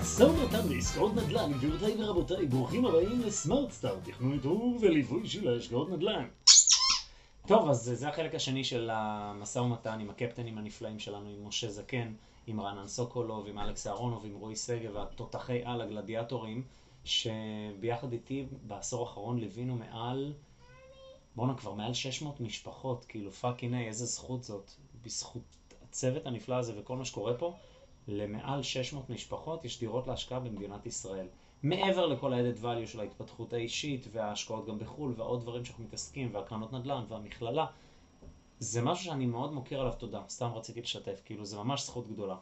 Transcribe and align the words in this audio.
משא 0.00 0.22
ומתן 0.22 0.68
לעסקאות 0.68 1.12
נדל"ן, 1.14 1.52
גבירותיי 1.52 2.04
ורבותיי, 2.04 2.46
ברוכים 2.46 2.84
הבאים 2.84 3.20
לסמארט 3.20 3.70
סטאר, 3.70 3.96
תכנון 4.04 4.32
איתור 4.32 4.78
וליווי 4.80 5.28
של 5.28 5.56
השקעות 5.56 5.90
נדל"ן. 5.90 6.28
טוב, 7.46 7.68
אז 7.68 7.90
זה 7.94 8.08
החלק 8.08 8.34
השני 8.34 8.64
של 8.64 8.90
המשא 8.92 9.58
ומתן 9.58 10.00
עם 10.00 10.10
הקפטנים 10.10 10.58
הנפלאים 10.58 10.98
שלנו, 10.98 11.28
עם 11.28 11.46
משה 11.46 11.70
זקן, 11.70 12.14
עם 12.46 12.60
רענן 12.60 12.86
סוקולוב, 12.86 13.46
עם 13.46 13.58
אלכס 13.58 13.86
אהרונוב, 13.86 14.24
עם 14.24 14.34
רועי 14.34 14.56
שגב, 14.56 14.96
התותחי 14.96 15.60
על 15.64 15.80
הגלדיאטורים, 15.80 16.62
שביחד 17.04 18.12
איתי 18.12 18.46
בעשור 18.66 19.08
האחרון 19.08 19.38
ליווינו 19.38 19.74
מעל, 19.74 20.32
בואנה, 21.36 21.54
כבר 21.54 21.72
מעל 21.72 21.94
600 21.94 22.40
משפחות, 22.40 23.04
כאילו 23.04 23.30
fucking 23.30 23.74
איזה 23.74 24.06
זכות 24.06 24.42
זאת, 24.42 24.70
בזכות 25.04 25.42
הצוות 25.82 26.26
הנפלא 26.26 26.54
הזה 26.54 26.72
וכל 26.76 26.96
מה 26.96 27.04
שקורה 27.04 27.34
פה. 27.34 27.54
למעל 28.08 28.62
600 28.62 29.10
משפחות 29.10 29.64
יש 29.64 29.80
דירות 29.80 30.06
להשקעה 30.06 30.40
במדינת 30.40 30.86
ישראל. 30.86 31.26
מעבר 31.62 32.06
לכל 32.06 32.32
ה-added 32.32 32.62
value 32.62 32.86
של 32.86 33.00
ההתפתחות 33.00 33.52
האישית 33.52 34.06
וההשקעות 34.12 34.66
גם 34.66 34.78
בחו"ל 34.78 35.14
ועוד 35.16 35.40
דברים 35.40 35.64
שאנחנו 35.64 35.84
מתעסקים 35.84 36.34
והקרנות 36.34 36.72
נדל"ן 36.72 37.04
והמכללה, 37.08 37.66
זה 38.58 38.82
משהו 38.82 39.04
שאני 39.04 39.26
מאוד 39.26 39.52
מוקיר 39.52 39.80
עליו 39.80 39.92
תודה, 39.98 40.22
סתם 40.28 40.50
רציתי 40.54 40.80
לשתף, 40.80 41.20
כאילו 41.24 41.44
זה 41.44 41.56
ממש 41.56 41.82
זכות 41.82 42.08
גדולה. 42.08 42.36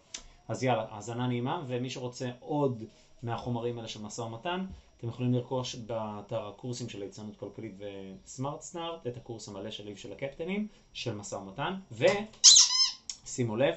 אז 0.48 0.62
יאללה, 0.62 0.86
האזנה 0.90 1.26
נעימה, 1.26 1.62
ומי 1.66 1.90
שרוצה 1.90 2.30
עוד 2.40 2.84
מהחומרים 3.22 3.78
האלה 3.78 3.88
של 3.88 4.02
משא 4.02 4.20
ומתן, 4.20 4.66
אתם 4.98 5.08
יכולים 5.08 5.34
לרכוש 5.34 5.74
באתר 5.74 6.48
הקורסים 6.48 6.88
של 6.88 7.00
ליצנות 7.00 7.36
כלכלית 7.36 7.74
וסמארט 7.78 8.60
סטארט, 8.60 9.06
את 9.06 9.16
הקורס 9.16 9.48
המלא 9.48 9.70
שלי 9.70 9.92
ושל 9.92 10.12
הקפטנים, 10.12 10.68
של 10.92 11.14
משא 11.14 11.34
ומתן, 11.34 11.74
ושימו 11.92 13.56
לב, 13.56 13.74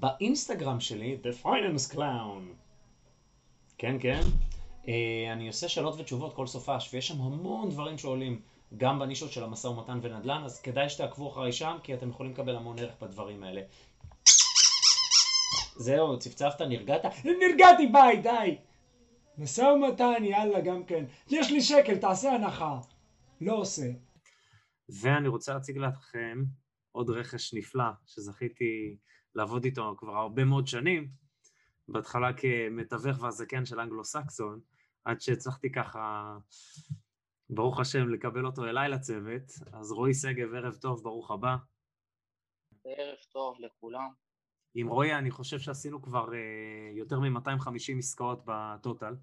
באינסטגרם 0.00 0.80
שלי, 0.80 1.18
The 1.22 1.44
Finance 1.44 1.94
Clown. 1.94 2.54
כן, 3.78 3.96
כן. 4.00 4.20
אה, 4.88 5.32
אני 5.32 5.46
עושה 5.48 5.68
שאלות 5.68 6.00
ותשובות 6.00 6.34
כל 6.34 6.46
סופש, 6.46 6.94
ויש 6.94 7.08
שם 7.08 7.20
המון 7.20 7.70
דברים 7.70 7.98
שעולים, 7.98 8.40
גם 8.76 8.98
בנישות 8.98 9.32
של 9.32 9.44
המשא 9.44 9.66
ומתן 9.66 9.98
ונדל"ן, 10.02 10.42
אז 10.44 10.60
כדאי 10.60 10.88
שתעקבו 10.88 11.30
אחריי 11.30 11.52
שם, 11.52 11.76
כי 11.82 11.94
אתם 11.94 12.08
יכולים 12.08 12.32
לקבל 12.32 12.56
המון 12.56 12.78
ערך 12.78 12.94
בדברים 13.02 13.42
האלה. 13.42 13.62
זהו, 15.76 16.18
צפצפת, 16.18 16.60
נרגעת? 16.60 17.04
נרגעתי, 17.24 17.86
ביי, 17.86 18.16
די! 18.16 18.56
משא 19.38 19.60
ומתן, 19.60 20.24
יאללה, 20.24 20.60
גם 20.60 20.84
כן. 20.84 21.04
יש 21.30 21.50
לי 21.50 21.62
שקל, 21.62 21.96
תעשה 21.96 22.32
הנחה. 22.32 22.78
לא 23.40 23.54
עושה. 23.54 23.86
ואני 25.00 25.28
רוצה 25.28 25.54
להציג 25.54 25.78
לכם 25.78 26.42
עוד 26.92 27.10
רכש 27.10 27.54
נפלא 27.54 27.84
שזכיתי 28.06 28.96
לעבוד 29.34 29.64
איתו 29.64 29.94
כבר 29.98 30.16
הרבה 30.16 30.44
מאוד 30.44 30.66
שנים, 30.66 31.08
בהתחלה 31.88 32.32
כמתווך 32.32 33.22
והזקן 33.22 33.64
של 33.64 33.80
אנגלו-סקסון, 33.80 34.60
עד 35.04 35.20
שהצלחתי 35.20 35.72
ככה, 35.72 36.36
ברוך 37.50 37.80
השם, 37.80 38.08
לקבל 38.08 38.46
אותו 38.46 38.64
אליי 38.64 38.88
לצוות. 38.88 39.42
אז 39.72 39.92
רועי 39.92 40.14
שגב, 40.14 40.54
ערב 40.54 40.74
טוב, 40.74 41.02
ברוך 41.02 41.30
הבא. 41.30 41.56
ערב 42.84 43.18
טוב 43.32 43.56
לכולם. 43.60 44.10
עם 44.74 44.88
רועי 44.88 45.14
אני 45.14 45.30
חושב 45.30 45.58
שעשינו 45.58 46.02
כבר 46.02 46.28
uh, 46.28 46.32
יותר 46.98 47.20
מ-250 47.20 47.98
עסקאות 47.98 48.42
בטוטל, 48.44 49.16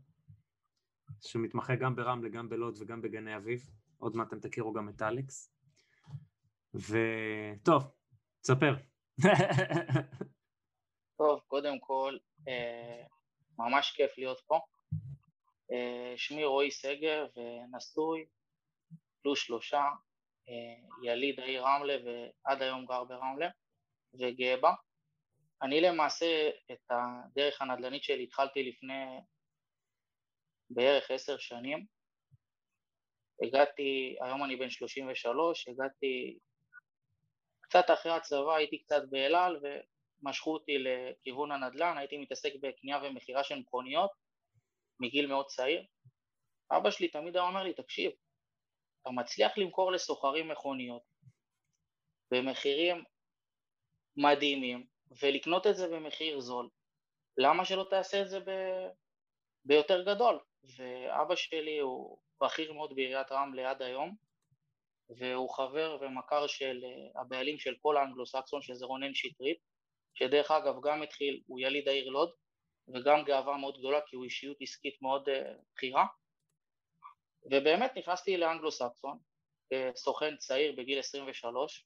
שמתמחה 1.21 1.75
גם 1.75 1.95
ברמלה, 1.95 2.29
גם 2.29 2.49
בלוד 2.49 2.77
וגם 2.79 3.01
בגני 3.01 3.35
אביב. 3.35 3.69
עוד 3.97 4.15
מעט 4.15 4.27
אתם 4.27 4.39
תכירו 4.39 4.73
גם 4.73 4.89
את 4.89 5.01
אלכס. 5.01 5.53
וטוב, 6.73 7.83
תספר. 8.41 8.90
טוב, 11.17 11.39
קודם 11.47 11.79
כל, 11.79 12.17
אה, 12.47 13.03
ממש 13.57 13.91
כיף 13.91 14.17
להיות 14.17 14.41
פה. 14.47 14.59
אה, 15.71 16.13
שמי 16.17 16.43
רועי 16.45 16.71
שגב, 16.71 17.27
נשוי, 17.71 18.25
פלוס 19.21 19.39
שלושה, 19.39 19.83
אה, 20.49 21.03
יליד 21.03 21.39
העיר 21.39 21.63
רמלה 21.63 21.97
ועד 22.05 22.61
היום 22.61 22.85
גר 22.85 23.03
ברמלה 23.03 23.49
וגאה 24.13 24.57
בה. 24.57 24.73
אני 25.61 25.81
למעשה 25.81 26.49
את 26.71 26.91
הדרך 26.91 27.61
הנדל"נית 27.61 28.03
שלי 28.03 28.23
התחלתי 28.23 28.63
לפני 28.63 29.19
בערך 30.69 31.11
עשר 31.11 31.37
שנים. 31.37 31.85
הגעתי, 33.43 34.15
היום 34.21 34.43
אני 34.43 34.55
בן 34.55 34.69
33, 34.69 35.67
הגעתי 35.67 36.39
קצת 37.71 37.85
אחרי 37.93 38.11
הצבא 38.11 38.55
הייתי 38.55 38.77
קצת 38.77 39.01
באלעל 39.09 39.59
ומשכו 40.21 40.53
אותי 40.53 40.77
לכיוון 40.77 41.51
הנדל"ן, 41.51 41.97
הייתי 41.97 42.17
מתעסק 42.17 42.53
בקנייה 42.61 42.99
ומכירה 43.03 43.43
של 43.43 43.59
מכוניות 43.59 44.11
מגיל 44.99 45.27
מאוד 45.27 45.45
צעיר. 45.45 45.85
אבא 46.71 46.91
שלי 46.91 47.07
תמיד 47.07 47.35
היה 47.35 47.45
אומר 47.45 47.63
לי, 47.63 47.73
תקשיב, 47.73 48.11
אתה 49.01 49.09
מצליח 49.09 49.57
למכור 49.57 49.91
לסוחרים 49.91 50.47
מכוניות 50.47 51.01
במחירים 52.31 53.03
מדהימים 54.17 54.87
ולקנות 55.21 55.67
את 55.67 55.75
זה 55.75 55.87
במחיר 55.87 56.39
זול, 56.39 56.69
למה 57.37 57.65
שלא 57.65 57.87
תעשה 57.89 58.21
את 58.21 58.29
זה 58.29 58.39
ב... 58.39 58.51
ביותר 59.65 60.03
גדול? 60.03 60.39
ואבא 60.77 61.35
שלי 61.35 61.79
הוא 61.79 62.17
בכיר 62.41 62.73
מאוד 62.73 62.95
בעיריית 62.95 63.31
רמלה 63.31 63.69
עד 63.69 63.81
היום, 63.81 64.15
והוא 65.17 65.49
חבר 65.49 65.97
ומכר 66.01 66.47
של 66.47 66.79
אה, 66.83 67.21
הבעלים 67.21 67.59
של 67.59 67.75
כל 67.81 67.97
האנגלו-סקסון, 67.97 68.61
שזה 68.61 68.85
רונן 68.85 69.13
שטרית, 69.13 69.57
שדרך 70.13 70.51
אגב 70.51 70.75
גם 70.83 71.01
התחיל, 71.01 71.41
הוא 71.47 71.59
יליד 71.59 71.87
העיר 71.87 72.09
לוד, 72.09 72.31
וגם 72.93 73.23
גאווה 73.23 73.57
מאוד 73.57 73.77
גדולה 73.77 73.99
כי 74.07 74.15
הוא 74.15 74.25
אישיות 74.25 74.57
עסקית 74.61 75.01
מאוד 75.01 75.29
אה, 75.29 75.53
בכירה, 75.75 76.05
ובאמת 77.51 77.91
נכנסתי 77.97 78.37
לאנגלו-סקסון 78.37 79.17
כסוכן 79.73 80.37
צעיר 80.37 80.75
בגיל 80.77 80.99
23, 80.99 81.85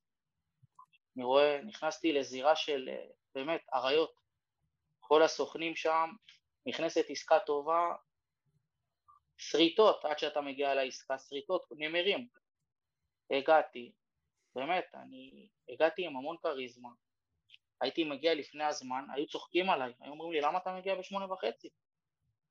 אני 1.17 1.23
רואה, 1.23 1.61
נכנסתי 1.61 2.13
לזירה 2.13 2.55
של 2.55 2.89
אה, 2.89 3.05
באמת 3.35 3.61
אריות, 3.73 4.13
כל 4.99 5.23
הסוכנים 5.23 5.75
שם, 5.75 6.09
נכנסת 6.65 7.05
עסקה 7.09 7.39
טובה, 7.39 7.95
שריטות 9.37 10.05
עד 10.05 10.19
שאתה 10.19 10.41
מגיע 10.41 10.73
לעסקה, 10.73 11.17
שריטות, 11.17 11.61
נמרים, 11.71 12.27
הגעתי, 13.31 13.91
באמת, 14.55 14.85
אני 14.93 15.47
הגעתי 15.69 16.05
עם 16.05 16.17
המון 16.17 16.37
כריזמה, 16.41 16.89
הייתי 17.81 18.03
מגיע 18.03 18.33
לפני 18.33 18.63
הזמן, 18.63 19.05
היו 19.15 19.27
צוחקים 19.27 19.69
עליי, 19.69 19.93
היו 19.99 20.11
אומרים 20.11 20.31
לי 20.31 20.41
למה 20.41 20.57
אתה 20.57 20.73
מגיע 20.73 20.95
בשמונה 20.95 21.33
וחצי? 21.33 21.69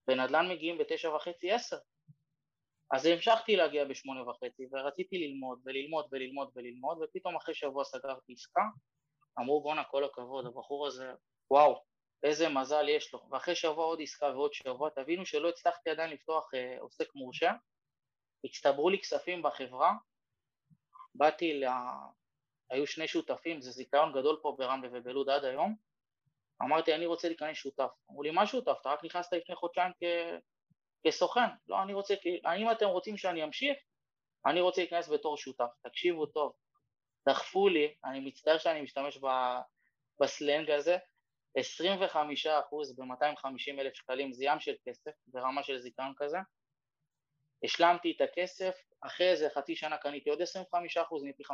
בנדל"ן 0.06 0.48
מגיעים 0.48 0.78
בתשע 0.78 1.14
וחצי 1.14 1.52
עשר. 1.52 1.78
אז 2.92 3.06
המשכתי 3.06 3.56
להגיע 3.56 3.84
בשמונה 3.84 4.28
וחצי 4.28 4.66
ורציתי 4.72 5.18
ללמוד 5.18 5.60
וללמוד 5.64 6.08
וללמוד 6.12 6.50
וללמוד 6.56 6.98
ופתאום 7.02 7.36
אחרי 7.36 7.54
שבוע 7.54 7.84
סגרתי 7.84 8.32
עסקה 8.32 8.62
אמרו 9.40 9.62
בואנה 9.62 9.84
כל 9.84 10.04
הכבוד 10.04 10.46
הבחור 10.46 10.86
הזה 10.86 11.12
וואו 11.50 11.82
איזה 12.22 12.48
מזל 12.48 12.88
יש 12.88 13.14
לו. 13.14 13.28
ואחרי 13.30 13.54
שבוע 13.54 13.84
עוד 13.84 14.02
עסקה 14.02 14.26
ועוד 14.26 14.52
שבוע 14.52 14.90
תבינו 14.90 15.26
שלא 15.26 15.48
הצלחתי 15.48 15.90
עדיין 15.90 16.10
לפתוח 16.10 16.54
אה, 16.54 16.80
עוסק 16.80 17.14
מורשה. 17.14 17.52
הצטברו 18.44 18.90
לי 18.90 18.98
כספים 18.98 19.42
בחברה 19.42 19.92
באתי 21.14 21.60
ל... 21.60 21.64
היו 22.70 22.86
שני 22.86 23.08
שותפים, 23.08 23.60
זה 23.60 23.70
זיכיון 23.70 24.12
גדול 24.12 24.38
פה 24.42 24.54
ברמלה 24.58 24.88
ובלוד 24.92 25.30
עד 25.30 25.44
היום, 25.44 25.76
אמרתי, 26.62 26.94
אני 26.94 27.06
רוצה 27.06 27.28
להיכנס 27.28 27.56
שותף. 27.56 27.90
אמרו 28.10 28.22
לי, 28.22 28.30
מה 28.30 28.46
שותף? 28.46 28.76
אתה 28.80 28.90
רק 28.90 29.04
נכנסת 29.04 29.32
לפני 29.32 29.54
חודשיים 29.54 29.92
כ... 30.00 30.04
כסוכן. 31.06 31.48
לא, 31.68 31.82
אני 31.82 31.94
רוצה, 31.94 32.14
אם 32.58 32.70
אתם 32.70 32.86
רוצים 32.86 33.16
שאני 33.16 33.44
אמשיך, 33.44 33.76
אני 34.46 34.60
רוצה 34.60 34.80
להיכנס 34.80 35.08
בתור 35.08 35.36
שותף. 35.36 35.70
תקשיבו 35.82 36.26
טוב. 36.26 36.52
דחפו 37.28 37.68
לי, 37.68 37.94
אני 38.04 38.20
מצטער 38.20 38.58
שאני 38.58 38.80
משתמש 38.80 39.18
ב... 39.18 39.26
בסלנג 40.20 40.70
הזה, 40.70 40.96
25% 41.58 41.60
ב-250 42.96 43.80
אלף 43.80 43.94
שקלים 43.94 44.32
זה 44.32 44.44
ים 44.44 44.60
של 44.60 44.74
כסף, 44.88 45.10
ברמה 45.26 45.62
של 45.62 45.78
זיכרון 45.78 46.12
כזה. 46.16 46.38
השלמתי 47.64 48.12
את 48.16 48.20
הכסף, 48.20 48.74
אחרי 49.06 49.30
איזה 49.30 49.48
חצי 49.54 49.76
שנה 49.76 49.98
קניתי 49.98 50.30
עוד 50.30 50.38
25%, 50.40 50.44
נהייתי 51.22 51.42
50%, 51.42 51.46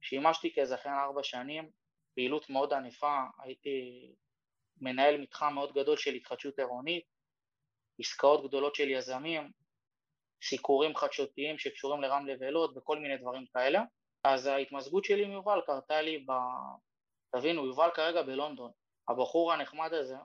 שימשתי 0.00 0.54
כזכיין 0.56 0.94
ארבע 0.94 1.22
שנים, 1.22 1.70
פעילות 2.14 2.50
מאוד 2.50 2.72
ענפה, 2.72 3.22
הייתי 3.42 4.08
מנהל 4.80 5.20
מתחם 5.20 5.54
מאוד 5.54 5.72
גדול 5.72 5.96
של 5.96 6.14
התחדשות 6.14 6.58
עירונית, 6.58 7.04
עסקאות 7.98 8.48
גדולות 8.48 8.74
של 8.74 8.90
יזמים, 8.90 9.50
סיקורים 10.42 10.96
חדשותיים 10.96 11.58
שקשורים 11.58 12.02
לרמלה 12.02 12.34
ולוד 12.40 12.76
וכל 12.76 12.98
מיני 12.98 13.16
דברים 13.16 13.46
כאלה. 13.46 13.82
אז 14.24 14.46
ההתמזגות 14.46 15.04
שלי 15.04 15.24
עם 15.24 15.32
יובל 15.32 15.60
קרתה 15.66 16.02
לי 16.02 16.18
ב... 16.18 16.32
תבינו, 17.36 17.66
יובל 17.66 17.88
כרגע 17.94 18.22
בלונדון. 18.22 18.72
הבחור 19.08 19.52
הנחמד 19.52 19.92
הזה 19.92 20.16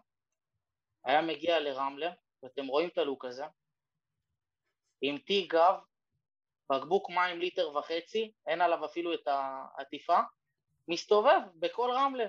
היה 1.05 1.21
מגיע 1.21 1.59
לרמלה, 1.59 2.11
ואתם 2.44 2.67
רואים 2.67 2.89
את 2.89 2.97
הלוק 2.97 3.25
הזה, 3.25 3.44
עם 5.05 5.17
תיק 5.17 5.53
גב, 5.53 5.75
בקבוק 6.69 7.09
מים 7.09 7.39
ליטר 7.39 7.77
וחצי, 7.77 8.31
אין 8.47 8.61
עליו 8.61 8.85
אפילו 8.85 9.13
את 9.13 9.27
העטיפה, 9.27 10.19
מסתובב 10.88 11.39
בכל 11.55 11.89
רמלה. 11.94 12.25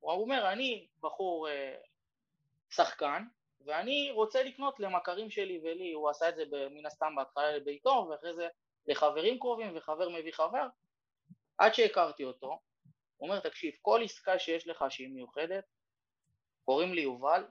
הוא 0.00 0.12
אומר, 0.12 0.52
אני 0.52 0.88
בחור 1.00 1.48
אה, 1.48 1.76
שחקן, 2.70 3.24
ואני 3.60 4.10
רוצה 4.10 4.42
לקנות 4.42 4.80
למכרים 4.80 5.30
שלי 5.30 5.60
ולי, 5.62 5.92
הוא 5.92 6.10
עשה 6.10 6.28
את 6.28 6.36
זה 6.36 6.44
מן 6.70 6.86
הסתם 6.86 7.14
בהתחלה 7.16 7.56
לביתו, 7.56 8.08
ואחרי 8.10 8.34
זה 8.34 8.48
לחברים 8.86 9.38
קרובים, 9.38 9.76
וחבר 9.76 10.08
מביא 10.08 10.32
חבר, 10.32 10.66
עד 11.58 11.74
שהכרתי 11.74 12.24
אותו, 12.24 12.60
הוא 13.16 13.28
אומר, 13.28 13.40
תקשיב, 13.40 13.74
כל 13.82 14.00
עסקה 14.04 14.38
שיש 14.38 14.68
לך 14.68 14.84
שהיא 14.88 15.08
מיוחדת, 15.08 15.64
קוראים 16.64 16.94
לי 16.94 17.00
יובל, 17.00 17.44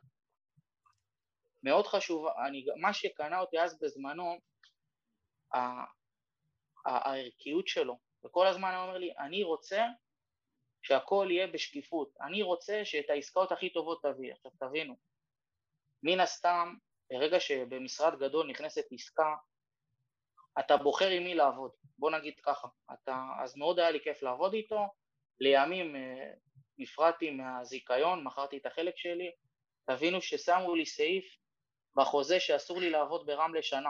מאוד 1.63 1.87
חשוב, 1.87 2.27
אני, 2.47 2.65
מה 2.75 2.93
שקנה 2.93 3.39
אותי 3.39 3.59
אז 3.59 3.79
בזמנו, 3.79 4.39
הערכיות 6.85 7.67
שלו, 7.67 7.99
וכל 8.25 8.47
הזמן 8.47 8.73
הוא 8.73 8.83
אומר 8.83 8.97
לי, 8.97 9.13
אני 9.19 9.43
רוצה 9.43 9.85
שהכל 10.81 11.27
יהיה 11.31 11.47
בשקיפות, 11.47 12.09
אני 12.21 12.41
רוצה 12.41 12.81
שאת 12.85 13.09
העסקאות 13.09 13.51
הכי 13.51 13.69
טובות 13.69 14.01
תביא. 14.03 14.33
עכשיו 14.33 14.51
תבינו, 14.59 14.95
מן 16.03 16.19
הסתם, 16.19 16.75
ברגע 17.09 17.39
שבמשרד 17.39 18.19
גדול 18.19 18.47
נכנסת 18.47 18.85
עסקה, 18.91 19.35
אתה 20.59 20.77
בוחר 20.77 21.09
עם 21.09 21.23
מי 21.23 21.35
לעבוד, 21.35 21.71
בוא 21.97 22.11
נגיד 22.11 22.33
ככה, 22.43 22.67
אתה, 22.93 23.23
אז 23.43 23.57
מאוד 23.57 23.79
היה 23.79 23.91
לי 23.91 23.99
כיף 24.03 24.23
לעבוד 24.23 24.53
איתו, 24.53 24.87
לימים 25.39 25.95
אה, 25.95 26.31
נפרדתי 26.77 27.31
מהזיכיון, 27.31 28.23
מכרתי 28.23 28.57
את 28.57 28.65
החלק 28.65 28.97
שלי, 28.97 29.31
תבינו 29.85 30.21
ששמו 30.21 30.75
לי 30.75 30.85
סעיף 30.85 31.37
בחוזה 31.95 32.39
שאסור 32.39 32.79
לי 32.79 32.89
לעבוד 32.89 33.25
ברמלה 33.25 33.61
שנה, 33.61 33.89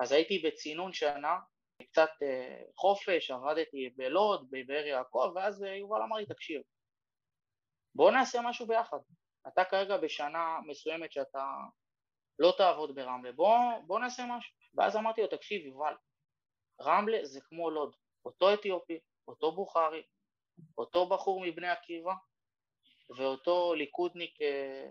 אז 0.00 0.12
הייתי 0.12 0.38
בצינון 0.38 0.92
שנה, 0.92 1.38
קצת 1.82 2.10
אה, 2.22 2.62
חופש, 2.76 3.30
עבדתי 3.30 3.90
בלוד, 3.96 4.48
בבאר 4.50 4.86
יעקב, 4.86 5.32
ואז 5.34 5.64
אה, 5.64 5.76
יובל 5.76 6.02
אמר 6.02 6.16
לי, 6.16 6.26
תקשיב, 6.26 6.62
בוא 7.94 8.10
נעשה 8.10 8.40
משהו 8.44 8.66
ביחד. 8.66 8.98
אתה 9.48 9.64
כרגע 9.64 9.96
בשנה 9.96 10.58
מסוימת 10.66 11.12
שאתה 11.12 11.44
לא 12.38 12.54
תעבוד 12.58 12.94
ברמלה, 12.94 13.32
בוא, 13.32 13.56
בוא 13.86 14.00
נעשה 14.00 14.22
משהו. 14.26 14.54
ואז 14.74 14.96
אמרתי 14.96 15.20
לו, 15.20 15.26
תקשיב, 15.26 15.66
יובל, 15.66 15.94
רמלה 16.80 17.18
זה 17.24 17.40
כמו 17.40 17.70
לוד, 17.70 17.96
אותו 18.24 18.54
אתיופי, 18.54 18.98
אותו 19.28 19.52
בוכרי, 19.52 20.02
אותו 20.78 21.08
בחור 21.08 21.40
מבני 21.46 21.68
עקיבא 21.68 22.12
ואותו 23.18 23.74
ליכודניק 23.74 24.42
אה, 24.42 24.90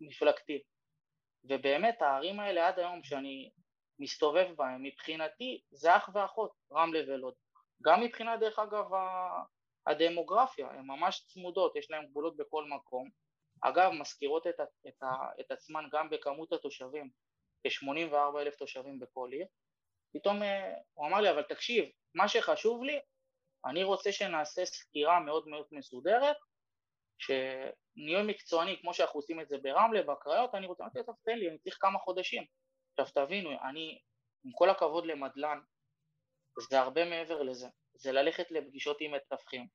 מפלגתי. 0.00 0.62
ובאמת 1.44 2.02
הערים 2.02 2.40
האלה 2.40 2.68
עד 2.68 2.78
היום 2.78 3.04
שאני 3.04 3.50
מסתובב 4.00 4.48
בהם, 4.56 4.82
מבחינתי 4.82 5.62
זה 5.70 5.96
אח 5.96 6.10
ואחות, 6.14 6.52
רמלה 6.72 7.00
ולוד. 7.08 7.34
גם 7.82 8.00
מבחינת 8.00 8.40
דרך 8.40 8.58
אגב 8.58 8.86
הדמוגרפיה, 9.86 10.68
הן 10.70 10.86
ממש 10.86 11.24
צמודות, 11.26 11.76
יש 11.76 11.90
להן 11.90 12.06
גבולות 12.06 12.36
בכל 12.36 12.64
מקום. 12.64 13.10
אגב, 13.62 13.90
מזכירות 13.90 14.46
את, 14.46 14.60
את, 14.88 15.02
את 15.40 15.50
עצמן 15.50 15.84
גם 15.92 16.10
בכמות 16.10 16.52
התושבים, 16.52 17.10
כ-84 17.62 18.40
אלף 18.40 18.56
תושבים 18.56 18.98
בכל 18.98 19.28
עיר. 19.32 19.46
פתאום 20.12 20.42
אה, 20.42 20.74
הוא 20.94 21.06
אמר 21.06 21.20
לי, 21.20 21.30
אבל 21.30 21.42
תקשיב, 21.42 21.84
מה 22.14 22.28
שחשוב 22.28 22.82
לי, 22.82 23.00
אני 23.66 23.82
רוצה 23.84 24.12
שנעשה 24.12 24.64
סקירה 24.64 25.20
מאוד 25.20 25.48
מאוד 25.48 25.66
מסודרת, 25.72 26.36
שנהיה 27.18 28.22
מקצועני 28.22 28.80
כמו 28.80 28.94
שאנחנו 28.94 29.18
עושים 29.18 29.40
את 29.40 29.48
זה 29.48 29.58
ברמלה, 29.58 30.02
בקריות, 30.02 30.54
אני 30.54 30.66
רוצה, 30.66 30.84
אמרתי, 30.84 30.98
טוב, 31.06 31.14
תן 31.24 31.38
לי, 31.38 31.48
אני 31.48 31.58
צריך 31.58 31.76
כמה 31.80 31.98
חודשים. 31.98 32.44
עכשיו 33.00 33.26
תבינו, 33.26 33.50
אני, 33.50 33.98
עם 34.44 34.52
כל 34.52 34.70
הכבוד 34.70 35.06
למדל"ן, 35.06 35.60
זה 36.70 36.80
הרבה 36.80 37.04
מעבר 37.04 37.42
לזה, 37.42 37.68
זה 37.94 38.12
ללכת 38.12 38.50
לפגישות 38.50 38.96
עם 39.00 39.14
מתווכים, 39.14 39.66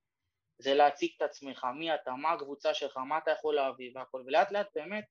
זה 0.58 0.74
להציג 0.74 1.12
את 1.18 1.22
עצמך, 1.22 1.68
מי 1.80 1.96
אתה, 1.96 2.12
מה 2.12 2.32
הקבוצה 2.32 2.74
שלך, 2.74 2.98
מה 2.98 3.18
אתה 3.18 3.32
יכול 3.32 3.56
להביא 3.56 3.92
והכל, 3.96 4.24
ולאט 4.26 4.52
לאט 4.52 4.68
באמת 4.76 5.06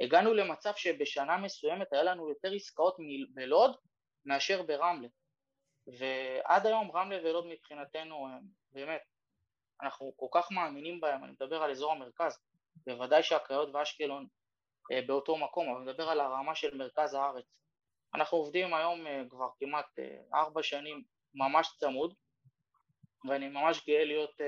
הגענו 0.00 0.34
למצב 0.34 0.72
שבשנה 0.76 1.36
מסוימת 1.36 1.92
היה 1.92 2.02
לנו 2.02 2.28
יותר 2.28 2.52
עסקאות 2.52 2.96
בלוד 3.34 3.76
מאשר 4.24 4.62
ברמלה, 4.62 5.08
ועד 5.86 6.66
היום 6.66 6.90
רמלה 6.90 7.18
ולוד 7.24 7.46
מבחינתנו 7.46 8.26
באמת, 8.72 9.02
אנחנו 9.82 10.12
כל 10.16 10.26
כך 10.32 10.52
מאמינים 10.52 11.00
בהם, 11.00 11.24
אני 11.24 11.32
מדבר 11.32 11.62
על 11.62 11.70
אזור 11.70 11.92
המרכז, 11.92 12.38
בוודאי 12.86 13.22
שהקריות 13.22 13.74
ואשקלון 13.74 14.26
באותו 15.06 15.36
מקום, 15.36 15.68
אבל 15.68 15.76
אני 15.76 15.90
מדבר 15.90 16.08
על 16.08 16.20
הרמה 16.20 16.54
של 16.54 16.76
מרכז 16.76 17.14
הארץ. 17.14 17.44
אנחנו 18.14 18.38
עובדים 18.38 18.74
היום 18.74 19.06
אה, 19.06 19.22
כבר 19.30 19.48
כמעט 19.58 19.98
אה, 19.98 20.20
ארבע 20.34 20.62
שנים 20.62 21.04
ממש 21.34 21.76
צמוד, 21.78 22.14
ואני 23.28 23.48
ממש 23.48 23.86
גאה 23.86 24.04
להיות 24.04 24.40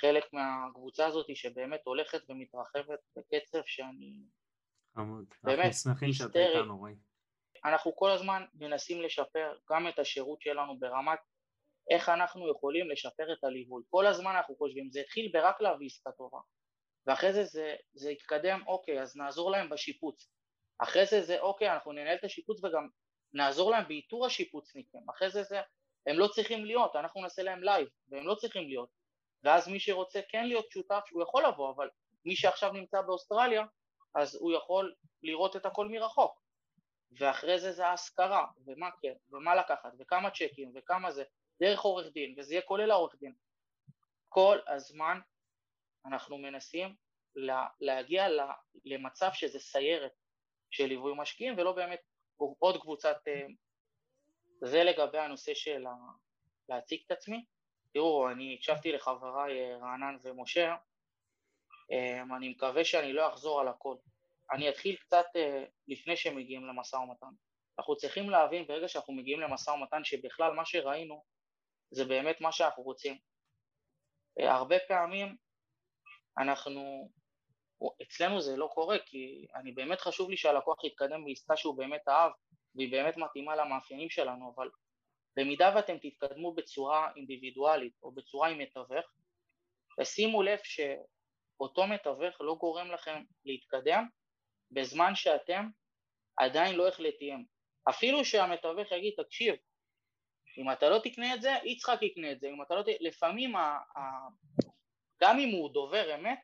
חלק 0.00 0.24
מהקבוצה 0.32 1.06
הזאת 1.06 1.26
שבאמת 1.36 1.80
הולכת 1.84 2.30
ומתרחבת 2.30 2.98
בקצב 3.16 3.62
שאני 3.66 4.12
חמוד. 4.94 5.34
באמת 5.44 5.58
אנחנו 5.58 5.72
שמחים 5.72 6.12
שאתה 6.12 6.38
איתנו, 6.38 6.78
רועי. 6.78 6.94
אנחנו 7.64 7.96
כל 7.96 8.10
הזמן 8.10 8.44
מנסים 8.54 9.02
לשפר 9.02 9.56
גם 9.70 9.88
את 9.88 9.98
השירות 9.98 10.42
שלנו 10.42 10.78
ברמת 10.78 11.18
איך 11.90 12.08
אנחנו 12.08 12.50
יכולים 12.50 12.90
לשפר 12.90 13.32
את 13.32 13.44
הליווי. 13.44 13.82
כל 13.90 14.06
הזמן 14.06 14.30
אנחנו 14.36 14.56
חושבים, 14.56 14.90
זה 14.90 15.00
התחיל 15.00 15.30
ברק 15.32 15.60
להביא 15.60 15.86
עסקה 15.86 16.12
טובה. 16.12 16.38
ואחרי 17.06 17.32
זה 17.32 17.44
זה, 17.44 17.74
זה 17.94 18.10
יתקדם, 18.10 18.60
אוקיי, 18.66 19.02
אז 19.02 19.16
נעזור 19.16 19.50
להם 19.50 19.68
בשיפוץ. 19.68 20.28
אחרי 20.78 21.06
זה 21.06 21.22
זה, 21.22 21.40
אוקיי, 21.40 21.72
אנחנו 21.72 21.92
ננהל 21.92 22.16
את 22.16 22.24
השיפוץ 22.24 22.64
וגם 22.64 22.88
נעזור 23.32 23.70
להם 23.70 23.88
באיתור 23.88 24.26
השיפוצניקים. 24.26 25.00
אחרי 25.10 25.30
זה 25.30 25.42
זה, 25.42 25.60
הם 26.06 26.18
לא 26.18 26.28
צריכים 26.28 26.64
להיות, 26.64 26.96
אנחנו 26.96 27.22
נעשה 27.22 27.42
להם 27.42 27.62
live, 27.62 27.88
והם 28.08 28.26
לא 28.26 28.34
צריכים 28.34 28.68
להיות. 28.68 28.88
ואז 29.44 29.68
מי 29.68 29.80
שרוצה 29.80 30.20
כן 30.28 30.46
להיות 30.46 30.70
שותף, 30.70 31.02
הוא 31.10 31.22
יכול 31.22 31.46
לבוא, 31.46 31.74
אבל 31.74 31.88
מי 32.24 32.36
שעכשיו 32.36 32.72
נמצא 32.72 33.00
באוסטרליה, 33.00 33.64
אז 34.14 34.34
הוא 34.34 34.52
יכול 34.52 34.94
לראות 35.22 35.56
את 35.56 35.66
הכל 35.66 35.88
מרחוק. 35.88 36.42
ואחרי 37.20 37.58
זה 37.58 37.72
זה 37.72 37.86
ההשכרה, 37.86 38.46
ומה 38.66 38.90
כן, 39.02 39.14
ומה 39.30 39.54
לקחת, 39.54 39.92
וכמה 39.98 40.30
צ'קים, 40.30 40.72
וכמה 40.74 41.12
זה, 41.12 41.24
דרך 41.60 41.80
עורך 41.80 42.06
דין, 42.12 42.34
וזה 42.38 42.54
יהיה 42.54 42.62
כולל 42.62 42.90
העורך 42.90 43.14
דין. 43.20 43.32
כל 44.28 44.58
הזמן 44.66 45.18
אנחנו 46.06 46.38
מנסים 46.38 46.94
לה, 47.34 47.66
להגיע 47.80 48.26
למצב 48.84 49.30
שזה 49.32 49.58
סיירת 49.58 50.12
של 50.70 50.86
ליווי 50.86 51.12
משקיעים 51.16 51.54
ולא 51.58 51.72
באמת 51.72 52.00
עוד 52.36 52.80
קבוצת... 52.80 53.16
אה, 53.28 53.46
זה 54.64 54.84
לגבי 54.84 55.18
הנושא 55.18 55.54
של 55.54 55.84
להציג 56.68 57.00
את 57.06 57.10
עצמי. 57.10 57.44
תראו, 57.92 58.30
אני 58.30 58.54
הקשבתי 58.54 58.92
לחבריי 58.92 59.60
אה, 59.60 59.76
רענן 59.76 60.16
ומשה, 60.22 60.76
אה, 61.92 62.22
אני 62.36 62.48
מקווה 62.48 62.84
שאני 62.84 63.12
לא 63.12 63.28
אחזור 63.28 63.60
על 63.60 63.68
הכל. 63.68 63.96
אני 64.52 64.68
אתחיל 64.68 64.96
קצת 64.96 65.24
לפני 65.88 66.16
שמגיעים 66.16 66.66
למשא 66.66 66.96
ומתן. 66.96 67.26
אנחנו 67.78 67.96
צריכים 67.96 68.30
להבין 68.30 68.66
ברגע 68.66 68.88
שאנחנו 68.88 69.14
מגיעים 69.14 69.40
למשא 69.40 69.70
ומתן 69.70 70.04
שבכלל 70.04 70.52
מה 70.52 70.64
שראינו 70.64 71.24
זה 71.90 72.04
באמת 72.04 72.40
מה 72.40 72.52
שאנחנו 72.52 72.82
רוצים. 72.82 73.18
הרבה 74.38 74.76
פעמים 74.88 75.36
אנחנו, 76.38 77.10
אצלנו 78.02 78.40
זה 78.40 78.56
לא 78.56 78.70
קורה 78.74 78.98
כי 79.06 79.46
אני 79.54 79.72
באמת 79.72 80.00
חשוב 80.00 80.30
לי 80.30 80.36
שהלקוח 80.36 80.84
יתקדם 80.84 81.24
בעסקה 81.24 81.56
שהוא 81.56 81.76
באמת 81.76 82.08
אהב 82.08 82.32
והיא 82.74 82.92
באמת 82.92 83.16
מתאימה 83.16 83.56
למאפיינים 83.56 84.10
שלנו, 84.10 84.52
אבל 84.54 84.70
במידה 85.36 85.72
ואתם 85.76 85.96
תתקדמו 85.98 86.54
בצורה 86.54 87.10
אינדיבידואלית 87.16 87.94
או 88.02 88.12
בצורה 88.12 88.48
עם 88.48 88.58
מתווך, 88.58 89.06
תשימו 90.00 90.42
לב 90.42 90.58
שאותו 90.64 91.86
מתווך 91.86 92.40
לא 92.40 92.54
גורם 92.54 92.90
לכם 92.90 93.24
להתקדם 93.44 94.06
בזמן 94.70 95.14
שאתם 95.14 95.68
עדיין 96.36 96.76
לא 96.76 96.88
החלטיים. 96.88 97.44
אפילו 97.88 98.24
שהמתווך 98.24 98.92
יגיד, 98.92 99.14
תקשיב, 99.16 99.54
אם 100.58 100.70
אתה 100.70 100.88
לא 100.88 100.98
תקנה 100.98 101.34
את 101.34 101.42
זה, 101.42 101.56
יצחק 101.64 102.02
יקנה 102.02 102.32
את 102.32 102.40
זה, 102.40 102.48
אם 102.48 102.62
אתה 102.62 102.74
לא 102.74 102.82
ת... 102.82 102.86
לפעמים, 103.00 103.56
ה... 103.56 103.78
ה... 103.96 104.00
גם 105.22 105.38
אם 105.38 105.48
הוא 105.48 105.72
דובר 105.72 106.14
אמת, 106.14 106.38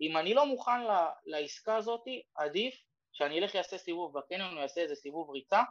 אם 0.00 0.16
אני 0.16 0.34
לא 0.34 0.46
מוכן 0.46 0.84
ל... 0.84 0.90
לעסקה 1.26 1.76
הזאת, 1.76 2.04
עדיף 2.34 2.74
שאני 3.12 3.38
אלך 3.38 3.54
יעשה 3.54 3.78
סיבוב 3.78 4.18
בקניון 4.18 4.56
או 4.56 4.60
יעשה 4.60 4.80
איזה 4.80 4.94
סיבוב 4.94 5.30
ריצה, 5.30 5.62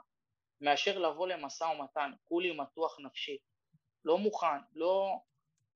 מאשר 0.62 1.00
לבוא 1.00 1.28
למשא 1.28 1.64
ומתן, 1.64 2.12
כולי 2.24 2.52
מתוח 2.52 3.00
נפשית, 3.00 3.42
לא 4.06 4.18
מוכן, 4.18 4.58
לא, 4.74 5.18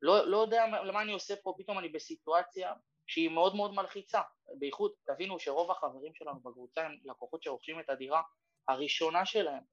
לא, 0.01 0.27
לא 0.27 0.37
יודע 0.37 0.67
למה 0.67 1.01
אני 1.01 1.11
עושה 1.11 1.35
פה, 1.35 1.53
פתאום 1.57 1.79
אני 1.79 1.89
בסיטואציה 1.89 2.73
שהיא 3.07 3.29
מאוד 3.29 3.55
מאוד 3.55 3.73
מלחיצה, 3.73 4.21
בייחוד 4.59 4.91
תבינו 5.05 5.39
שרוב 5.39 5.71
החברים 5.71 6.13
שלנו 6.15 6.39
בקבוצה 6.39 6.85
הם 6.85 6.97
לקוחות 7.03 7.43
שרוכשים 7.43 7.79
את 7.79 7.89
הדירה 7.89 8.21
הראשונה 8.67 9.25
שלהם, 9.25 9.63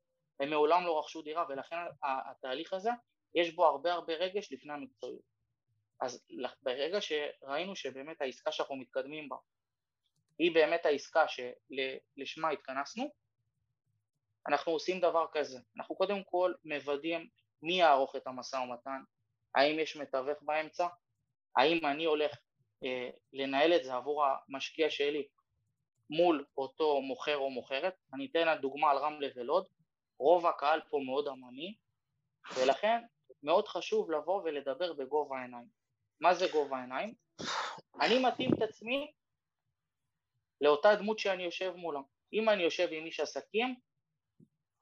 הם 0.41 0.51
מעולם 0.51 0.87
לא 0.87 0.99
רכשו 0.99 1.23
דירה 1.23 1.45
ולכן 1.49 1.77
התהליך 2.03 2.73
הזה 2.73 2.91
יש 3.35 3.55
בו 3.55 3.67
הרבה 3.67 3.93
הרבה 3.93 4.15
רגש 4.15 4.53
לפני 4.53 4.73
המקצועיות. 4.73 5.38
אז 6.01 6.27
ברגע 6.63 6.99
שראינו 7.01 7.77
שבאמת 7.77 8.21
העסקה 8.21 8.53
שאנחנו 8.53 8.77
מתקדמים 8.77 9.29
בה 9.29 9.37
היא 10.39 10.55
באמת 10.55 10.87
העסקה 10.87 11.25
שלשמה 11.29 12.51
התכנסנו, 12.51 13.11
אנחנו 14.49 14.73
עושים 14.73 15.01
דבר 15.01 15.27
כזה, 15.33 15.59
אנחנו 15.77 15.97
קודם 15.97 16.25
כל 16.25 16.53
מוודאים 16.65 17.29
מי 17.63 17.75
יערוך 17.75 18.17
את 18.17 18.27
המשא 18.27 18.57
ומתן, 18.57 19.03
האם 19.55 19.79
יש 19.79 19.97
מתווך 19.97 20.43
באמצע, 20.43 20.87
האם 21.57 21.87
אני 21.87 22.05
הולך 22.05 22.37
אה, 22.85 23.11
לנהל 23.33 23.73
את 23.73 23.85
זה 23.85 23.95
עבור 23.95 24.25
המשקיע 24.27 24.91
שלי 24.91 25.27
מול 26.11 26.45
אותו 26.59 27.01
מוכר 27.01 27.37
או 27.37 27.51
מוכרת, 27.51 27.95
אני 28.15 28.27
אתן 28.31 28.55
דוגמה 28.61 28.91
על 28.91 28.99
רמלה 28.99 29.29
ולוד, 29.37 29.67
רוב 30.19 30.47
הקהל 30.47 30.81
פה 30.91 31.01
מאוד 31.07 31.29
עממי 31.29 31.75
ולכן 32.57 33.03
מאוד 33.43 33.69
חשוב 33.69 34.11
לבוא 34.11 34.43
ולדבר 34.45 34.93
בגובה 34.93 35.39
העיניים. 35.39 35.78
מה 36.21 36.35
זה 36.35 36.47
גובה 36.53 36.77
העיניים? 36.77 37.15
אני 38.01 38.19
מתאים 38.19 38.55
את 38.55 38.63
עצמי 38.63 39.13
לאותה 40.61 40.95
דמות 40.95 41.19
שאני 41.19 41.43
יושב 41.43 41.73
מולה. 41.77 42.01
אם 42.33 42.49
אני 42.49 42.63
יושב 42.63 42.89
עם 42.91 43.07
איש 43.07 43.21
עסקים, 43.21 43.75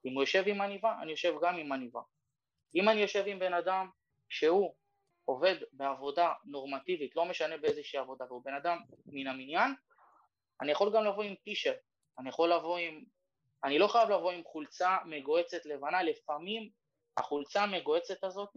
אם 0.04 0.14
הוא 0.14 0.22
יושב 0.22 0.42
עם 0.46 0.60
עניבה, 0.60 0.96
אני 1.02 1.10
יושב 1.10 1.34
גם 1.42 1.56
עם 1.56 1.72
עניבה. 1.72 2.00
אם 2.74 2.88
אני 2.88 3.00
יושב 3.00 3.24
עם 3.26 3.38
בן 3.38 3.54
אדם 3.54 3.90
שהוא 4.28 4.74
עובד 5.24 5.56
בעבודה 5.72 6.32
נורמטיבית, 6.44 7.16
לא 7.16 7.24
משנה 7.24 7.56
באיזושהי 7.56 7.98
עבודה, 7.98 8.24
והוא 8.24 8.44
בן 8.44 8.54
אדם 8.54 8.78
מן 9.06 9.26
המניין, 9.26 9.74
אני 10.60 10.72
יכול 10.72 10.92
גם 10.94 11.04
לבוא 11.04 11.22
עם 11.22 11.34
טישרט, 11.34 11.80
אני 12.18 12.28
יכול 12.28 12.52
לבוא 12.52 12.78
עם... 12.78 13.04
אני 13.64 13.78
לא 13.78 13.88
חייב 13.88 14.10
לבוא 14.10 14.32
עם 14.32 14.44
חולצה 14.44 14.96
מגועצת 15.04 15.66
לבנה, 15.66 16.02
לפעמים 16.02 16.70
החולצה 17.16 17.62
המגועצת 17.62 18.24
הזאת 18.24 18.54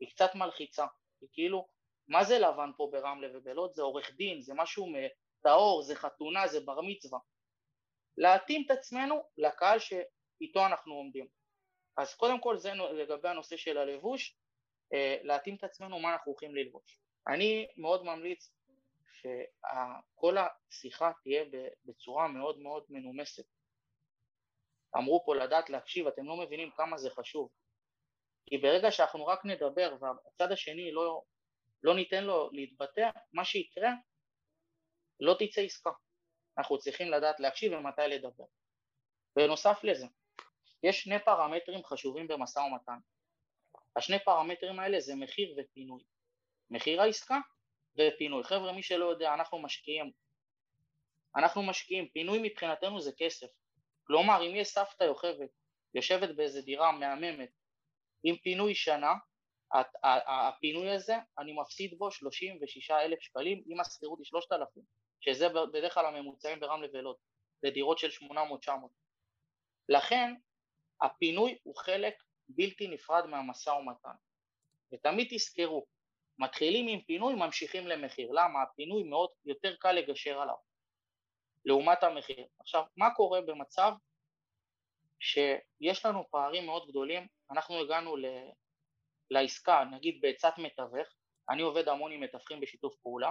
היא 0.00 0.10
קצת 0.10 0.34
מלחיצה, 0.34 0.86
היא 1.20 1.28
כאילו, 1.32 1.68
מה 2.08 2.24
זה 2.24 2.38
לבן 2.38 2.70
פה 2.76 2.88
ברמלה 2.92 3.28
ובלוד? 3.34 3.72
זה 3.74 3.82
עורך 3.82 4.10
דין, 4.14 4.40
זה 4.40 4.54
משהו 4.54 4.86
טהור, 5.42 5.82
זה 5.82 5.94
חתונה, 5.94 6.48
זה 6.48 6.60
בר 6.60 6.80
מצווה. 6.80 7.18
להתאים 8.16 8.62
את 8.66 8.70
עצמנו 8.70 9.22
לקהל 9.38 9.78
שאיתו 9.78 10.66
אנחנו 10.66 10.94
עומדים. 10.94 11.26
אז 11.96 12.14
קודם 12.14 12.40
כל 12.40 12.56
זה 12.56 12.72
לגבי 12.74 13.28
הנושא 13.28 13.56
של 13.56 13.78
הלבוש, 13.78 14.36
אה, 14.94 15.16
להתאים 15.22 15.56
את 15.56 15.64
עצמנו 15.64 15.98
מה 15.98 16.12
אנחנו 16.12 16.32
הולכים 16.32 16.54
ללבוש. 16.54 16.98
אני 17.28 17.68
מאוד 17.76 18.04
ממליץ 18.04 18.52
שכל 19.12 20.36
השיחה 20.38 21.12
תהיה 21.22 21.44
בצורה 21.84 22.28
מאוד 22.28 22.58
מאוד 22.58 22.84
מנומסת. 22.88 23.44
אמרו 24.96 25.22
פה 25.26 25.34
לדעת 25.34 25.70
להקשיב, 25.70 26.06
אתם 26.06 26.26
לא 26.26 26.36
מבינים 26.36 26.70
כמה 26.70 26.98
זה 26.98 27.10
חשוב. 27.10 27.50
כי 28.46 28.58
ברגע 28.58 28.90
שאנחנו 28.90 29.26
רק 29.26 29.44
נדבר 29.44 29.96
והצד 30.00 30.52
השני 30.52 30.92
לא, 30.92 31.22
לא 31.82 31.94
ניתן 31.94 32.24
לו 32.24 32.50
להתבטא, 32.52 33.10
מה 33.32 33.44
שיקרה, 33.44 33.90
לא 35.20 35.36
תצא 35.38 35.60
עסקה. 35.60 35.90
אנחנו 36.58 36.78
צריכים 36.78 37.10
לדעת 37.10 37.40
להקשיב 37.40 37.72
ומתי 37.72 38.02
לדבר. 38.08 38.44
בנוסף 39.36 39.84
לזה, 39.84 40.06
יש 40.82 41.02
שני 41.02 41.18
פרמטרים 41.24 41.84
חשובים 41.84 42.28
במשא 42.28 42.58
ומתן. 42.58 42.98
השני 43.96 44.18
פרמטרים 44.24 44.80
האלה 44.80 45.00
זה 45.00 45.14
מחיר 45.14 45.54
ופינוי. 45.58 46.02
מחיר 46.70 47.02
העסקה 47.02 47.38
ופינוי. 47.98 48.44
חבר'ה, 48.44 48.72
מי 48.72 48.82
שלא 48.82 49.04
יודע, 49.04 49.34
אנחנו 49.34 49.58
משקיעים. 49.58 50.10
אנחנו 51.36 51.62
משקיעים, 51.62 52.08
פינוי 52.08 52.38
מבחינתנו 52.42 53.00
זה 53.00 53.10
כסף. 53.18 53.46
כלומר, 54.06 54.46
אם 54.46 54.56
יש 54.56 54.68
סבתא 54.68 55.04
יוכבת, 55.04 55.50
יושבת 55.94 56.36
באיזה 56.36 56.62
דירה 56.62 56.92
מהממת, 56.92 57.50
עם 58.22 58.36
פינוי 58.36 58.74
שנה, 58.74 59.12
הפינוי 60.04 60.90
הזה, 60.90 61.16
אני 61.38 61.52
מפסיד 61.52 61.98
בו 61.98 62.10
36 62.10 62.90
אלף 62.90 63.20
שקלים, 63.20 63.62
אם 63.68 63.80
השכירות 63.80 64.18
היא 64.18 64.26
3,000, 64.26 64.82
שזה 65.20 65.48
בדרך 65.48 65.94
כלל 65.94 66.06
הממוצעים 66.06 66.60
ברמלה 66.60 66.88
ולוד, 66.92 67.16
לדירות 67.62 67.98
של 67.98 68.08
800-900. 68.26 68.70
לכן, 69.88 70.34
הפינוי 71.02 71.58
הוא 71.62 71.76
חלק 71.76 72.14
בלתי 72.48 72.88
נפרד 72.88 73.26
מהמשא 73.26 73.70
ומתן. 73.70 74.14
ותמיד 74.92 75.28
תזכרו, 75.30 75.86
מתחילים 76.38 76.88
עם 76.88 77.00
פינוי, 77.00 77.34
ממשיכים 77.34 77.86
למחיר. 77.86 78.30
למה? 78.32 78.62
הפינוי 78.62 79.02
מאוד 79.02 79.30
יותר 79.44 79.76
קל 79.76 79.92
לגשר 79.92 80.40
עליו, 80.40 80.56
לעומת 81.64 82.02
המחיר. 82.02 82.46
עכשיו, 82.60 82.84
מה 82.96 83.14
קורה 83.14 83.40
במצב 83.40 83.92
שיש 85.20 86.06
לנו 86.06 86.24
פערים 86.30 86.66
מאוד 86.66 86.88
גדולים, 86.88 87.26
אנחנו 87.50 87.80
הגענו 87.80 88.16
ל... 88.16 88.24
לעסקה, 89.30 89.84
נגיד 89.92 90.18
בעצת 90.20 90.52
מתווך, 90.58 91.08
אני 91.50 91.62
עובד 91.62 91.88
המון 91.88 92.12
עם 92.12 92.20
מתווכים 92.20 92.60
בשיתוף 92.60 92.96
פעולה, 93.02 93.30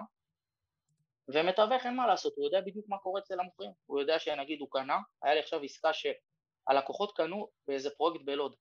ומתווך 1.28 1.86
אין 1.86 1.96
מה 1.96 2.08
לעשות, 2.08 2.34
הוא 2.36 2.46
יודע 2.46 2.62
בדיוק 2.62 2.86
מה 2.90 2.98
קורה 2.98 3.22
אצל 3.22 3.40
המוכרים, 3.40 3.72
הוא 3.86 4.00
יודע 4.00 4.20
שנגיד 4.20 4.60
הוא 4.60 4.68
קנה, 4.72 4.98
היה 5.24 5.34
לי 5.34 5.40
עכשיו 5.40 5.64
עסקה 5.64 5.92
שהלקוחות 5.94 7.18
קנו 7.18 7.50
באיזה 7.68 7.90
פרויקט 7.90 8.26
בלוד, 8.26 8.56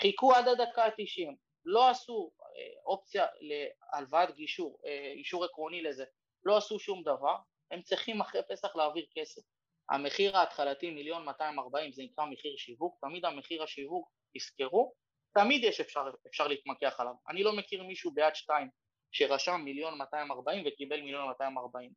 חיכו 0.00 0.34
עד 0.34 0.48
הדקה 0.48 0.84
ה-90, 0.84 1.34
לא 1.64 1.90
עשו 1.90 2.30
אה, 2.40 2.80
אופציה 2.86 3.26
להלוואת 3.40 4.34
גישור, 4.34 4.80
אה, 4.86 5.12
אישור 5.12 5.44
עקרוני 5.44 5.82
לזה, 5.82 6.04
לא 6.44 6.56
עשו 6.56 6.78
שום 6.78 7.02
דבר, 7.02 7.36
הם 7.70 7.82
צריכים 7.82 8.20
אחרי 8.20 8.40
פסח 8.48 8.76
להעביר 8.76 9.06
כסף. 9.14 9.42
המחיר 9.90 10.36
ההתחלתי 10.36 10.90
מיליון 10.90 11.24
240 11.24 11.92
זה 11.92 12.02
נקרא 12.02 12.24
מחיר 12.24 12.56
שיווק, 12.56 12.98
תמיד 13.00 13.24
המחיר 13.24 13.62
השיווק, 13.62 14.10
תזכרו, 14.36 14.94
תמיד 15.34 15.64
יש 15.64 15.80
אפשר, 15.80 16.10
אפשר 16.26 16.48
להתמקח 16.48 17.00
עליו. 17.00 17.14
אני 17.28 17.42
לא 17.42 17.56
מכיר 17.56 17.82
מישהו 17.82 18.10
ביד 18.10 18.34
שתיים 18.34 18.68
שרשם 19.12 19.60
מיליון 19.64 19.98
240 19.98 20.64
וקיבל 20.66 21.00
מיליון 21.00 21.28
240. 21.28 21.92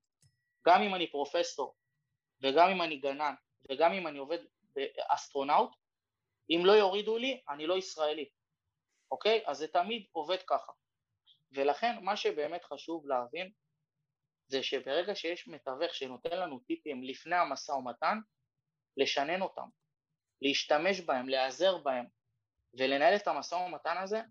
גם 0.67 0.81
אם 0.81 0.95
אני 0.95 1.11
פרופסור 1.11 1.75
וגם 2.43 2.69
אם 2.69 2.81
אני 2.81 2.97
גנן 2.97 3.33
וגם 3.69 3.93
אם 3.93 4.07
אני 4.07 4.17
עובד 4.17 4.39
באסטרונאוט, 4.75 5.71
אם 6.49 6.61
לא 6.65 6.71
יורידו 6.71 7.17
לי, 7.17 7.41
אני 7.49 7.67
לא 7.67 7.77
ישראלי, 7.77 8.29
אוקיי? 9.11 9.43
אז 9.45 9.57
זה 9.57 9.67
תמיד 9.67 10.05
עובד 10.11 10.41
ככה. 10.47 10.71
ולכן 11.51 12.03
מה 12.03 12.15
שבאמת 12.15 12.63
חשוב 12.63 13.07
להבין 13.07 13.51
זה 14.47 14.63
שברגע 14.63 15.15
שיש 15.15 15.47
מתווך 15.47 15.93
שנותן 15.93 16.39
לנו 16.39 16.59
טיפים 16.59 17.03
לפני 17.03 17.35
המשא 17.35 17.71
ומתן, 17.71 18.17
לשנן 18.97 19.41
אותם, 19.41 19.67
להשתמש 20.41 21.01
בהם, 21.01 21.29
להיעזר 21.29 21.77
בהם 21.77 22.05
ולנהל 22.73 23.15
את 23.15 23.27
המשא 23.27 23.55
ומתן 23.55 23.97
הזה 23.97 24.21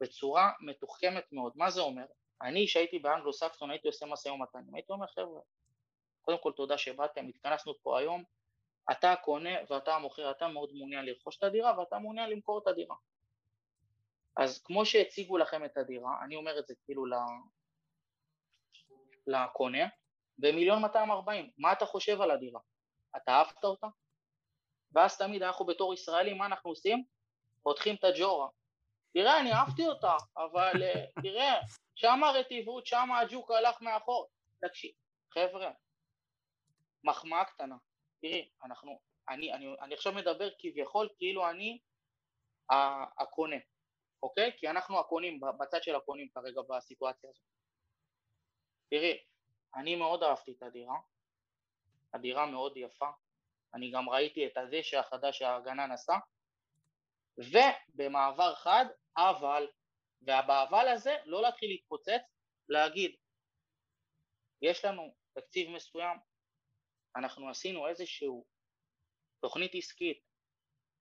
בצורה 0.00 0.52
מתוחכמת 0.60 1.32
מאוד. 1.32 1.52
מה 1.56 1.70
זה 1.70 1.80
אומר? 1.80 2.04
אני 2.42 2.66
שהייתי 2.68 2.98
באנגלו-סקסון 2.98 3.70
הייתי 3.70 3.88
עושה 3.88 4.06
משא 4.06 4.28
ומתן, 4.28 4.64
הייתי 4.74 4.92
אומר 4.92 5.06
חבר'ה, 5.06 5.40
קודם 6.22 6.38
כל 6.38 6.52
תודה 6.52 6.78
שבאתם, 6.78 7.28
התכנסנו 7.28 7.72
פה 7.82 7.98
היום, 7.98 8.24
אתה 8.90 9.12
הקונה 9.12 9.50
ואתה 9.70 9.94
המוכר, 9.94 10.30
אתה 10.30 10.48
מאוד 10.48 10.70
מעוניין 10.72 11.04
לרכוש 11.04 11.38
את 11.38 11.42
הדירה 11.42 11.78
ואתה 11.78 11.98
מעוניין 11.98 12.30
למכור 12.30 12.58
את 12.58 12.66
הדירה. 12.66 12.96
אז 14.36 14.62
כמו 14.62 14.86
שהציגו 14.86 15.38
לכם 15.38 15.64
את 15.64 15.76
הדירה, 15.76 16.10
אני 16.24 16.36
אומר 16.36 16.58
את 16.58 16.66
זה 16.66 16.74
כאילו 16.84 17.04
לקונה, 19.26 19.86
במיליון 20.38 20.82
240, 20.82 21.50
מה 21.58 21.72
אתה 21.72 21.86
חושב 21.86 22.20
על 22.20 22.30
הדירה? 22.30 22.60
אתה 23.16 23.32
אהבת 23.32 23.64
אותה? 23.64 23.86
ואז 24.92 25.18
תמיד 25.18 25.42
אנחנו 25.42 25.66
בתור 25.66 25.94
ישראלים, 25.94 26.38
מה 26.38 26.46
אנחנו 26.46 26.70
עושים? 26.70 27.04
פותחים 27.64 27.94
את 27.94 28.04
הג'ורה. 28.04 28.48
תראה, 29.12 29.40
אני 29.40 29.52
אהבתי 29.52 29.86
אותה, 29.86 30.16
אבל 30.36 30.82
אה, 30.82 31.04
תראה, 31.22 31.60
שם 31.94 32.24
הרטיבות, 32.24 32.86
שם 32.86 33.12
הג'וק 33.12 33.50
הלך 33.50 33.80
מאחור. 33.80 34.28
תקשיב, 34.60 34.92
חבר'ה, 35.34 35.70
מחמאה 37.04 37.44
קטנה. 37.44 37.76
תראי, 38.20 38.48
אנחנו, 38.64 39.00
אני, 39.28 39.52
אני, 39.52 39.74
אני 39.80 39.94
עכשיו 39.94 40.12
מדבר 40.12 40.48
כביכול 40.58 41.08
כאילו 41.16 41.50
אני 41.50 41.78
הקונה, 43.18 43.56
אוקיי? 44.22 44.52
כי 44.58 44.68
אנחנו 44.68 45.00
הקונים, 45.00 45.40
בצד 45.60 45.82
של 45.82 45.94
הקונים 45.94 46.28
כרגע 46.34 46.60
בסיטואציה 46.68 47.30
הזאת. 47.30 47.44
תראי, 48.90 49.18
אני 49.74 49.96
מאוד 49.96 50.22
אהבתי 50.22 50.52
את 50.52 50.62
הדירה, 50.62 50.96
הדירה 52.14 52.46
מאוד 52.46 52.76
יפה, 52.76 53.10
אני 53.74 53.90
גם 53.90 54.08
ראיתי 54.08 54.46
את 54.46 54.56
הדשא 54.56 54.98
החדש 54.98 55.38
שהגנן 55.38 55.92
עשה, 55.92 56.14
ובמעבר 57.38 58.54
חד, 58.54 58.84
אבל, 59.16 59.68
ובאבל 60.22 60.88
הזה 60.88 61.16
לא 61.24 61.42
להתחיל 61.42 61.68
להתפוצץ, 61.68 62.22
להגיד, 62.68 63.16
יש 64.62 64.84
לנו 64.84 65.14
תקציב 65.34 65.70
מסוים, 65.70 66.18
אנחנו 67.16 67.50
עשינו 67.50 67.88
איזשהו 67.88 68.44
תוכנית 69.40 69.70
עסקית 69.74 70.18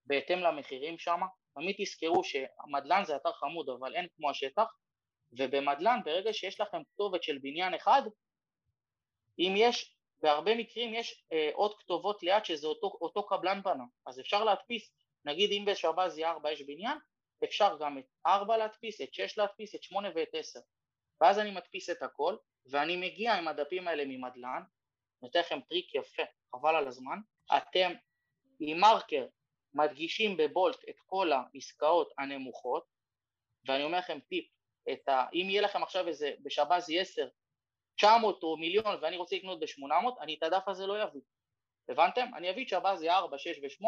בהתאם 0.06 0.40
למחירים 0.40 1.00
שם, 1.00 1.20
תמיד 1.56 1.76
תזכרו 1.80 2.24
שמדלן 2.24 3.06
זה 3.06 3.16
אתר 3.16 3.34
חמוד 3.34 3.70
אבל 3.70 3.96
אין 3.96 4.08
כמו 4.16 4.30
השטח, 4.30 4.68
ובמדלן 5.32 6.00
ברגע 6.06 6.34
שיש 6.34 6.62
לכם 6.62 6.78
כתובת 6.84 7.24
של 7.24 7.38
בניין 7.42 7.74
אחד, 7.74 8.02
אם 9.40 9.54
יש, 9.58 9.98
בהרבה 10.22 10.56
מקרים 10.56 10.94
יש 10.94 11.26
אה, 11.34 11.50
עוד 11.54 11.80
כתובות 11.80 12.24
ליד 12.24 12.46
שזה 12.46 12.68
אותו, 12.68 12.88
אותו 13.02 13.28
קבלן 13.28 13.62
בנה, 13.64 13.84
אז 14.08 14.20
אפשר 14.20 14.44
להדפיס, 14.44 14.94
נגיד 15.26 15.52
אם 15.52 15.66
בשבזי 15.66 16.26
4 16.26 16.52
יש 16.52 16.62
בניין, 16.62 16.98
אפשר 17.44 17.78
גם 17.80 17.98
את 17.98 18.06
4 18.28 18.58
להדפיס, 18.58 19.02
את 19.02 19.14
6 19.14 19.38
להדפיס, 19.38 19.76
את 19.76 19.84
8 19.84 20.10
ואת 20.16 20.30
10, 20.34 20.60
ואז 21.22 21.40
אני 21.40 21.52
מדפיס 21.52 21.90
את 21.90 22.04
הכל, 22.04 22.36
ואני 22.66 22.98
מגיע 22.98 23.34
עם 23.34 23.48
הדפים 23.48 23.88
האלה 23.88 24.04
ממדלן, 24.06 24.64
נותן 25.24 25.40
לכם 25.40 25.60
טריק 25.70 25.96
יפה, 25.96 26.24
חבל 26.56 26.76
על 26.76 26.88
הזמן, 26.88 27.18
אתם 27.58 27.94
עם 28.60 28.80
מרקר 28.80 29.28
מדגישים 29.74 30.38
בבולט 30.38 30.90
את 30.90 30.96
כל 31.06 31.32
העסקאות 31.32 32.14
הנמוכות, 32.18 32.86
ואני 33.68 33.84
אומר 33.84 33.98
לכם 33.98 34.20
טיפ, 34.20 34.46
ה, 35.08 35.26
אם 35.34 35.48
יהיה 35.50 35.62
לכם 35.62 35.84
עכשיו 35.84 36.08
איזה 36.08 36.32
בשבזי 36.44 37.00
10, 37.00 37.28
900 37.96 38.44
או 38.44 38.58
מיליון 38.58 38.98
ואני 39.02 39.18
רוצה 39.18 39.36
לקנות 39.36 39.60
ב-800, 39.60 40.22
אני 40.22 40.36
את 40.36 40.44
הדף 40.44 40.68
הזה 40.68 40.88
לא 40.88 41.04
אביא, 41.04 41.22
הבנתם? 41.90 42.26
אני 42.36 42.50
אביא 42.50 42.64
את 42.64 42.70
שבזי 42.70 43.10
4, 43.10 43.38
6 43.38 43.58
ו-8 43.58 43.86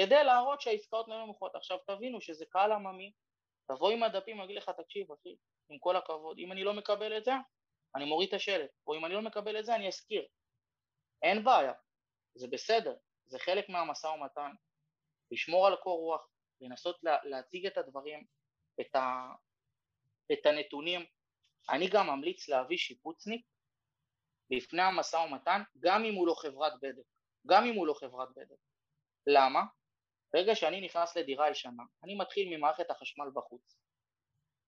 כדי 0.00 0.24
להראות 0.24 0.60
שהעסקאות 0.60 1.08
לא 1.08 1.24
נמוכות. 1.24 1.54
עכשיו 1.54 1.78
תבינו 1.86 2.20
שזה 2.20 2.44
קהל 2.50 2.72
עממי, 2.72 3.12
תבוא 3.68 3.90
עם 3.90 4.02
הדפים, 4.02 4.40
אגיד 4.40 4.56
לך, 4.56 4.70
תקשיב 4.70 5.12
אחי, 5.12 5.36
עם 5.68 5.78
כל 5.78 5.96
הכבוד, 5.96 6.38
אם 6.38 6.52
אני 6.52 6.64
לא 6.64 6.74
מקבל 6.74 7.16
את 7.18 7.24
זה, 7.24 7.32
אני 7.96 8.04
מוריד 8.04 8.28
את 8.28 8.34
השלט, 8.34 8.70
או 8.86 8.94
אם 8.94 9.04
אני 9.04 9.14
לא 9.14 9.22
מקבל 9.22 9.58
את 9.58 9.64
זה, 9.64 9.74
אני 9.74 9.88
אזכיר. 9.88 10.26
אין 11.22 11.44
בעיה, 11.44 11.72
זה 12.34 12.46
בסדר, 12.50 12.96
זה 13.26 13.38
חלק 13.38 13.68
מהמשא 13.68 14.06
ומתן, 14.06 14.50
לשמור 15.30 15.66
על 15.66 15.76
קור 15.76 15.98
רוח, 15.98 16.28
לנסות 16.60 16.96
לה, 17.02 17.16
להציג 17.24 17.66
את 17.66 17.78
הדברים, 17.78 18.26
את, 18.80 18.94
ה, 18.94 19.28
את 20.32 20.46
הנתונים. 20.46 21.00
אני 21.70 21.88
גם 21.88 22.06
ממליץ 22.06 22.48
להביא 22.48 22.76
שיפוצניק 22.76 23.46
לפני 24.50 24.82
המשא 24.82 25.16
ומתן, 25.16 25.62
גם 25.78 26.04
אם 26.04 26.14
הוא 26.14 26.26
לא 26.26 26.34
חברת 26.34 26.72
בדק, 26.82 27.06
גם 27.46 27.64
אם 27.64 27.74
הוא 27.74 27.86
לא 27.86 27.94
חברת 27.94 28.28
בדק. 28.36 28.58
למה? 29.26 29.77
ברגע 30.32 30.54
שאני 30.54 30.80
נכנס 30.80 31.16
לדירה 31.16 31.50
ישנה, 31.50 31.82
אני 32.04 32.14
מתחיל 32.14 32.56
ממערכת 32.56 32.90
החשמל 32.90 33.30
בחוץ, 33.34 33.78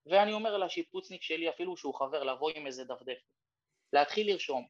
ואני 0.07 0.33
אומר 0.33 0.57
לשיפוצניק 0.57 1.23
שלי, 1.23 1.50
אפילו 1.50 1.76
שהוא 1.76 1.95
חבר, 1.95 2.25
לבוא 2.25 2.50
עם 2.50 2.67
איזה 2.67 2.85
דפדפת, 2.85 3.23
להתחיל 3.93 4.31
לרשום, 4.33 4.67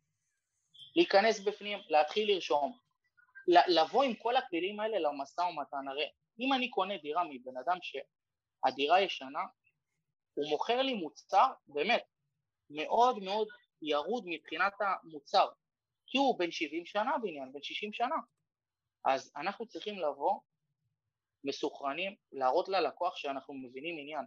להיכנס 0.96 1.40
בפנים, 1.40 1.78
להתחיל 1.88 2.32
לרשום, 2.32 2.78
לבוא 3.48 4.04
עם 4.04 4.14
כל 4.14 4.36
הכלים 4.36 4.80
האלה 4.80 4.98
למשא 4.98 5.40
ומתן, 5.40 5.88
הרי 5.88 6.10
אם 6.40 6.52
אני 6.52 6.70
קונה 6.70 6.98
דירה 6.98 7.24
מבן 7.24 7.56
אדם 7.56 7.78
שהדירה 7.82 9.00
ישנה, 9.00 9.42
הוא 10.34 10.50
מוכר 10.50 10.82
לי 10.82 10.94
מוצר 10.94 11.46
באמת 11.66 12.04
מאוד 12.70 13.18
מאוד 13.18 13.48
ירוד 13.82 14.24
מבחינת 14.26 14.72
המוצר, 14.80 15.48
כי 16.06 16.18
הוא 16.18 16.38
בן 16.38 16.50
70 16.50 16.86
שנה 16.86 17.18
בעניין, 17.22 17.52
בן 17.52 17.62
60 17.62 17.92
שנה, 17.92 18.16
אז 19.04 19.32
אנחנו 19.36 19.66
צריכים 19.66 19.98
לבוא 19.98 20.40
מסוכרנים, 21.44 22.16
להראות 22.32 22.68
ללקוח 22.68 23.16
שאנחנו 23.16 23.54
מבינים 23.54 23.98
עניין, 23.98 24.24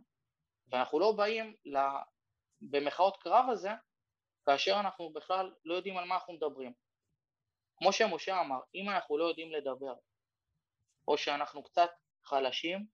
ואנחנו 0.72 1.00
לא 1.00 1.12
באים 1.12 1.56
במחאות 2.62 3.18
קרב 3.18 3.46
הזה 3.50 3.70
כאשר 4.46 4.80
אנחנו 4.80 5.14
בכלל 5.14 5.54
לא 5.66 5.74
יודעים 5.74 5.98
על 5.98 6.06
מה 6.06 6.16
אנחנו 6.16 6.34
מדברים. 6.34 6.74
כמו 7.78 7.94
שמשה 7.94 8.42
אמר, 8.42 8.60
אם 8.76 8.90
אנחנו 8.90 9.18
לא 9.18 9.24
יודעים 9.24 9.52
לדבר, 9.52 9.94
או 11.08 11.18
שאנחנו 11.18 11.64
קצת 11.64 11.90
חלשים, 12.26 12.86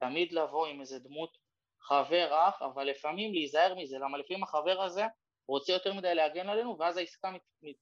תמיד 0.00 0.32
לבוא 0.32 0.66
עם 0.66 0.80
איזה 0.80 0.98
דמות 0.98 1.38
חבר 1.80 2.48
אח, 2.48 2.62
אבל 2.62 2.84
לפעמים 2.84 3.32
להיזהר 3.32 3.74
מזה, 3.74 3.98
למה 3.98 4.18
לפעמים 4.18 4.42
החבר 4.42 4.82
הזה 4.82 5.02
רוצה 5.48 5.72
יותר 5.72 5.94
מדי 5.94 6.14
להגן 6.14 6.48
עלינו, 6.48 6.78
ואז 6.78 6.96
העסקה 6.96 7.30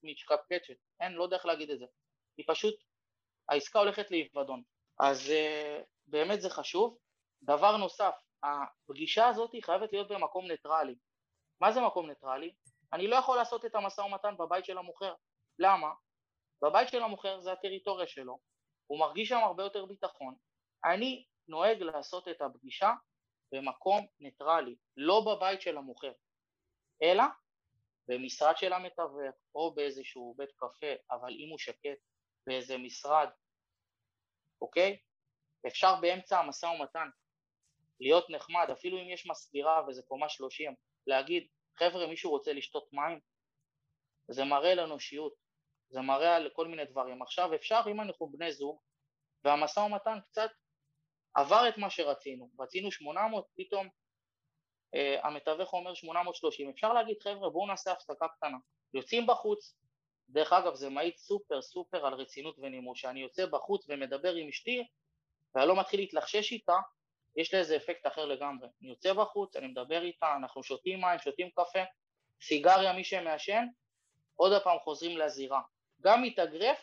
מתקפקצ'ת, 0.03 0.77
אין, 1.01 1.13
לא 1.13 1.25
יודע 1.25 1.37
איך 1.37 1.47
להגיד 1.47 1.71
את 1.71 1.79
זה, 1.79 1.85
היא 2.37 2.47
פשוט, 2.49 2.75
העסקה 3.49 3.79
הולכת 3.79 4.07
לאבדון. 4.11 4.63
אז 5.01 5.21
אה, 5.21 5.85
באמת 6.07 6.41
זה 6.41 6.51
חשוב. 6.51 6.99
דבר 7.43 7.77
נוסף, 7.77 8.15
הפגישה 8.43 9.29
הזאת 9.29 9.51
חייבת 9.63 9.93
להיות 9.93 10.09
במקום 10.09 10.51
ניטרלי. 10.51 10.95
מה 11.61 11.73
זה 11.73 11.81
מקום 11.81 12.09
ניטרלי? 12.09 12.55
אני 12.93 13.07
לא 13.07 13.17
יכול 13.17 13.37
לעשות 13.37 13.65
את 13.65 13.75
המשא 13.75 14.01
ומתן 14.01 14.37
בבית 14.39 14.65
של 14.65 14.79
המוכר. 14.79 15.15
למה? 15.59 15.91
בבית 16.63 16.89
של 16.89 17.03
המוכר 17.03 17.41
זה 17.41 17.53
הטריטוריה 17.53 18.07
שלו, 18.07 18.39
הוא 18.87 19.01
מרגיש 19.01 19.29
שם 19.29 19.39
הרבה 19.39 19.63
יותר 19.63 19.87
ביטחון. 19.87 20.35
אני 20.85 21.25
נוהג 21.49 21.83
לעשות 21.83 22.29
את 22.29 22.43
הפגישה 22.43 22.93
במקום 23.53 24.07
ניטרלי, 24.21 24.77
לא 24.97 25.21
בבית 25.27 25.61
של 25.61 25.77
המוכר, 25.77 26.13
אלא 27.03 27.25
במשרד 28.09 28.57
של 28.57 28.73
המתווך 28.73 29.35
או 29.55 29.75
באיזשהו 29.75 30.35
בית 30.39 30.53
קפה, 30.57 30.93
אבל 31.11 31.31
אם 31.31 31.51
הוא 31.51 31.59
שקט, 31.59 31.99
באיזה 32.47 32.79
משרד, 32.79 33.29
אוקיי? 34.61 34.99
אפשר 35.67 36.01
באמצע 36.01 36.39
המשא 36.39 36.67
ומתן 36.67 37.09
להיות 38.01 38.31
נחמד, 38.31 38.67
אפילו 38.73 38.99
אם 38.99 39.09
יש 39.09 39.27
מסבירה 39.27 39.89
וזה 39.89 40.03
קומה 40.03 40.29
שלושים, 40.29 40.75
להגיד, 41.07 41.47
חבר'ה, 41.79 42.07
מישהו 42.07 42.31
רוצה 42.31 42.53
לשתות 42.53 42.93
מים? 42.93 43.21
זה 44.29 44.45
מראה 44.45 44.75
לאנושיות, 44.75 45.35
זה 45.89 46.01
מראה 46.01 46.37
על 46.37 46.51
כל 46.53 46.67
מיני 46.67 46.85
דברים. 46.85 47.23
עכשיו 47.23 47.55
אפשר, 47.55 47.81
אם 47.91 48.01
אנחנו 48.01 48.29
בני 48.29 48.53
זוג, 48.53 48.81
והמשא 49.45 49.81
ומתן 49.81 50.19
קצת 50.31 50.51
עבר 51.35 51.69
את 51.69 51.79
מה 51.79 51.91
שרצינו, 51.91 52.51
רצינו 52.61 52.93
800, 52.93 53.47
פתאום 53.57 53.89
אה, 54.95 55.27
המתווך 55.27 55.73
אומר 55.73 55.95
830, 55.95 56.71
אפשר 56.71 56.93
להגיד 56.93 57.17
חבר'ה 57.23 57.51
בואו 57.51 57.67
נעשה 57.67 57.93
הפסקה 57.93 58.29
קטנה, 58.29 58.57
יוצאים 58.95 59.27
בחוץ, 59.27 59.77
דרך 60.29 60.53
אגב 60.53 60.75
זה 60.75 60.89
מעיד 60.89 61.17
סופר 61.17 61.63
סופר 61.63 62.07
על 62.07 62.15
רצינות 62.15 62.57
ונימוס, 62.59 62.99
שאני 62.99 63.21
יוצא 63.21 63.47
בחוץ 63.47 63.87
ומדבר 63.89 64.35
עם 64.35 64.49
אשתי 64.49 64.87
ואני 65.55 65.69
לא 65.69 65.81
מתחיל 65.81 66.01
להתלחשש 66.01 66.53
איתה, 66.53 66.77
יש 67.37 67.55
לזה 67.55 67.77
אפקט 67.77 68.07
אחר 68.07 68.25
לגמרי, 68.25 68.69
אני 68.83 68.91
יוצא 68.91 69.13
בחוץ, 69.13 69.57
אני 69.57 69.67
מדבר 69.67 70.03
איתה, 70.03 70.37
אנחנו 70.37 70.63
שותים 70.63 71.01
מים, 71.01 71.19
שותים 71.19 71.51
קפה, 71.51 71.83
סיגריה 72.43 72.93
מי 72.93 73.05
שמעשן, 73.05 73.65
עוד 74.35 74.63
פעם 74.63 74.79
חוזרים 74.79 75.19
לזירה, 75.19 75.61
גם 76.01 76.23
מתאגרף, 76.23 76.79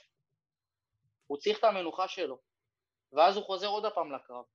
הוא 1.27 1.37
צריך 1.37 1.59
את 1.59 1.63
המנוחה 1.63 2.07
שלו, 2.07 2.37
ואז 3.11 3.37
הוא 3.37 3.45
חוזר 3.45 3.67
עוד 3.67 3.85
פעם 3.93 4.11
לקרב. 4.11 4.45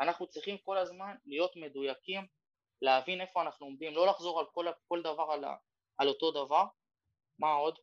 אנחנו 0.00 0.26
צריכים 0.26 0.58
כל 0.58 0.78
הזמן 0.78 1.16
להיות 1.26 1.56
מדויקים, 1.56 2.26
להבין 2.82 3.20
איפה 3.20 3.42
אנחנו 3.42 3.66
עומדים, 3.66 3.94
לא 3.94 4.06
לחזור 4.06 4.40
על 4.40 4.46
כל, 4.52 4.66
כל 4.88 5.02
דבר 5.02 5.26
על, 5.32 5.44
על 5.98 6.08
אותו 6.08 6.30
דבר. 6.30 6.64
מה 7.38 7.52
עוד? 7.52 7.78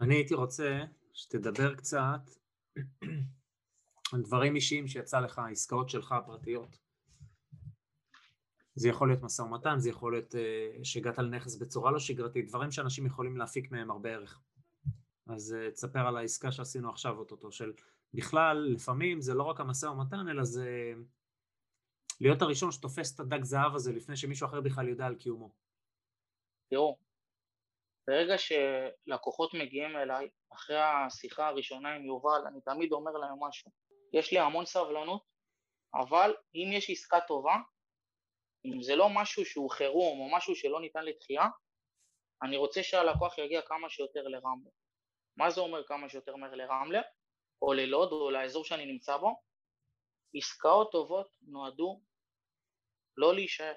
אני 0.00 0.14
הייתי 0.14 0.34
רוצה 0.34 0.84
שתדבר 1.12 1.74
קצת 1.74 2.30
על 4.12 4.22
דברים 4.22 4.56
אישיים 4.56 4.88
שיצא 4.88 5.20
לך, 5.20 5.40
עסקאות 5.50 5.88
שלך 5.88 6.12
הפרטיות. 6.12 6.78
זה 8.74 8.88
יכול 8.88 9.08
להיות 9.08 9.22
משא 9.22 9.42
ומתן, 9.42 9.78
זה 9.78 9.90
יכול 9.90 10.12
להיות 10.12 10.34
uh, 10.34 10.84
שהגעת 10.84 11.18
לנכס 11.18 11.56
בצורה 11.56 11.90
לא 11.90 11.98
שגרתית, 11.98 12.48
דברים 12.48 12.70
שאנשים 12.70 13.06
יכולים 13.06 13.36
להפיק 13.36 13.70
מהם 13.70 13.90
הרבה 13.90 14.10
ערך. 14.10 14.40
אז 15.26 15.56
uh, 15.58 15.70
תספר 15.70 16.06
על 16.06 16.16
העסקה 16.16 16.52
שעשינו 16.52 16.90
עכשיו 16.90 17.18
אוטוטו, 17.18 17.52
של 17.52 17.72
בכלל, 18.14 18.56
לפעמים 18.74 19.20
זה 19.20 19.34
לא 19.34 19.42
רק 19.42 19.60
המשא 19.60 19.86
ומתן, 19.86 20.28
אלא 20.28 20.44
זה 20.44 20.94
להיות 22.20 22.42
הראשון 22.42 22.72
שתופס 22.72 23.14
את 23.14 23.20
הדג 23.20 23.44
זהב 23.44 23.74
הזה 23.74 23.92
לפני 23.92 24.16
שמישהו 24.16 24.46
אחר 24.46 24.60
בכלל 24.60 24.88
יודע 24.88 25.06
על 25.06 25.14
קיומו. 25.14 25.52
תראו, 26.70 26.98
ברגע 28.08 28.34
שלקוחות 28.38 29.54
מגיעים 29.54 29.96
אליי, 29.96 30.28
אחרי 30.54 30.80
השיחה 30.80 31.48
הראשונה 31.48 31.94
עם 31.94 32.04
יובל, 32.04 32.46
אני 32.46 32.60
תמיד 32.60 32.92
אומר 32.92 33.12
להם 33.12 33.44
משהו. 33.48 33.70
יש 34.12 34.32
לי 34.32 34.38
המון 34.38 34.66
סבלנות, 34.66 35.22
אבל 35.94 36.34
אם 36.54 36.72
יש 36.72 36.90
עסקה 36.90 37.20
טובה, 37.20 37.54
אם 38.64 38.82
זה 38.82 38.96
לא 38.96 39.08
משהו 39.14 39.44
שהוא 39.44 39.70
חירום 39.70 40.20
או 40.20 40.36
משהו 40.36 40.54
שלא 40.56 40.80
ניתן 40.80 41.04
לדחייה, 41.04 41.44
אני 42.42 42.56
רוצה 42.56 42.82
שהלקוח 42.82 43.38
יגיע 43.38 43.62
כמה 43.62 43.90
שיותר 43.90 44.22
לרמלה. 44.22 44.70
מה 45.36 45.50
זה 45.50 45.60
אומר 45.60 45.86
כמה 45.86 46.08
שיותר 46.08 46.36
מהר 46.36 46.54
לרמלה, 46.54 47.00
או 47.62 47.72
ללוד, 47.72 48.12
או 48.12 48.30
לאזור 48.30 48.64
שאני 48.64 48.86
נמצא 48.86 49.16
בו? 49.16 49.42
עסקאות 50.34 50.92
טובות 50.92 51.28
נועדו 51.42 52.00
לא 53.16 53.34
להישאר, 53.34 53.74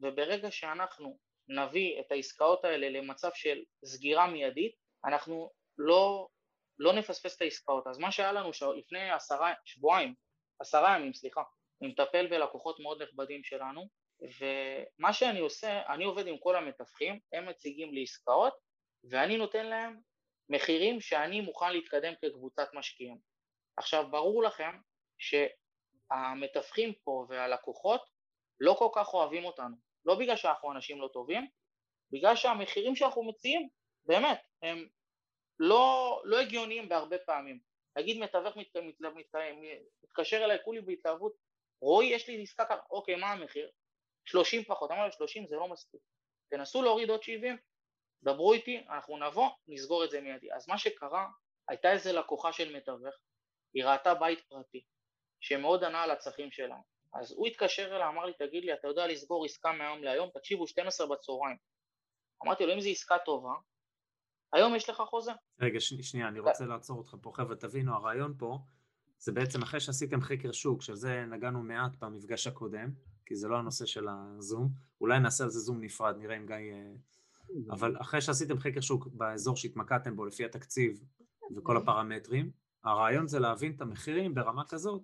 וברגע 0.00 0.50
שאנחנו 0.50 1.18
נביא 1.48 2.00
את 2.00 2.12
העסקאות 2.12 2.64
האלה 2.64 2.88
למצב 2.88 3.30
של 3.34 3.62
סגירה 3.84 4.26
מיידית, 4.26 4.74
אנחנו 5.04 5.50
לא, 5.78 6.28
לא 6.78 6.92
נפספס 6.92 7.36
את 7.36 7.42
העסקאות. 7.42 7.86
אז 7.86 7.98
מה 7.98 8.12
שהיה 8.12 8.32
לנו 8.32 8.50
לפני 8.76 9.10
עשרה, 9.10 9.52
שבועיים, 9.64 10.14
עשרה 10.60 10.96
ימים, 10.96 11.14
סליחה, 11.14 11.42
אני 11.82 11.90
מטפל 11.90 12.26
בלקוחות 12.26 12.80
מאוד 12.80 13.02
נכבדים 13.02 13.44
שלנו, 13.44 13.88
ומה 14.20 15.12
שאני 15.12 15.40
עושה, 15.40 15.82
אני 15.88 16.04
עובד 16.04 16.26
עם 16.26 16.38
כל 16.38 16.56
המתווכים, 16.56 17.20
הם 17.32 17.48
מציגים 17.48 17.94
לי 17.94 18.02
עסקאות, 18.02 18.54
ואני 19.10 19.36
נותן 19.36 19.66
להם 19.66 20.00
מחירים 20.48 21.00
שאני 21.00 21.40
מוכן 21.40 21.72
להתקדם 21.72 22.12
כקבוצת 22.22 22.68
משקיעים. 22.74 23.18
עכשיו, 23.76 24.10
ברור 24.10 24.42
לכם 24.42 24.78
שהמתווכים 25.18 26.92
פה 27.04 27.26
והלקוחות 27.28 28.02
לא 28.60 28.74
כל 28.78 28.88
כך 28.94 29.14
אוהבים 29.14 29.44
אותנו, 29.44 29.76
לא 30.04 30.14
בגלל 30.14 30.36
שאנחנו 30.36 30.72
אנשים 30.72 31.00
לא 31.00 31.08
טובים, 31.12 31.48
בגלל 32.10 32.36
שהמחירים 32.36 32.96
שאנחנו 32.96 33.24
מציעים, 33.24 33.68
באמת, 34.04 34.40
הם 34.62 34.88
לא, 35.58 36.20
לא 36.24 36.40
הגיוניים 36.40 36.88
בהרבה 36.88 37.18
פעמים. 37.18 37.58
נגיד 37.98 38.18
מתווך 38.18 38.56
מת, 38.56 38.76
מת, 38.76 39.00
מת, 39.00 39.34
מתקשר 40.02 40.44
אליי 40.44 40.58
כולי 40.64 40.80
בהתלהבות, 40.80 41.32
רועי 41.82 42.06
יש 42.06 42.28
לי 42.28 42.42
עסקה 42.42 42.64
ככה, 42.64 42.82
אוקיי 42.90 43.14
מה 43.16 43.32
המחיר? 43.32 43.70
30 44.24 44.64
פחות, 44.64 44.90
אמר 44.90 45.06
לו 45.06 45.12
30 45.12 45.46
זה 45.46 45.56
לא 45.56 45.68
מספיק, 45.68 46.00
תנסו 46.50 46.82
להוריד 46.82 47.10
עוד 47.10 47.22
70, 47.22 47.56
דברו 48.22 48.52
איתי, 48.52 48.84
אנחנו 48.88 49.16
נבוא, 49.16 49.48
נסגור 49.68 50.04
את 50.04 50.10
זה 50.10 50.20
מיידי. 50.20 50.52
אז 50.52 50.68
מה 50.68 50.78
שקרה, 50.78 51.28
הייתה 51.68 51.92
איזה 51.92 52.12
לקוחה 52.12 52.52
של 52.52 52.76
מתווך, 52.76 53.14
היא 53.74 53.84
ראתה 53.84 54.14
בית 54.14 54.40
פרטי, 54.48 54.84
שמאוד 55.40 55.84
ענה 55.84 56.02
על 56.02 56.10
הצרכים 56.10 56.50
שלה. 56.50 56.76
אז 57.14 57.32
הוא 57.32 57.46
התקשר 57.46 57.96
אליה, 57.96 58.08
אמר 58.08 58.24
לי, 58.24 58.32
תגיד 58.38 58.64
לי, 58.64 58.74
אתה 58.74 58.88
יודע 58.88 59.06
לסגור 59.06 59.44
עסקה 59.44 59.72
מהיום 59.72 60.02
להיום? 60.02 60.28
תקשיבו, 60.34 60.66
12 60.66 61.06
בצהריים. 61.06 61.56
אמרתי 62.44 62.66
לו, 62.66 62.74
אם 62.74 62.80
זו 62.80 62.88
עסקה 62.88 63.16
טובה, 63.24 63.52
היום 64.52 64.74
יש 64.74 64.88
לך 64.88 65.02
חוזה. 65.06 65.32
רגע, 65.60 65.80
שנייה, 65.80 66.28
אני 66.28 66.40
רוצה 66.40 66.64
לעצור 66.64 66.98
אותך 66.98 67.16
פה. 67.22 67.32
חבר'ה, 67.34 67.56
תבינו, 67.56 67.94
הרעיון 67.94 68.34
פה 68.38 68.58
זה 69.18 69.32
בעצם 69.32 69.62
אחרי 69.62 69.80
שעשיתם 69.80 70.20
חקר 70.20 70.52
שוק, 70.52 70.82
שזה 70.82 71.24
נגענו 71.24 71.62
מעט 71.62 71.96
במפגש 71.98 72.46
הקודם, 72.46 72.90
כי 73.26 73.36
זה 73.36 73.48
לא 73.48 73.56
הנושא 73.56 73.86
של 73.86 74.06
הזום, 74.08 74.68
אולי 75.00 75.20
נעשה 75.20 75.44
על 75.44 75.50
זה 75.50 75.58
זום 75.58 75.80
נפרד, 75.80 76.16
נראה 76.16 76.36
אם 76.36 76.46
גיא... 76.46 76.56
אה, 76.56 76.92
אבל 77.70 77.96
אחרי 78.00 78.20
שעשיתם 78.20 78.58
חקר 78.58 78.80
שוק 78.80 79.06
באזור 79.06 79.56
שהתמקדתם 79.56 80.16
בו 80.16 80.24
לפי 80.24 80.44
התקציב 80.44 81.00
וכל 81.56 81.76
הפרמטרים, 81.76 82.50
הרעיון 82.84 83.28
זה 83.28 83.38
להבין 83.38 83.72
את 83.76 83.80
המחירים 83.80 84.34
ברמה 84.34 84.64
כזאת, 84.68 85.02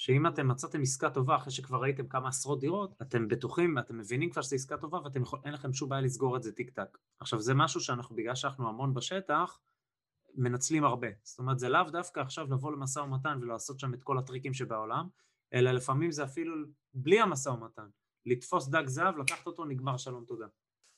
שאם 0.00 0.26
אתם 0.26 0.48
מצאתם 0.48 0.82
עסקה 0.82 1.10
טובה 1.10 1.36
אחרי 1.36 1.52
שכבר 1.52 1.82
ראיתם 1.82 2.08
כמה 2.08 2.28
עשרות 2.28 2.60
דירות, 2.60 2.94
אתם 3.02 3.28
בטוחים, 3.28 3.78
אתם 3.78 3.98
מבינים 3.98 4.30
כבר 4.30 4.42
שזו 4.42 4.56
עסקה 4.56 4.76
טובה 4.76 4.98
ואין 5.42 5.54
לכם 5.54 5.72
שום 5.72 5.88
בעיה 5.88 6.02
לסגור 6.02 6.36
את 6.36 6.42
זה 6.42 6.52
טיק 6.52 6.70
טק. 6.70 6.98
עכשיו 7.20 7.40
זה 7.40 7.54
משהו 7.54 7.80
שאנחנו, 7.80 8.16
בגלל 8.16 8.34
שאנחנו 8.34 8.68
המון 8.68 8.94
בשטח, 8.94 9.60
מנצלים 10.34 10.84
הרבה. 10.84 11.08
זאת 11.22 11.38
אומרת, 11.38 11.58
זה 11.58 11.68
לאו 11.68 11.82
דווקא 11.82 12.20
עכשיו 12.20 12.46
לבוא 12.52 12.72
למשא 12.72 13.00
ומתן 13.00 13.38
ולעשות 13.42 13.80
שם 13.80 13.94
את 13.94 14.02
כל 14.02 14.18
הטריקים 14.18 14.54
שבעולם, 14.54 15.08
אלא 15.54 15.70
לפעמים 15.70 16.10
זה 16.10 16.24
אפילו 16.24 16.56
בלי 16.94 17.20
המשא 17.20 17.48
ומתן. 17.48 17.88
לתפוס 18.26 18.68
דג 18.68 18.86
זהב, 18.86 19.18
לקחת 19.18 19.46
אותו, 19.46 19.64
נגמר 19.64 19.96
שלום 19.96 20.24
תודה. 20.24 20.46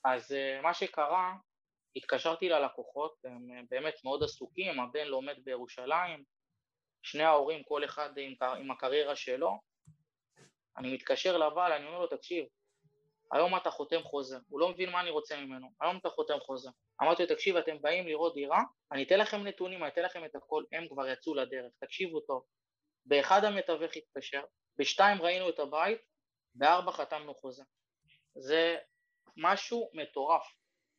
אז 0.05 0.33
אה, 0.33 0.63
מה 0.63 0.75
שקרה, 0.75 1.37
התקשרתי 1.97 2.49
ללקוחות, 2.49 3.15
הם 3.25 3.51
אה, 3.51 3.61
באמת 3.71 3.95
מאוד 4.05 4.23
עסוקים, 4.23 4.81
הבן 4.81 5.07
לומד 5.07 5.35
בירושלים, 5.45 6.25
שני 7.03 7.23
ההורים, 7.23 7.63
כל 7.63 7.85
אחד 7.85 8.11
עם, 8.19 8.35
עם 8.59 8.71
הקריירה 8.71 9.17
שלו. 9.17 9.61
אני 10.77 10.95
מתקשר 10.95 11.39
לבעל, 11.39 11.73
אני 11.73 11.87
אומר 11.87 11.99
לו, 11.99 12.07
תקשיב, 12.07 12.45
היום 13.33 13.57
אתה 13.57 13.71
חותם 13.71 14.03
חוזה, 14.03 14.37
הוא 14.49 14.61
לא 14.61 14.69
מבין 14.69 14.91
מה 14.91 15.01
אני 15.01 15.11
רוצה 15.11 15.41
ממנו, 15.41 15.69
היום 15.81 15.97
אתה 15.97 16.09
חותם 16.09 16.41
חוזה. 16.41 16.71
אמרתי 17.03 17.23
לו, 17.23 17.29
תקשיב, 17.29 17.57
אתם 17.57 17.83
באים 17.83 18.07
לראות 18.07 18.35
דירה, 18.35 18.63
אני 18.93 19.03
אתן 19.03 19.19
לכם 19.19 19.47
נתונים, 19.47 19.83
אני 19.83 19.93
אתן 19.93 20.03
לכם 20.03 20.25
את 20.25 20.35
הכל, 20.35 20.65
הם 20.73 20.89
כבר 20.89 21.09
יצאו 21.09 21.35
לדרך, 21.35 21.73
תקשיבו 21.81 22.21
טוב. 22.21 22.45
באחד 23.07 23.45
המתווך 23.45 23.93
התקשר, 23.97 24.43
בשתיים 24.79 25.23
ראינו 25.23 25.49
את 25.49 25.59
הבית, 25.59 25.99
בארבע 26.55 26.93
חתמנו 26.93 27.35
חוזה. 27.35 27.63
זה 28.35 28.77
משהו 29.37 29.91
מטורף, 29.95 30.47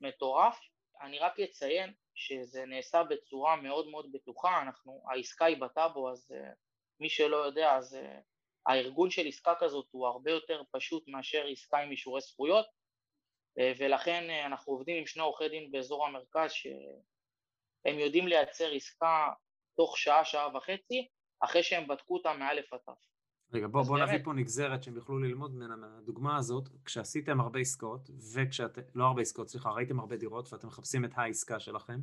מטורף. 0.02 0.60
אני 1.02 1.20
רק 1.20 1.40
אציין 1.40 1.94
שזה 2.16 2.66
נעשה 2.66 3.04
בצורה 3.04 3.56
מאוד 3.56 3.88
מאוד 3.88 4.12
בטוחה, 4.12 4.62
אנחנו, 4.62 5.04
העסקה 5.12 5.46
היא 5.46 5.58
בטאבו, 5.58 6.12
אז 6.12 6.32
uh, 6.32 6.56
מי 7.00 7.10
שלא 7.10 7.38
יודע, 7.38 7.76
אז 7.76 7.94
uh, 7.94 8.22
הארגון 8.66 9.10
של 9.10 9.28
עסקה 9.28 9.54
כזאת 9.60 9.88
הוא 9.92 10.08
הרבה 10.08 10.32
יותר 10.32 10.62
פשוט 10.72 11.08
מאשר 11.08 11.46
עסקה 11.52 11.78
עם 11.78 11.92
אישורי 11.92 12.22
זכויות, 12.22 12.66
uh, 12.66 13.62
ולכן 13.78 14.30
אנחנו 14.46 14.74
עובדים 14.74 14.98
עם 14.98 15.08
שני 15.08 15.24
עורכי 15.24 15.50
דין 15.50 15.72
באזור 15.72 16.06
המרכז 16.06 16.52
שהם 16.52 18.00
יודעים 18.00 18.28
לייצר 18.28 18.72
עסקה 18.72 19.30
תוך 19.78 19.98
שעה, 19.98 20.26
שעה 20.26 20.58
וחצי, 20.58 21.08
אחרי 21.40 21.64
שהם 21.64 21.88
בדקו 21.88 22.14
אותה 22.14 22.34
מאלף 22.34 22.74
עד 22.74 22.80
תף. 22.80 23.13
רגע, 23.54 23.68
בוא, 23.68 23.84
בוא. 23.84 24.00
נביא 24.00 24.24
פה 24.24 24.34
נגזרת 24.34 24.84
שהם 24.84 24.96
יוכלו 24.96 25.20
ללמוד 25.20 25.56
ממנה, 25.56 25.76
מהדוגמה 25.76 26.38
הזאת, 26.38 26.70
כשעשיתם 26.86 27.42
הרבה 27.42 27.60
עסקאות, 27.60 28.10
וכשאתם, 28.34 28.82
לא 28.96 29.06
הרבה 29.06 29.22
עסקאות, 29.22 29.50
סליחה, 29.50 29.70
ראיתם 29.70 30.00
הרבה 30.00 30.18
דירות 30.18 30.54
ואתם 30.54 30.68
מחפשים 30.68 31.06
את 31.06 31.12
העסקה 31.16 31.60
שלכם, 31.60 32.00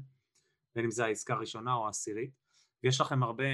בין 0.75 0.85
אם 0.85 0.91
זו 0.91 1.05
העסקה 1.05 1.35
הראשונה 1.35 1.75
או 1.75 1.87
העשירית, 1.87 2.31
ויש 2.85 3.01
לכם 3.01 3.23
הרבה, 3.23 3.45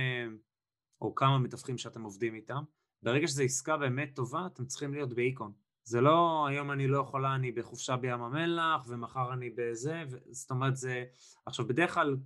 או 1.01 1.15
כמה 1.15 1.39
מתווכים 1.39 1.79
שאתם 1.79 2.03
עובדים 2.03 2.35
איתם, 2.35 2.63
ברגע 3.03 3.29
שזו 3.29 3.43
עסקה 3.43 3.77
באמת 3.77 4.11
טובה, 4.15 4.47
אתם 4.47 4.67
צריכים 4.67 4.95
להיות 4.95 5.15
באיקון. 5.15 5.53
זה 5.85 6.01
לא 6.01 6.47
היום 6.47 6.71
אני 6.71 6.89
לא 6.89 6.99
יכולה, 6.99 7.35
אני 7.35 7.53
בחופשה 7.53 7.97
בים 7.97 8.23
המלח, 8.23 8.85
ומחר 8.89 9.33
אני 9.33 9.51
בזה, 9.51 10.03
ו... 10.11 10.19
זאת 10.31 10.51
אומרת 10.51 10.77
זה... 10.77 11.05
עכשיו 11.47 11.67
בדרך 11.67 11.95
כלל, 11.95 12.17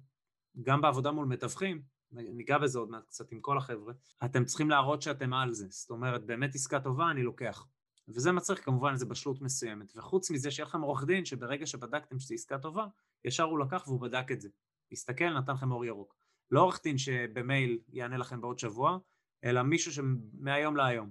גם 0.62 0.80
בעבודה 0.80 1.10
מול 1.10 1.26
מתווכים, 1.26 1.82
ניגע 2.12 2.58
בזה 2.58 2.78
עוד 2.78 2.90
מעט 2.90 3.06
קצת 3.06 3.32
עם 3.32 3.40
כל 3.40 3.58
החבר'ה, 3.58 3.92
אתם 4.24 4.44
צריכים 4.44 4.70
להראות 4.70 5.02
שאתם 5.02 5.34
על 5.34 5.52
זה, 5.52 5.66
זאת 5.70 5.90
אומרת 5.90 6.24
באמת 6.24 6.54
עסקה 6.54 6.80
טובה 6.80 7.10
אני 7.10 7.22
לוקח. 7.22 7.66
וזה 8.08 8.32
מצריך 8.32 8.64
כמובן 8.64 8.92
איזו 8.92 9.06
בשלות 9.06 9.40
מסוימת, 9.40 9.92
וחוץ 9.96 10.30
מזה 10.30 10.50
שיהיה 10.50 10.66
לכם 10.66 10.80
עורך 10.80 11.04
דין 11.04 11.24
שברגע 11.24 11.66
שבדקתם 11.66 12.18
שזו 12.18 12.34
עסקה 12.34 12.58
טובה, 12.58 12.86
ישר 13.24 13.42
הוא 13.42 13.58
לקח 13.58 13.84
והוא 13.86 14.00
בדק 14.00 14.32
את 14.32 14.40
זה. 14.40 14.48
הסתכל, 14.92 15.38
נתן 15.38 15.52
לכם 15.52 15.72
אור 15.72 15.84
ירוק. 15.84 16.16
לא 16.50 16.60
עורך 16.60 16.80
דין 16.82 16.98
שבמייל 16.98 17.78
יענה 17.88 18.16
לכם 18.16 18.40
בעוד 18.40 18.58
שבוע, 18.58 18.98
אלא 19.44 19.62
מישהו 19.62 19.92
שמהיום 19.92 20.76
להיום. 20.76 21.10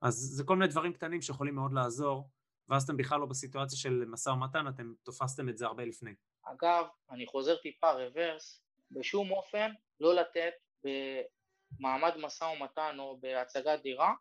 אז 0.00 0.14
זה 0.14 0.44
כל 0.44 0.56
מיני 0.56 0.70
דברים 0.70 0.92
קטנים 0.92 1.22
שיכולים 1.22 1.54
מאוד 1.54 1.72
לעזור, 1.72 2.30
ואז 2.68 2.82
אתם 2.82 2.96
בכלל 2.96 3.20
לא 3.20 3.26
בסיטואציה 3.26 3.78
של 3.78 4.04
משא 4.08 4.30
ומתן, 4.30 4.68
אתם 4.68 4.92
תופסתם 5.02 5.48
את 5.48 5.58
זה 5.58 5.66
הרבה 5.66 5.84
לפני. 5.84 6.14
אגב, 6.42 6.84
אני 7.10 7.26
חוזר 7.26 7.56
טיפה 7.56 7.92
רוורס, 7.92 8.62
בשום 8.92 9.30
אופן 9.30 9.72
לא 10.00 10.14
לתת 10.14 10.52
במעמד 10.84 12.16
משא 12.16 12.44
ומתן 12.44 12.96
או 12.98 13.16
בהצגת 13.20 13.82
דירה 13.82 14.12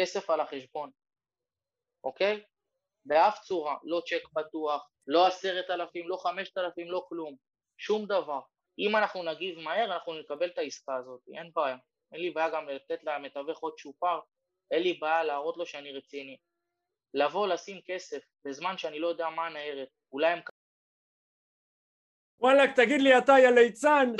כסף 0.00 0.30
על 0.30 0.40
החשבון, 0.40 0.90
אוקיי? 2.04 2.44
באף 3.04 3.38
צורה, 3.38 3.76
לא 3.84 4.02
צ'ק 4.06 4.28
פתוח, 4.34 4.90
לא 5.06 5.26
עשרת 5.26 5.70
אלפים, 5.70 6.08
לא 6.08 6.16
חמשת 6.16 6.58
אלפים, 6.58 6.90
לא 6.90 7.06
כלום, 7.08 7.36
שום 7.78 8.06
דבר. 8.06 8.40
אם 8.78 8.96
אנחנו 8.96 9.22
נגיב 9.22 9.58
מהר 9.58 9.84
אנחנו 9.84 10.14
נקבל 10.14 10.46
את 10.46 10.58
העסקה 10.58 10.96
הזאת, 10.96 11.20
אין 11.34 11.50
בעיה. 11.54 11.76
אין 12.12 12.20
לי 12.20 12.30
בעיה 12.30 12.50
גם 12.50 12.68
לתת 12.68 13.04
למתווך 13.04 13.58
עוד 13.58 13.74
צ'ופר, 13.78 14.20
אין 14.70 14.82
לי 14.82 14.92
בעיה 14.92 15.24
להראות 15.24 15.56
לו 15.56 15.66
שאני 15.66 15.92
רציני. 15.92 16.36
לבוא 17.14 17.46
לשים 17.46 17.80
כסף 17.86 18.24
בזמן 18.44 18.78
שאני 18.78 18.98
לא 18.98 19.08
יודע 19.08 19.28
מה 19.28 19.46
הניירת, 19.46 19.88
אולי 20.12 20.32
הם 20.32 20.40
וואלכ, 22.40 22.70
תגיד 22.76 23.00
לי 23.00 23.18
אתה, 23.18 23.32
יא 23.32 23.48
ליצן! 23.48 24.12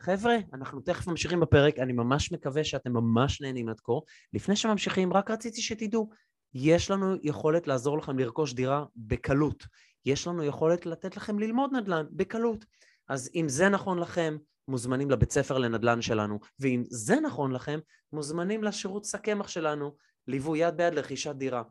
חבר'ה, 0.00 0.36
אנחנו 0.52 0.80
תכף 0.80 1.06
ממשיכים 1.06 1.40
בפרק, 1.40 1.78
אני 1.78 1.92
ממש 1.92 2.32
מקווה 2.32 2.64
שאתם 2.64 2.92
ממש 2.92 3.40
נהנים 3.40 3.68
עד 3.68 3.80
כה. 3.80 3.92
לפני 4.32 4.56
שממשיכים, 4.56 5.12
רק 5.12 5.30
רציתי 5.30 5.62
שתדעו, 5.62 6.10
יש 6.54 6.90
לנו 6.90 7.16
יכולת 7.22 7.66
לעזור 7.66 7.98
לכם 7.98 8.18
לרכוש 8.18 8.52
דירה 8.52 8.84
בקלות. 8.96 9.64
יש 10.06 10.26
לנו 10.26 10.44
יכולת 10.44 10.86
לתת 10.86 11.16
לכם 11.16 11.38
ללמוד 11.38 11.70
נדל"ן 11.72 12.06
בקלות. 12.10 12.64
אז 13.08 13.30
אם 13.34 13.48
זה 13.48 13.68
נכון 13.68 13.98
לכם, 13.98 14.36
מוזמנים 14.68 15.10
לבית 15.10 15.32
ספר 15.32 15.58
לנדל"ן 15.58 16.02
שלנו, 16.02 16.38
ואם 16.60 16.82
זה 16.88 17.20
נכון 17.20 17.52
לכם, 17.52 17.78
מוזמנים 18.12 18.64
לשירות 18.64 19.04
סכמח 19.04 19.48
שלנו, 19.48 19.94
ליווי 20.28 20.58
יד 20.58 20.76
ביד 20.76 20.94
לרכישת 20.94 21.34
דירה. 21.34 21.62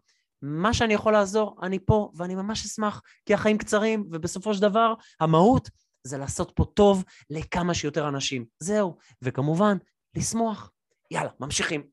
מה 0.41 0.73
שאני 0.73 0.93
יכול 0.93 1.13
לעזור, 1.13 1.55
אני 1.63 1.79
פה, 1.79 2.11
ואני 2.15 2.35
ממש 2.35 2.65
אשמח, 2.65 3.01
כי 3.25 3.33
החיים 3.33 3.57
קצרים, 3.57 4.09
ובסופו 4.11 4.53
של 4.53 4.61
דבר, 4.61 4.93
המהות 5.19 5.69
זה 6.07 6.17
לעשות 6.17 6.51
פה 6.55 6.63
טוב 6.65 7.03
לכמה 7.29 7.73
שיותר 7.73 8.07
אנשים. 8.07 8.45
זהו. 8.59 8.97
וכמובן, 9.21 9.77
לשמוח. 10.15 10.71
יאללה, 11.11 11.29
ממשיכים. 11.39 11.89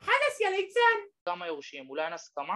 חלאס 0.00 0.40
יא 0.40 0.48
ליצן. 0.48 1.10
כמה 1.24 1.46
יורשים, 1.46 1.90
אולי 1.90 2.04
אין 2.04 2.12
הסכמה? 2.12 2.54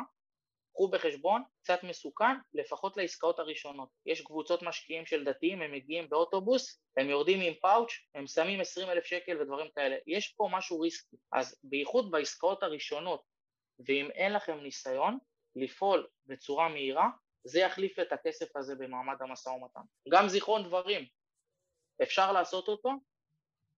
קחו 0.75 0.89
בחשבון, 0.89 1.43
קצת 1.63 1.83
מסוכן, 1.83 2.37
לפחות 2.55 2.97
לעסקאות 2.97 3.39
הראשונות. 3.39 3.89
יש 4.07 4.21
קבוצות 4.21 4.63
משקיעים 4.63 5.07
של 5.07 5.25
דתיים, 5.25 5.63
הם 5.63 5.73
מגיעים 5.73 6.09
באוטובוס, 6.09 6.81
הם 6.97 7.09
יורדים 7.09 7.41
עם 7.41 7.55
פאוץ', 7.61 7.91
הם 8.15 8.27
שמים 8.27 8.61
20 8.61 8.91
אלף 8.91 9.05
שקל 9.05 9.41
ודברים 9.41 9.67
כאלה. 9.75 9.97
יש 10.07 10.35
פה 10.37 10.49
משהו 10.53 10.81
ריסקי. 10.81 11.17
אז 11.33 11.61
בייחוד 11.65 12.11
בעסקאות 12.11 12.63
הראשונות, 12.63 13.23
ואם 13.89 14.11
אין 14.11 14.33
לכם 14.33 14.59
ניסיון, 14.61 15.19
לפעול 15.57 16.07
בצורה 16.27 16.69
מהירה, 16.69 17.09
זה 17.45 17.61
יחליף 17.61 17.99
את 17.99 18.13
הכסף 18.13 18.57
הזה 18.57 18.75
במעמד 18.75 19.17
המשא 19.21 19.49
ומתן. 19.49 19.81
גם 20.09 20.29
זיכרון 20.29 20.65
דברים, 20.65 21.07
אפשר 22.03 22.33
לעשות 22.33 22.69
אותו 22.69 22.91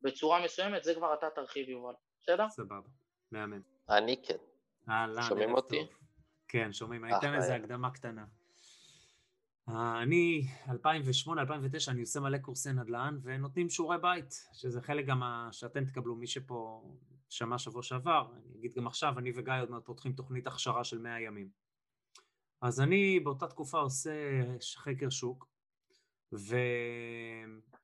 בצורה 0.02 0.44
מסוימת, 0.44 0.84
זה 0.84 0.94
כבר 0.94 1.14
אתה 1.14 1.26
תרחיב 1.34 1.68
יובל, 1.68 1.94
בסדר? 2.22 2.48
סבבה, 2.48 2.88
מאמן. 3.32 3.60
אני 3.88 4.22
כן. 4.26 4.36
אהלן, 4.88 5.22
שומעים 5.22 5.54
אותי? 5.54 5.86
טוב. 5.86 5.96
כן, 6.48 6.72
שומעים. 6.72 7.04
אני 7.04 7.16
אתן. 7.16 7.34
איזה 7.34 7.54
הקדמה 7.54 7.90
קטנה. 7.90 8.24
אה, 9.68 10.02
אני, 10.02 10.42
2008-2009, 10.66 10.70
אני 11.88 12.00
עושה 12.00 12.20
מלא 12.20 12.38
קורסי 12.38 12.72
נדל"ן, 12.72 13.18
ונותנים 13.22 13.70
שיעורי 13.70 13.98
בית, 13.98 14.48
שזה 14.52 14.82
חלק 14.82 15.06
גם 15.06 15.48
שאתם 15.52 15.84
תקבלו, 15.84 16.14
מי 16.14 16.26
שפה 16.26 16.82
שמע 17.28 17.58
שבוע 17.58 17.82
שעבר, 17.82 18.26
אני 18.36 18.58
אגיד 18.58 18.74
גם 18.74 18.86
עכשיו, 18.86 19.18
אני 19.18 19.32
וגיא 19.34 19.54
עוד 19.60 19.70
מעט 19.70 19.84
פותחים 19.84 20.12
תוכנית 20.12 20.46
הכשרה 20.46 20.84
של 20.84 20.98
100 20.98 21.20
ימים. 21.20 21.65
אז 22.60 22.80
אני 22.80 23.20
באותה 23.20 23.46
תקופה 23.46 23.78
עושה 23.78 24.10
חקר 24.76 25.10
שוק, 25.10 25.46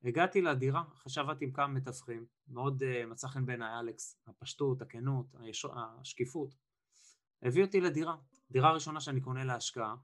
והגעתי 0.03 0.43
לדירה, 0.43 0.83
אחרי 0.95 1.13
שעבדתי 1.13 1.45
עם 1.45 1.53
כמה 1.53 1.67
מתווכים, 1.67 2.27
מאוד 2.49 2.83
uh, 2.83 3.07
מצא 3.07 3.29
חן 3.29 3.47
בעיניי 3.47 3.81
אלכס, 3.81 4.17
הפשטות, 4.27 4.83
הכנות, 4.83 5.27
הישו, 5.41 5.69
השקיפות. 5.75 6.55
הביא 7.43 7.65
אותי 7.65 7.81
לדירה, 7.81 8.17
דירה 8.51 8.73
ראשונה 8.73 9.01
שאני 9.01 9.21
קונה 9.21 9.45
להשקעה. 9.45 9.95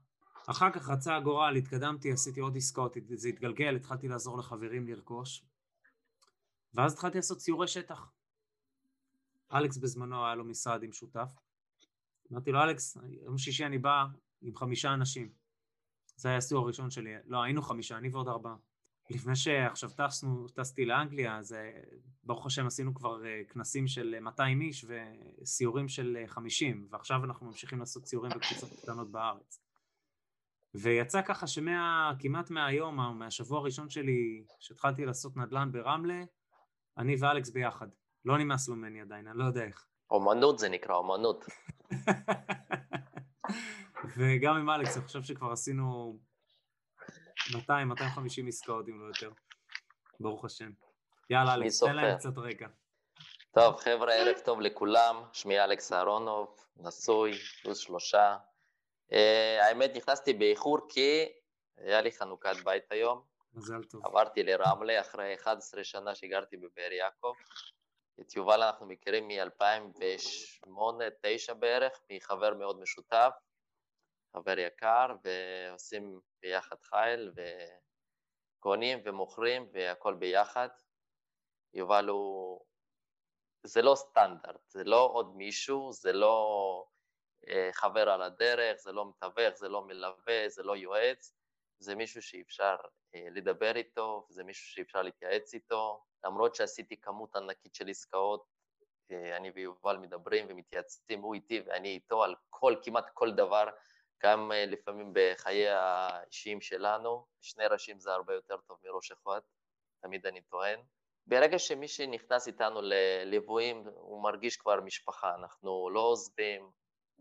אחר 0.47 0.71
כך 0.71 0.89
רצה 0.89 1.15
הגורל, 1.15 1.55
התקדמתי, 1.55 2.11
עשיתי 2.11 2.39
עוד 2.39 2.57
עסקאות, 2.57 2.97
זה 3.15 3.29
התגלגל, 3.29 3.75
התחלתי 3.75 4.07
לעזור 4.07 4.37
לחברים 4.37 4.87
לרכוש. 4.87 5.45
ואז 6.73 6.93
התחלתי 6.93 7.17
לעשות 7.17 7.39
סיורי 7.39 7.67
שטח. 7.67 8.11
אלכס 9.53 9.77
בזמנו 9.77 10.25
היה 10.25 10.35
לו 10.35 10.45
משרד 10.45 10.83
עם 10.83 10.91
שותף. 10.91 11.31
אמרתי 12.31 12.51
לו, 12.51 12.63
אלכס, 12.63 12.97
יום 13.09 13.37
שישי 13.37 13.65
אני 13.65 13.77
בא 13.77 14.05
עם 14.41 14.55
חמישה 14.55 14.93
אנשים. 14.93 15.29
זה 16.15 16.29
היה 16.29 16.37
הסיור 16.37 16.63
הראשון 16.63 16.89
שלי. 16.89 17.13
לא, 17.25 17.43
היינו 17.43 17.61
חמישה, 17.61 17.97
אני 17.97 18.09
ועוד 18.09 18.27
ארבעה. 18.27 18.55
לפני 19.09 19.35
שעכשיו 19.35 19.89
טסנו, 19.89 20.47
טסתי 20.47 20.85
לאנגליה, 20.85 21.37
אז 21.37 21.53
אה, 21.53 21.81
ברוך 22.23 22.45
השם 22.45 22.67
עשינו 22.67 22.93
כבר 22.93 23.25
אה, 23.25 23.41
כנסים 23.49 23.87
של 23.87 24.15
אה, 24.15 24.19
200 24.19 24.61
איש 24.61 24.85
וסיורים 24.87 25.87
של 25.87 26.17
אה, 26.21 26.27
50, 26.27 26.87
ועכשיו 26.91 27.23
אנחנו 27.23 27.45
ממשיכים 27.45 27.79
לעשות 27.79 28.05
סיורים 28.05 28.31
בקבוצות 28.31 28.69
קטנות 28.81 29.11
בארץ. 29.11 29.61
ויצא 30.73 31.21
ככה 31.21 31.47
שכמעט 31.47 32.49
מהיום, 32.49 32.99
או 32.99 33.13
מהשבוע 33.13 33.59
הראשון 33.59 33.89
שלי, 33.89 34.43
שהתחלתי 34.59 35.05
לעשות 35.05 35.37
נדל"ן 35.37 35.71
ברמלה, 35.71 36.23
אני 36.97 37.15
ואלכס 37.19 37.49
ביחד. 37.49 37.87
לא 38.25 38.37
נמאס 38.37 38.69
לו 38.69 38.75
ממני 38.75 39.01
עדיין, 39.01 39.27
אני 39.27 39.37
לא 39.37 39.43
יודע 39.43 39.63
איך. 39.63 39.85
אומנות 40.11 40.59
זה 40.59 40.69
נקרא, 40.69 40.95
אומנות. 40.95 41.45
וגם 44.17 44.55
עם 44.55 44.69
אלכס, 44.69 44.97
אני 44.97 45.05
חושב 45.05 45.23
שכבר 45.23 45.51
עשינו 45.51 46.17
200-250 47.49 47.53
עסקאות, 48.47 48.89
אם 48.89 49.01
לא 49.01 49.05
יותר. 49.05 49.31
ברוך 50.19 50.45
השם. 50.45 50.71
יאללה, 51.29 51.53
אלכס, 51.53 51.83
תן 51.83 51.95
להם? 51.95 52.17
קצת 52.17 52.37
רקע. 52.37 52.67
טוב, 53.51 53.75
חבר'ה, 53.75 54.13
ערב 54.13 54.39
טוב 54.45 54.61
לכולם. 54.61 55.23
שמי 55.33 55.59
אלכס 55.59 55.93
אהרונוב, 55.93 56.55
נשוי, 56.77 57.33
פלוס 57.61 57.77
שלושה. 57.77 58.37
Uh, 59.11 59.15
האמת, 59.61 59.91
נכנסתי 59.95 60.33
באיחור 60.33 60.77
כי 60.89 61.25
היה 61.77 62.01
לי 62.01 62.11
חנוכת 62.11 62.55
בית 62.63 62.91
היום. 62.91 63.21
מזל 63.53 63.83
טוב. 63.83 64.05
עברתי 64.05 64.43
לרמלה 64.43 65.01
אחרי 65.01 65.35
11 65.35 65.83
שנה 65.83 66.15
שגרתי 66.15 66.57
בבאר 66.57 66.91
יעקב. 66.91 67.33
את 68.21 68.35
יובל 68.35 68.63
אנחנו 68.63 68.85
מכירים 68.85 69.27
מ-2008-2009 69.27 71.53
בערך, 71.53 72.01
מחבר 72.11 72.53
מאוד 72.53 72.79
משותף, 72.79 73.31
חבר 74.33 74.59
יקר, 74.59 75.07
ועושים 75.23 76.19
ביחד 76.41 76.81
חייל, 76.81 77.31
וקונים 78.59 78.99
ומוכרים, 79.05 79.69
והכל 79.73 80.13
ביחד. 80.13 80.69
יובל 81.73 82.07
הוא... 82.07 82.65
זה 83.63 83.81
לא 83.81 83.95
סטנדרט, 83.95 84.69
זה 84.69 84.83
לא 84.83 85.09
עוד 85.13 85.35
מישהו, 85.35 85.93
זה 85.93 86.13
לא 86.13 86.85
אה, 87.47 87.69
חבר 87.73 88.09
על 88.09 88.21
הדרך, 88.21 88.77
זה 88.77 88.91
לא 88.91 89.09
מתווך, 89.09 89.55
זה 89.55 89.69
לא 89.69 89.81
מלווה, 89.81 90.49
זה 90.49 90.63
לא 90.63 90.77
יועץ, 90.77 91.33
זה 91.79 91.95
מישהו 91.95 92.21
שאפשר 92.21 92.75
אה, 93.15 93.27
לדבר 93.31 93.75
איתו, 93.75 94.25
זה 94.29 94.43
מישהו 94.43 94.67
שאפשר 94.67 95.01
להתייעץ 95.01 95.53
איתו, 95.53 96.03
למרות 96.25 96.55
שעשיתי 96.55 97.01
כמות 97.01 97.35
ענקית 97.35 97.75
של 97.75 97.87
עסקאות, 97.87 98.45
אה, 99.11 99.37
אני 99.37 99.51
ויובל 99.51 99.97
מדברים 99.97 100.45
ומתייעצים, 100.49 101.21
הוא 101.21 101.33
איתי 101.33 101.61
ואני 101.65 101.89
איתו 101.89 102.23
על 102.23 102.35
כל, 102.49 102.75
כמעט 102.83 103.09
כל 103.13 103.31
דבר, 103.31 103.69
גם 104.23 104.51
אה, 104.51 104.65
לפעמים 104.65 105.11
בחיי 105.13 105.69
האישיים 105.69 106.61
שלנו, 106.61 107.25
שני 107.41 107.67
ראשים 107.67 107.99
זה 107.99 108.11
הרבה 108.11 108.33
יותר 108.33 108.57
טוב 108.57 108.77
מראש 108.83 109.11
אחד, 109.11 109.39
תמיד 110.01 110.25
אני 110.25 110.41
טוען. 110.41 110.79
ברגע 111.27 111.59
שמי 111.59 111.87
שנכנס 111.87 112.47
איתנו 112.47 112.81
לליוויים, 112.81 113.83
הוא 113.95 114.23
מרגיש 114.23 114.57
כבר 114.57 114.81
משפחה, 114.81 115.35
אנחנו 115.35 115.89
לא 115.89 115.99
עוזבים, 115.99 116.71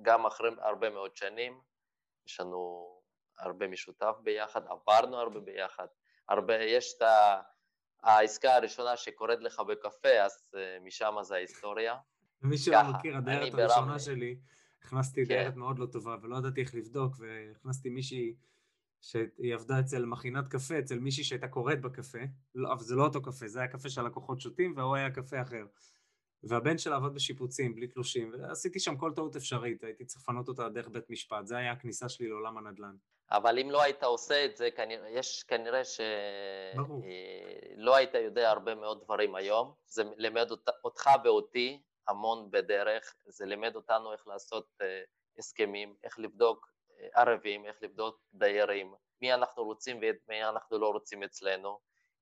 גם 0.02 0.26
אחרי 0.26 0.50
הרבה 0.58 0.90
מאוד 0.90 1.16
שנים, 1.16 1.60
יש 2.26 2.40
לנו 2.40 2.88
הרבה 3.38 3.68
משותף 3.68 4.14
ביחד, 4.22 4.60
עברנו 4.66 5.16
הרבה 5.16 5.40
ביחד, 5.40 5.86
הרבה, 6.28 6.54
יש 6.54 6.94
את 6.96 7.02
העסקה 8.02 8.54
הראשונה 8.54 8.96
שקורית 8.96 9.40
לך 9.40 9.60
בקפה, 9.60 10.08
אז 10.24 10.50
uh, 10.54 10.58
משם 10.84 11.14
זה 11.22 11.34
ההיסטוריה. 11.34 11.96
ומי 12.42 12.58
שלא 12.58 12.82
מכיר, 12.82 13.16
הדיירת 13.16 13.52
ברמלה. 13.52 13.74
הראשונה 13.74 13.98
שלי, 13.98 14.38
הכנסתי 14.82 15.22
כן. 15.26 15.28
דיירת 15.28 15.56
מאוד 15.56 15.78
לא 15.78 15.86
טובה, 15.86 16.16
ולא 16.22 16.36
ידעתי 16.36 16.60
איך 16.60 16.74
לבדוק, 16.74 17.14
והכנסתי 17.18 17.90
מישהי 17.90 18.34
שהיא 19.00 19.54
עבדה 19.54 19.80
אצל 19.80 20.04
מכינת 20.04 20.48
קפה, 20.48 20.78
אצל 20.78 20.98
מישהי 20.98 21.24
שהייתה 21.24 21.48
קוראת 21.48 21.80
בקפה, 21.80 22.18
לא, 22.54 22.72
אבל 22.72 22.82
זה 22.82 22.94
לא 22.94 23.04
אותו 23.04 23.22
קפה, 23.22 23.48
זה 23.48 23.58
היה 23.58 23.68
קפה 23.68 23.88
שהלקוחות 23.88 24.40
שותים, 24.40 24.74
והוא 24.76 24.96
היה 24.96 25.10
קפה 25.10 25.42
אחר. 25.42 25.66
והבן 26.42 26.78
שלה 26.78 26.96
עבד 26.96 27.14
בשיפוצים, 27.14 27.74
בלי 27.74 27.86
תלושים, 27.86 28.32
ועשיתי 28.32 28.80
שם 28.80 28.96
כל 28.96 29.12
טעות 29.16 29.36
אפשרית, 29.36 29.84
הייתי 29.84 30.04
צריך 30.04 30.22
לפנות 30.22 30.48
אותה 30.48 30.68
דרך 30.68 30.88
בית 30.88 31.10
משפט, 31.10 31.46
זה 31.46 31.56
היה 31.56 31.72
הכניסה 31.72 32.08
שלי 32.08 32.28
לעולם 32.28 32.58
הנדל"ן. 32.58 32.96
אבל 33.30 33.58
אם 33.58 33.70
לא 33.70 33.82
היית 33.82 34.02
עושה 34.02 34.44
את 34.44 34.56
זה, 34.56 34.68
כנראה, 34.76 35.08
יש 35.10 35.44
כנראה. 35.48 35.82
שלא 35.84 37.96
היית 37.96 38.14
יודע 38.14 38.50
הרבה 38.50 38.74
מאוד 38.74 39.00
דברים 39.04 39.34
היום. 39.34 39.72
זה 39.86 40.02
לימד 40.16 40.50
אות- 40.50 40.68
אותך 40.84 41.10
ואותי 41.24 41.82
המון 42.08 42.50
בדרך, 42.50 43.14
זה 43.26 43.46
לימד 43.46 43.76
אותנו 43.76 44.12
איך 44.12 44.26
לעשות 44.26 44.66
אה, 44.82 45.02
הסכמים, 45.38 45.94
איך 46.04 46.18
לבדוק 46.18 46.66
אה, 46.90 47.08
ערבים, 47.14 47.66
איך 47.66 47.76
לבדוק 47.82 48.20
דיירים, 48.32 48.94
מי 49.20 49.34
אנחנו 49.34 49.64
רוצים 49.64 50.00
ומי 50.02 50.44
אנחנו 50.44 50.78
לא 50.78 50.88
רוצים 50.88 51.22
אצלנו, 51.22 51.78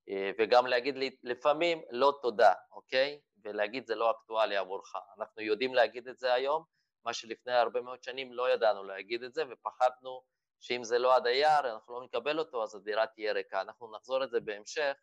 אה, 0.09 0.31
וגם 0.39 0.67
להגיד 0.67 0.97
לי 0.97 1.15
לפעמים 1.23 1.81
לא 1.91 2.19
תודה, 2.21 2.53
אוקיי? 2.71 3.19
ולהגיד 3.43 3.87
זה 3.87 3.95
לא 3.95 4.11
אקטואלי 4.11 4.57
עבורך. 4.57 4.93
אנחנו 5.17 5.41
יודעים 5.41 5.73
להגיד 5.73 6.07
את 6.07 6.19
זה 6.19 6.33
היום, 6.33 6.63
מה 7.05 7.13
שלפני 7.13 7.53
הרבה 7.53 7.81
מאוד 7.81 8.03
שנים 8.03 8.33
לא 8.33 8.53
ידענו 8.53 8.83
להגיד 8.83 9.23
את 9.23 9.33
זה, 9.33 9.43
ופחדנו 9.49 10.21
שאם 10.59 10.83
זה 10.83 10.99
לא 10.99 11.15
הדייר, 11.15 11.73
אנחנו 11.73 11.99
לא 11.99 12.05
נקבל 12.05 12.39
אותו, 12.39 12.63
אז 12.63 12.75
הדירה 12.75 13.07
תהיה 13.07 13.33
ריקה. 13.33 13.61
אנחנו 13.61 13.91
נחזור 13.91 14.23
את 14.23 14.29
זה 14.29 14.39
בהמשך. 14.39 14.93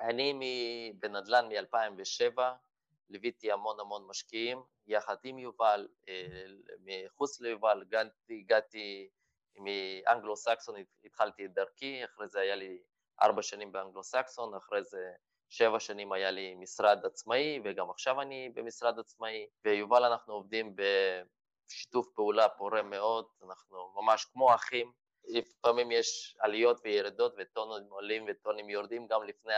אני 0.00 0.92
בנדל"ן 0.98 1.48
מ-2007, 1.48 2.38
ליוויתי 3.10 3.52
המון 3.52 3.80
המון 3.80 4.06
משקיעים, 4.06 4.62
יחד 4.86 5.16
עם 5.24 5.38
יובל, 5.38 5.88
אה, 6.08 6.44
מחוץ 6.84 7.40
ליובל, 7.40 7.82
הגעתי, 7.82 8.40
הגעתי 8.44 9.08
מאנגלו-סקסון, 9.56 10.74
התחלתי 11.04 11.44
את 11.44 11.54
דרכי, 11.54 12.04
אחרי 12.04 12.28
זה 12.28 12.40
היה 12.40 12.54
לי 12.54 12.82
ארבע 13.22 13.42
שנים 13.42 13.72
באנגלו-סקסון, 13.72 14.54
אחרי 14.54 14.84
זה 14.84 15.12
שבע 15.48 15.80
שנים 15.80 16.12
היה 16.12 16.30
לי 16.30 16.54
משרד 16.54 17.06
עצמאי, 17.06 17.60
וגם 17.64 17.90
עכשיו 17.90 18.20
אני 18.20 18.50
במשרד 18.54 18.98
עצמאי, 18.98 19.46
ויובל 19.64 20.04
אנחנו 20.04 20.34
עובדים 20.34 20.76
בשיתוף 20.76 22.08
פעולה 22.14 22.48
פורה 22.48 22.82
מאוד, 22.82 23.26
אנחנו 23.42 23.92
ממש 23.96 24.24
כמו 24.24 24.54
אחים, 24.54 24.92
לפעמים 25.24 25.90
יש 25.90 26.36
עליות 26.40 26.80
וירידות 26.84 27.34
וטונים 27.38 27.90
עולים 27.90 28.24
וטונים 28.28 28.70
יורדים, 28.70 29.06
גם 29.06 29.22
לפני 29.22 29.54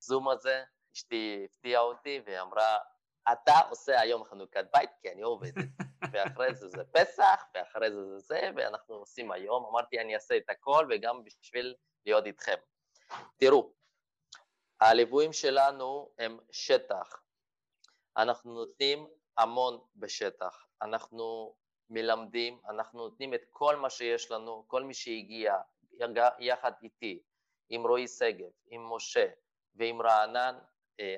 הזום 0.00 0.28
הזה, 0.28 0.62
אשתי 0.98 1.42
הפתיעה 1.44 1.82
אותי 1.82 2.20
ואמרה, 2.26 2.78
אתה 3.32 3.58
עושה 3.70 4.00
היום 4.00 4.24
חנוכת 4.24 4.64
בית 4.72 4.90
כי 5.00 5.12
אני 5.12 5.22
עובדת, 5.22 5.68
ואחרי 6.12 6.54
זה 6.54 6.68
זה 6.68 6.84
פסח, 6.84 7.44
ואחרי 7.54 7.90
זה 7.90 8.04
זה 8.04 8.18
זה, 8.18 8.50
ואנחנו 8.56 8.94
עושים 8.94 9.32
היום, 9.32 9.66
אמרתי 9.70 10.00
אני 10.00 10.14
אעשה 10.14 10.36
את 10.36 10.50
הכל 10.50 10.88
וגם 10.90 11.24
בשביל 11.24 11.74
להיות 12.06 12.26
איתכם. 12.26 12.56
תראו, 13.36 13.72
הליוויים 14.80 15.32
שלנו 15.32 16.10
הם 16.18 16.38
שטח, 16.50 17.22
אנחנו 18.16 18.54
נותנים 18.54 19.08
המון 19.38 19.80
בשטח, 19.96 20.66
אנחנו 20.82 21.54
מלמדים, 21.90 22.60
אנחנו 22.68 22.98
נותנים 22.98 23.34
את 23.34 23.44
כל 23.50 23.76
מה 23.76 23.90
שיש 23.90 24.30
לנו, 24.30 24.64
כל 24.66 24.82
מי 24.82 24.94
שהגיע 24.94 25.56
יחד 26.38 26.72
איתי, 26.82 27.22
עם 27.68 27.86
רועי 27.86 28.08
שגב, 28.08 28.50
עם 28.66 28.92
משה 28.92 29.26
ועם 29.74 30.02
רענן, 30.02 30.58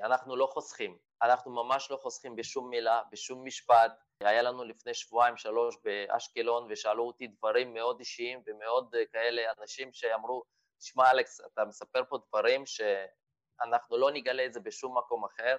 אנחנו 0.03 0.37
לא 0.37 0.47
חוסכים, 0.47 0.99
אנחנו 1.23 1.51
ממש 1.51 1.90
לא 1.90 1.97
חוסכים 1.97 2.37
בשום 2.37 2.71
מילה, 2.71 3.03
בשום 3.12 3.45
משפט. 3.45 3.93
היה 4.21 4.43
לנו 4.43 4.64
לפני 4.64 4.95
שבועיים 4.95 5.37
שלוש 5.37 5.77
באשקלון 5.85 6.66
ושאלו 6.71 7.07
אותי 7.07 7.27
דברים 7.27 7.75
מאוד 7.75 7.99
אישיים 7.99 8.43
ומאוד 8.47 8.95
כאלה 9.12 9.43
אנשים 9.59 9.93
שאמרו, 9.93 10.43
תשמע 10.79 11.11
אלכס, 11.11 11.40
אתה 11.40 11.64
מספר 11.64 12.03
פה 12.09 12.19
דברים 12.29 12.64
שאנחנו 12.66 13.97
לא 13.97 14.11
נגלה 14.11 14.47
את 14.47 14.53
זה 14.53 14.61
בשום 14.61 14.99
מקום 14.99 15.25
אחר. 15.25 15.57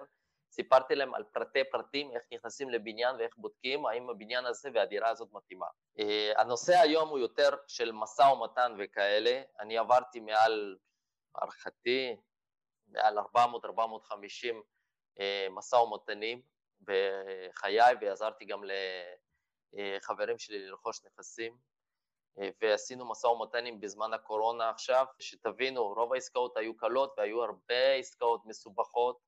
סיפרתי 0.52 0.96
להם 0.96 1.14
על 1.14 1.24
פרטי 1.24 1.64
פרטים, 1.72 2.12
איך 2.12 2.24
נכנסים 2.32 2.70
לבניין 2.70 3.16
ואיך 3.16 3.38
בודקים 3.38 3.86
האם 3.86 4.10
הבניין 4.10 4.46
הזה 4.46 4.70
והדירה 4.74 5.10
הזאת 5.10 5.30
מתאימה. 5.32 5.66
אה, 6.00 6.34
הנושא 6.38 6.80
היום 6.80 7.10
הוא 7.10 7.20
יותר 7.20 7.50
של 7.68 7.92
משא 7.92 8.22
ומתן 8.22 8.76
וכאלה, 8.80 9.42
אני 9.60 9.78
עברתי 9.78 10.20
מעל, 10.20 10.78
הערכתי, 11.36 12.16
מעל 12.92 13.20
400-450 13.20 13.22
אה, 15.20 15.48
משא 15.52 15.76
ומתנים 15.76 16.42
בחיי 16.82 17.94
ועזרתי 18.02 18.46
גם 18.46 18.64
לחברים 19.74 20.40
שלי 20.40 20.68
לרכוש 20.68 21.06
נכסים 21.06 21.58
ועשינו 22.62 23.10
משא 23.10 23.28
ומתנים 23.28 23.80
בזמן 23.80 24.14
הקורונה 24.14 24.70
עכשיו, 24.70 25.06
שתבינו, 25.20 25.94
רוב 25.94 26.14
העסקאות 26.14 26.58
היו 26.58 26.78
קלות 26.78 27.14
והיו 27.18 27.44
הרבה 27.44 27.94
עסקאות 28.00 28.42
מסובכות 28.46 29.20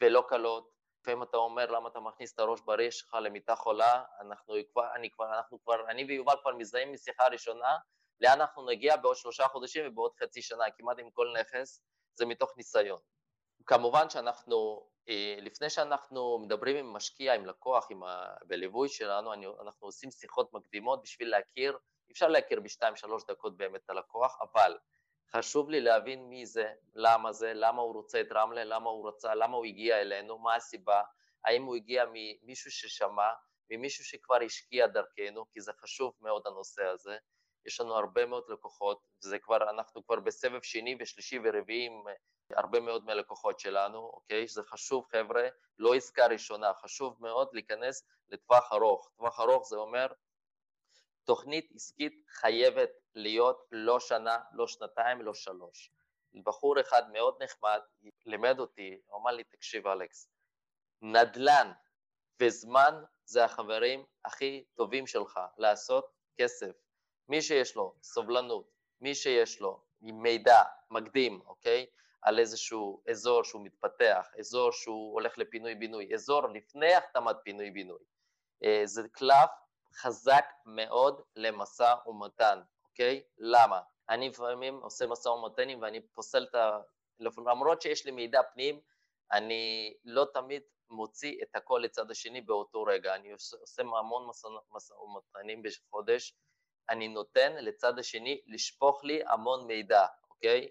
ולא 0.00 0.24
קלות. 0.28 0.72
לפעמים 1.00 1.22
אתה 1.22 1.36
אומר 1.36 1.70
למה 1.70 1.88
אתה 1.88 2.00
מכניס 2.00 2.34
את 2.34 2.38
הראש 2.38 2.60
בראש 2.60 2.98
שלך 2.98 3.14
למיטה 3.14 3.56
חולה, 3.56 4.04
אנחנו 4.20 4.54
כבר, 4.72 4.94
אני 4.94 5.10
כבר, 5.10 5.36
אנחנו 5.36 5.62
כבר, 5.62 5.90
אני 5.90 6.04
ויובל 6.04 6.34
כבר 6.42 6.54
מזדהים 6.54 6.92
משיחה 6.92 7.26
ראשונה, 7.28 7.76
לאן 8.20 8.40
אנחנו 8.40 8.66
נגיע 8.66 8.96
בעוד 8.96 9.16
שלושה 9.16 9.48
חודשים 9.48 9.88
ובעוד 9.88 10.12
חצי 10.22 10.42
שנה, 10.42 10.64
כמעט 10.76 10.98
עם 10.98 11.10
כל 11.10 11.34
נכס, 11.40 11.82
זה 12.14 12.26
מתוך 12.26 12.52
ניסיון. 12.56 13.00
כמובן 13.66 14.10
שאנחנו, 14.10 14.88
אה, 15.08 15.36
לפני 15.40 15.70
שאנחנו 15.70 16.38
מדברים 16.38 16.76
עם 16.76 16.92
משקיע, 16.92 17.34
עם 17.34 17.46
לקוח, 17.46 17.86
עם 17.90 18.02
ה... 18.02 18.34
בליווי 18.46 18.88
שלנו, 18.88 19.32
אנחנו 19.34 19.86
עושים 19.86 20.10
שיחות 20.10 20.52
מקדימות 20.52 21.02
בשביל 21.02 21.30
להכיר, 21.30 21.78
אפשר 22.12 22.28
להכיר 22.28 22.60
בשתיים 22.60 22.96
שלוש 22.96 23.22
דקות 23.26 23.56
באמת 23.56 23.80
את 23.84 23.90
הלקוח, 23.90 24.38
אבל 24.40 24.78
חשוב 25.36 25.70
לי 25.70 25.80
להבין 25.80 26.28
מי 26.28 26.46
זה, 26.46 26.72
למה 26.94 27.32
זה, 27.32 27.54
למה 27.54 27.82
הוא 27.82 27.94
רוצה 27.94 28.20
את 28.20 28.32
רמלה, 28.32 28.64
למה 28.64 28.90
הוא 28.90 29.08
רצה, 29.08 29.34
למה 29.34 29.56
הוא 29.56 29.64
הגיע 29.64 30.00
אלינו, 30.00 30.38
מה 30.38 30.54
הסיבה, 30.54 31.02
האם 31.44 31.64
הוא 31.64 31.76
הגיע 31.76 32.04
ממישהו 32.12 32.70
ששמע, 32.70 33.30
ממישהו 33.70 34.04
שכבר 34.04 34.38
השקיע 34.46 34.86
דרכנו, 34.86 35.50
כי 35.50 35.60
זה 35.60 35.72
חשוב 35.72 36.12
מאוד 36.20 36.42
הנושא 36.46 36.84
הזה. 36.84 37.16
יש 37.66 37.80
לנו 37.80 37.94
הרבה 37.94 38.26
מאוד 38.26 38.44
לקוחות, 38.48 39.00
וזה 39.22 39.38
כבר, 39.38 39.70
אנחנו 39.70 40.06
כבר 40.06 40.20
בסבב 40.20 40.62
שני 40.62 40.96
ושלישי 41.00 41.38
ורביעי 41.44 41.86
עם 41.86 42.02
הרבה 42.50 42.80
מאוד 42.80 43.04
מהלקוחות 43.04 43.60
שלנו, 43.60 43.98
אוקיי? 43.98 44.48
זה 44.48 44.62
חשוב 44.62 45.06
חבר'ה, 45.10 45.48
לא 45.78 45.94
עסקה 45.94 46.26
ראשונה, 46.26 46.74
חשוב 46.74 47.16
מאוד 47.20 47.48
להיכנס 47.52 48.06
לטווח 48.28 48.72
ארוך. 48.72 49.10
טווח 49.16 49.40
ארוך 49.40 49.68
זה 49.68 49.76
אומר 49.76 50.06
תוכנית 51.24 51.70
עסקית 51.74 52.24
חייבת 52.28 52.90
להיות 53.14 53.66
לא 53.72 54.00
שנה, 54.00 54.38
לא 54.52 54.66
שנתיים, 54.66 55.22
לא 55.22 55.34
שלוש. 55.34 55.92
בחור 56.44 56.80
אחד 56.80 57.10
מאוד 57.12 57.42
נחמד 57.42 57.80
לימד 58.26 58.58
אותי, 58.58 59.00
הוא 59.06 59.20
אמר 59.20 59.30
לי, 59.30 59.44
תקשיב 59.44 59.86
אלכס, 59.86 60.28
נדל"ן 61.02 61.72
וזמן 62.40 63.02
זה 63.24 63.44
החברים 63.44 64.04
הכי 64.24 64.64
טובים 64.74 65.06
שלך 65.06 65.40
לעשות 65.58 66.04
כסף. 66.36 66.81
מי 67.28 67.42
שיש 67.42 67.76
לו 67.76 67.94
סובלנות, 68.02 68.70
מי 69.00 69.14
שיש 69.14 69.60
לו 69.60 69.80
מידע 70.00 70.62
מקדים, 70.90 71.40
אוקיי? 71.46 71.86
על 72.22 72.38
איזשהו 72.38 73.02
אזור 73.10 73.44
שהוא 73.44 73.64
מתפתח, 73.64 74.26
אזור 74.38 74.72
שהוא 74.72 75.12
הולך 75.12 75.38
לפינוי-בינוי, 75.38 76.14
אזור 76.14 76.48
לפני 76.48 76.94
החתמת 76.94 77.36
פינוי-בינוי. 77.44 77.98
אה, 78.64 78.82
זה 78.84 79.08
קלף 79.08 79.50
חזק 79.94 80.44
מאוד 80.66 81.22
למשא 81.36 81.94
ומתן, 82.06 82.60
אוקיי? 82.84 83.22
למה? 83.38 83.80
אני 84.08 84.28
לפעמים 84.28 84.74
עושה 84.82 85.06
משא 85.06 85.28
ומתנים 85.28 85.82
ואני 85.82 86.00
פוסל 86.00 86.42
את 86.50 86.54
ה... 86.54 86.78
למרות 87.20 87.82
שיש 87.82 88.06
לי 88.06 88.10
מידע 88.10 88.42
פנים, 88.54 88.80
אני 89.32 89.94
לא 90.04 90.26
תמיד 90.34 90.62
מוציא 90.90 91.42
את 91.42 91.56
הכל 91.56 91.80
לצד 91.84 92.10
השני 92.10 92.40
באותו 92.40 92.82
רגע. 92.82 93.14
אני 93.14 93.32
עושה 93.32 93.82
המון 93.82 94.28
משא 94.72 94.94
ומתנים 94.94 95.62
בחודש, 95.62 96.34
אני 96.90 97.08
נותן 97.08 97.52
לצד 97.56 97.98
השני 97.98 98.40
לשפוך 98.46 99.04
לי 99.04 99.22
המון 99.26 99.66
מידע, 99.66 100.06
אוקיי? 100.30 100.68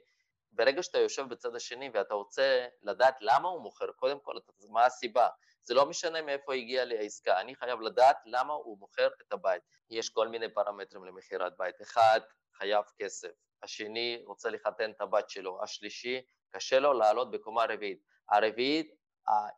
ברגע 0.51 0.83
שאתה 0.83 0.99
יושב 0.99 1.29
בצד 1.29 1.55
השני 1.55 1.89
ואתה 1.93 2.13
רוצה 2.13 2.67
לדעת 2.81 3.15
למה 3.21 3.47
הוא 3.47 3.61
מוכר, 3.61 3.91
קודם 3.91 4.19
כל, 4.19 4.35
מה 4.69 4.85
הסיבה? 4.85 5.27
זה 5.63 5.73
לא 5.73 5.85
משנה 5.85 6.21
מאיפה 6.21 6.53
הגיעה 6.53 6.85
לי 6.85 6.97
העסקה, 6.97 7.41
אני 7.41 7.55
חייב 7.55 7.81
לדעת 7.81 8.17
למה 8.25 8.53
הוא 8.53 8.77
מוכר 8.77 9.07
את 9.21 9.33
הבית. 9.33 9.61
יש 9.89 10.09
כל 10.09 10.27
מיני 10.27 10.53
פרמטרים 10.53 11.05
למכירת 11.05 11.57
בית. 11.57 11.81
אחד, 11.81 12.21
חייב 12.53 12.85
כסף. 12.97 13.31
השני, 13.63 14.23
רוצה 14.25 14.49
לחתן 14.49 14.91
את 14.91 15.01
הבת 15.01 15.29
שלו. 15.29 15.63
השלישי, 15.63 16.21
קשה 16.49 16.79
לו 16.79 16.93
לעלות 16.93 17.31
בקומה 17.31 17.65
רביעית. 17.69 17.99
הרביעית, 18.29 18.95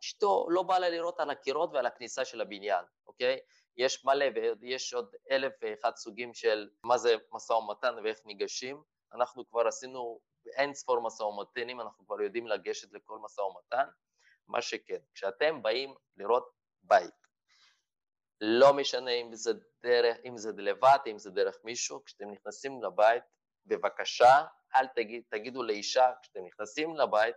אשתו 0.01 0.45
לא 0.49 0.63
באה 0.63 0.79
לה 0.79 0.89
לראות 0.89 1.19
על 1.19 1.29
הקירות 1.29 1.69
ועל 1.73 1.85
הכניסה 1.85 2.25
של 2.25 2.41
הבניין, 2.41 2.85
אוקיי? 3.07 3.39
יש 3.77 4.05
מלא 4.05 4.25
ויש 4.61 4.93
עוד 4.93 5.15
אלף 5.31 5.53
ואחד 5.61 5.95
סוגים 5.95 6.33
של 6.33 6.69
מה 6.83 6.97
זה 6.97 7.15
משא 7.31 7.53
ומתן 7.53 7.95
ואיך 8.03 8.19
ניגשים. 8.25 8.83
אנחנו 9.13 9.49
כבר 9.49 9.67
עשינו 9.67 10.19
אין 10.45 10.73
ספור 10.73 11.01
משא 11.01 11.23
ומתנים, 11.23 11.81
אנחנו 11.81 12.05
כבר 12.05 12.21
יודעים 12.21 12.47
לגשת 12.47 12.93
לכל 12.93 13.17
משא 13.19 13.41
ומתן. 13.41 13.85
מה 14.47 14.61
שכן, 14.61 14.99
כשאתם 15.13 15.61
באים 15.61 15.95
לראות 16.17 16.49
בית, 16.83 17.23
לא 18.41 18.73
משנה 18.73 19.11
אם 19.11 19.33
זה 19.33 19.51
דרך, 19.83 20.17
אם 20.25 20.37
זה 20.37 20.51
לבד, 20.57 20.97
אם 21.07 21.17
זה 21.17 21.31
דרך 21.31 21.57
מישהו, 21.63 22.03
כשאתם 22.05 22.31
נכנסים 22.31 22.83
לבית, 22.83 23.23
בבקשה, 23.65 24.45
אל 24.75 24.87
תגיד, 24.87 25.23
תגידו 25.29 25.63
לאישה, 25.63 26.11
כשאתם 26.21 26.45
נכנסים 26.45 26.95
לבית, 26.95 27.35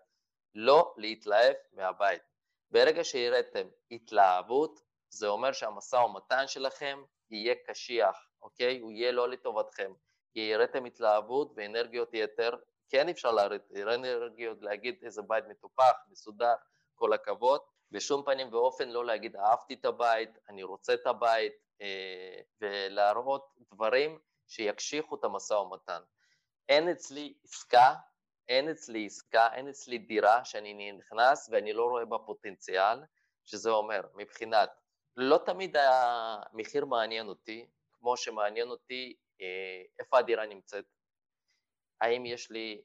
לא 0.55 0.95
להתלהב 0.97 1.55
מהבית. 1.73 2.23
ברגע 2.71 3.05
שהראיתם 3.05 3.69
התלהבות, 3.91 4.81
זה 5.11 5.27
אומר 5.27 5.53
שהמשא 5.53 5.97
ומתן 5.97 6.47
שלכם 6.47 7.03
יהיה 7.31 7.55
קשיח, 7.67 8.29
אוקיי? 8.43 8.79
הוא 8.79 8.93
יהיה 8.93 9.13
לא 9.13 9.29
לטובתכם. 9.29 9.93
כי 10.33 10.55
הראיתם 10.55 10.85
התלהבות 10.85 11.53
ואנרגיות 11.57 12.09
יתר, 12.13 12.51
כן 12.89 13.09
אפשר 13.09 13.33
להראות 13.33 13.63
אנרגיות, 13.83 14.63
להגיד 14.63 14.95
איזה 15.03 15.23
בית 15.23 15.45
מטופח, 15.49 15.93
מסודר, 16.11 16.55
כל 16.95 17.13
הכבוד, 17.13 17.61
בשום 17.91 18.23
פנים 18.25 18.53
ואופן 18.53 18.89
לא 18.89 19.05
להגיד 19.07 19.37
אהבתי 19.37 19.75
את 19.75 19.85
הבית, 19.85 20.31
אני 20.49 20.63
רוצה 20.63 20.95
את 20.95 21.07
הבית, 21.07 21.53
אה, 21.81 22.41
ולהראות 22.61 23.55
דברים 23.73 24.19
שיקשיחו 24.47 25.15
את 25.15 25.25
המשא 25.25 25.55
ומתן. 25.55 26.01
אין 26.69 26.89
אצלי 26.89 27.35
עסקה, 27.45 27.95
אין 28.49 28.69
אצלי 28.69 29.07
עסקה, 29.07 29.49
אין 29.53 29.69
אצלי 29.69 29.99
דירה 29.99 30.45
שאני 30.45 30.93
נכנס 30.93 31.49
ואני 31.53 31.73
לא 31.73 31.85
רואה 31.85 32.05
בה 32.05 32.19
פוטנציאל, 32.19 32.99
שזה 33.45 33.71
אומר, 33.71 34.01
מבחינת, 34.15 34.71
לא 35.17 35.39
תמיד 35.47 35.77
המחיר 35.77 36.85
מעניין 36.85 37.29
אותי, 37.29 37.67
כמו 37.93 38.17
שמעניין 38.17 38.69
אותי 38.71 39.17
אה, 39.41 39.83
איפה 39.99 40.19
הדירה 40.19 40.47
נמצאת, 40.47 40.85
האם 42.01 42.27
יש 42.27 42.51
לי 42.51 42.83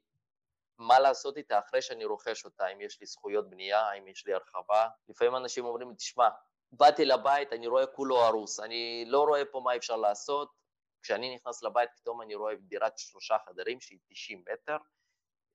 מה 0.78 1.00
לעשות 1.00 1.38
איתה 1.38 1.60
אחרי 1.60 1.82
שאני 1.82 2.06
רוכש 2.06 2.46
אותה, 2.46 2.66
האם 2.66 2.82
יש 2.82 3.00
לי 3.02 3.06
זכויות 3.06 3.50
בנייה, 3.50 3.80
האם 3.80 4.08
יש 4.08 4.28
לי 4.28 4.34
הרחבה. 4.34 4.88
לפעמים 5.10 5.36
אנשים 5.36 5.66
אומרים 5.66 5.90
לי, 5.90 5.96
תשמע, 5.96 6.30
באתי 6.72 7.06
לבית, 7.06 7.54
אני 7.54 7.68
רואה 7.68 7.88
כולו 7.88 8.22
הרוס, 8.22 8.60
אני 8.60 9.06
לא 9.08 9.24
רואה 9.24 9.46
פה 9.52 9.62
מה 9.64 9.76
אפשר 9.76 9.96
לעשות. 9.96 10.52
כשאני 11.04 11.36
נכנס 11.36 11.64
לבית, 11.64 11.90
פתאום 11.96 12.22
אני 12.22 12.36
רואה 12.36 12.56
דירת 12.56 12.98
שלושה 12.98 13.38
חדרים 13.46 13.82
שהיא 13.82 14.00
90 14.10 14.44
מטר, 14.54 14.78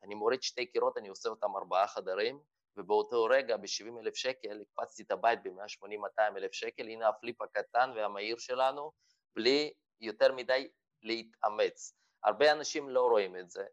אני 0.02 0.14
מוריד 0.14 0.42
שתי 0.42 0.66
קירות, 0.66 0.96
אני 0.98 1.08
עושה 1.08 1.28
אותם 1.28 1.56
ארבעה 1.56 1.86
חדרים, 1.86 2.40
ובאותו 2.76 3.24
רגע 3.24 3.56
ב-70 3.56 4.00
אלף 4.00 4.14
שקל 4.14 4.60
הקפצתי 4.60 5.02
את 5.02 5.10
הבית 5.10 5.42
ב-180-200 5.42 6.36
אלף 6.36 6.52
שקל, 6.52 6.88
הנה 6.88 7.08
הפליפ 7.08 7.42
הקטן 7.42 7.90
והמהיר 7.96 8.38
שלנו, 8.38 8.92
בלי 9.36 9.72
יותר 10.00 10.32
מדי 10.32 10.68
להתאמץ. 11.02 11.94
הרבה 12.24 12.52
אנשים 12.52 12.88
לא 12.88 13.06
רואים 13.06 13.36
את 13.36 13.50
זה. 13.50 13.66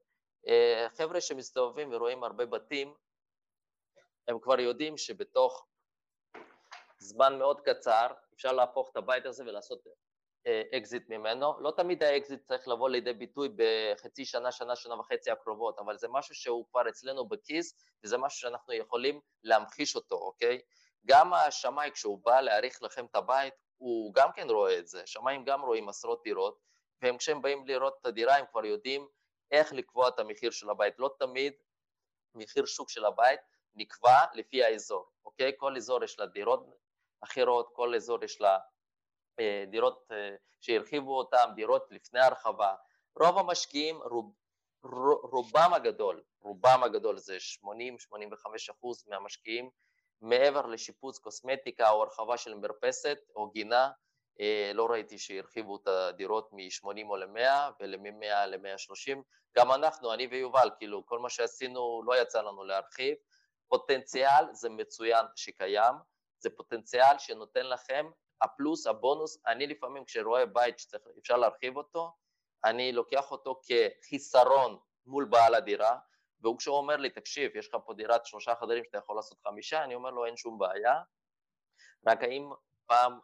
אה, 0.48 0.88
חבר'ה 0.98 1.22
שמסתובבים 1.22 1.94
ורואים 1.94 2.24
הרבה 2.24 2.46
בתים, 2.46 2.94
הם 4.28 4.40
כבר 4.40 4.60
יודעים 4.60 4.98
שבתוך 4.98 5.68
זמן 7.00 7.40
מאוד 7.40 7.62
קצר 7.62 8.08
אפשר 8.34 8.52
להפוך 8.52 8.90
את 8.92 8.98
הבית 8.98 9.26
הזה 9.26 9.44
ולעשות 9.44 9.82
אקזיט 10.48 11.12
אה, 11.12 11.18
ממנו. 11.18 11.60
לא 11.60 11.72
תמיד 11.72 12.04
האקזיט 12.04 12.42
צריך 12.48 12.68
לבוא 12.68 12.90
לידי 12.90 13.14
ביטוי 13.14 13.50
בחצי 13.56 14.26
שנה, 14.26 14.52
שנה, 14.52 14.76
שנה 14.76 15.00
וחצי 15.00 15.32
הקרובות, 15.32 15.80
אבל 15.80 15.98
זה 15.98 16.08
משהו 16.08 16.36
שהוא 16.36 16.66
כבר 16.72 16.90
אצלנו 16.90 17.28
בכיס, 17.28 17.76
וזה 18.04 18.18
משהו 18.18 18.40
שאנחנו 18.40 18.74
יכולים 18.74 19.20
להמחיש 19.44 19.96
אותו, 19.96 20.16
אוקיי? 20.16 20.62
גם 21.06 21.34
השמאי, 21.34 21.92
כשהוא 21.94 22.20
בא 22.24 22.42
להעריך 22.42 22.84
לכם 22.84 23.06
את 23.06 23.16
הבית, 23.16 23.54
הוא 23.78 24.14
גם 24.14 24.32
כן 24.32 24.50
רואה 24.50 24.80
את 24.80 24.88
זה. 24.88 25.02
שמאים 25.06 25.44
גם 25.44 25.62
רואים 25.62 25.90
עשרות 25.90 26.22
דירות, 26.24 26.60
והם 27.02 27.18
כשהם 27.18 27.42
באים 27.42 27.68
לראות 27.68 27.98
את 28.02 28.06
הדירה, 28.06 28.36
הם 28.36 28.46
כבר 28.52 28.66
יודעים 28.66 29.08
איך 29.52 29.74
לקבוע 29.74 30.08
את 30.08 30.20
המחיר 30.20 30.52
של 30.52 30.70
הבית. 30.70 31.00
לא 31.00 31.10
תמיד 31.20 31.54
מחיר 32.36 32.66
שוק 32.66 32.90
של 32.90 33.06
הבית 33.06 33.40
נקבע 33.76 34.20
לפי 34.34 34.64
האזור, 34.64 35.10
אוקיי? 35.26 35.52
כל 35.58 35.78
אזור 35.78 36.04
יש 36.04 36.20
לה 36.20 36.26
דירות 36.26 36.66
אחרות, 37.22 37.70
כל 37.74 37.96
אזור 37.96 38.24
יש 38.24 38.42
לה 38.42 38.54
אה, 38.54 38.60
דירות 39.68 40.08
אה, 40.12 40.36
שהרחיבו 40.62 41.18
אותן, 41.18 41.50
דירות 41.56 41.88
לפני 41.92 42.20
הרחבה. 42.20 42.76
רוב 43.20 43.38
המשקיעים, 43.38 44.02
רוב, 44.02 44.34
רובם 45.24 45.74
הגדול, 45.74 46.24
רובם 46.42 46.84
הגדול 46.84 47.18
זה 47.18 47.38
80-85 47.64 47.66
אחוז 48.72 49.06
מהמשקיעים, 49.08 49.70
מעבר 50.22 50.66
לשיפוץ 50.66 51.20
קוסמטיקה 51.20 51.90
או 51.90 52.04
הרחבה 52.04 52.38
של 52.38 52.54
מרפסת 52.54 53.18
או 53.36 53.50
גינה, 53.50 53.92
אה, 54.40 54.72
לא 54.74 54.86
ראיתי 54.86 55.18
שהרחיבו 55.18 55.76
את 55.76 55.88
הדירות 55.88 56.54
מ-80 56.54 57.06
או 57.10 57.16
ל-100 57.16 57.72
ול-100 57.80 58.46
ל-130. 58.46 59.18
גם 59.58 59.72
אנחנו, 59.72 60.14
אני 60.14 60.28
ויובל, 60.28 60.70
כאילו, 60.78 61.06
כל 61.06 61.20
מה 61.20 61.30
שעשינו 61.30 62.02
לא 62.06 62.22
יצא 62.22 62.42
לנו 62.42 62.64
להרחיב. 62.64 63.16
פוטנציאל 63.68 64.54
זה 64.54 64.70
מצוין 64.70 65.26
שקיים, 65.36 65.94
זה 66.38 66.50
פוטנציאל 66.50 67.18
שנותן 67.18 67.66
לכם, 67.66 68.10
הפלוס, 68.44 68.88
הבונוס, 68.88 69.38
אני 69.48 69.68
לפעמים 69.68 70.06
כשרואה 70.06 70.46
בית 70.46 70.80
שאפשר 70.80 71.38
להרחיב 71.38 71.78
אותו, 71.78 72.16
אני 72.66 72.92
לוקח 72.92 73.32
אותו 73.32 73.62
כחיסרון 73.64 74.80
מול 75.06 75.26
בעל 75.26 75.56
הדירה, 75.56 75.98
והוא 76.42 76.58
כשהוא 76.58 76.78
אומר 76.78 76.96
לי, 76.96 77.10
תקשיב, 77.10 77.56
יש 77.56 77.68
לך 77.68 77.78
פה 77.86 77.94
דירת 77.94 78.26
שלושה 78.26 78.56
חדרים 78.56 78.84
שאתה 78.84 78.98
יכול 78.98 79.16
לעשות 79.16 79.42
חמישה, 79.48 79.84
אני 79.84 79.96
אומר 79.96 80.10
לו, 80.10 80.26
אין 80.26 80.38
שום 80.38 80.58
בעיה, 80.60 81.02
רק 82.08 82.24
האם 82.24 82.50
פעם 82.86 83.20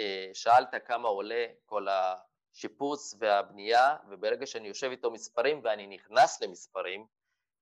אה, 0.00 0.30
שאלת 0.32 0.74
כמה 0.86 1.08
עולה 1.08 1.46
כל 1.66 1.86
השיפוץ 1.88 3.14
והבנייה, 3.18 3.96
וברגע 4.08 4.46
שאני 4.46 4.68
יושב 4.68 4.90
איתו 4.90 5.10
מספרים 5.10 5.60
ואני 5.64 5.86
נכנס 5.86 6.42
למספרים, 6.42 7.06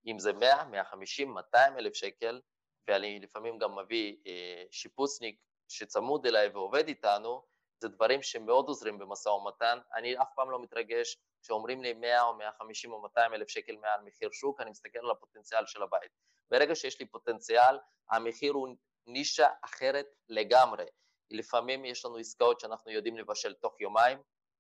אם 0.07 0.19
זה 0.19 0.33
100, 0.33 0.65
150, 0.65 1.35
200 1.35 1.79
אלף 1.79 1.95
שקל, 1.95 2.41
ואני 2.89 3.21
לפעמים 3.21 3.59
גם 3.59 3.79
מביא 3.79 4.17
אה, 4.27 4.65
שיפוצניק 4.71 5.39
שצמוד 5.73 6.27
אליי 6.27 6.49
ועובד 6.49 6.89
איתנו, 6.89 7.43
זה 7.81 7.89
דברים 7.89 8.23
שמאוד 8.23 8.69
עוזרים 8.69 8.99
במשא 8.99 9.29
ומתן. 9.29 9.79
אני 9.95 10.17
אף 10.23 10.29
פעם 10.37 10.51
לא 10.51 10.63
מתרגש 10.63 11.19
כשאומרים 11.43 11.83
לי 11.83 11.93
100 11.93 12.23
או 12.23 12.35
150 12.35 12.93
או 12.93 13.03
200 13.03 13.35
אלף 13.35 13.49
שקל 13.49 13.77
מעל 13.77 14.01
מחיר 14.05 14.31
שוק, 14.33 14.61
אני 14.61 14.71
מסתכל 14.71 14.99
על 14.99 15.11
הפוטנציאל 15.11 15.67
של 15.67 15.83
הבית. 15.83 16.11
ברגע 16.51 16.75
שיש 16.75 17.01
לי 17.01 17.07
פוטנציאל, 17.07 17.79
המחיר 18.11 18.53
הוא 18.53 18.77
נישה 19.07 19.49
אחרת 19.65 20.07
לגמרי. 20.29 20.85
לפעמים 21.31 21.85
יש 21.85 22.05
לנו 22.05 22.17
עסקאות 22.17 22.61
שאנחנו 22.61 22.91
יודעים 22.91 23.17
לבשל 23.17 23.55
תוך 23.55 23.81
יומיים, 23.81 24.19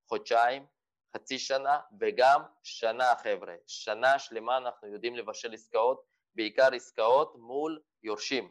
חודשיים, 0.08 0.66
חצי 1.16 1.38
שנה 1.38 1.80
וגם 2.00 2.42
שנה 2.62 3.14
חבר'ה, 3.22 3.54
שנה 3.66 4.18
שלמה 4.18 4.56
אנחנו 4.56 4.88
יודעים 4.88 5.16
לבשל 5.16 5.54
עסקאות, 5.54 6.02
בעיקר 6.34 6.74
עסקאות 6.74 7.32
מול 7.36 7.80
יורשים, 8.02 8.50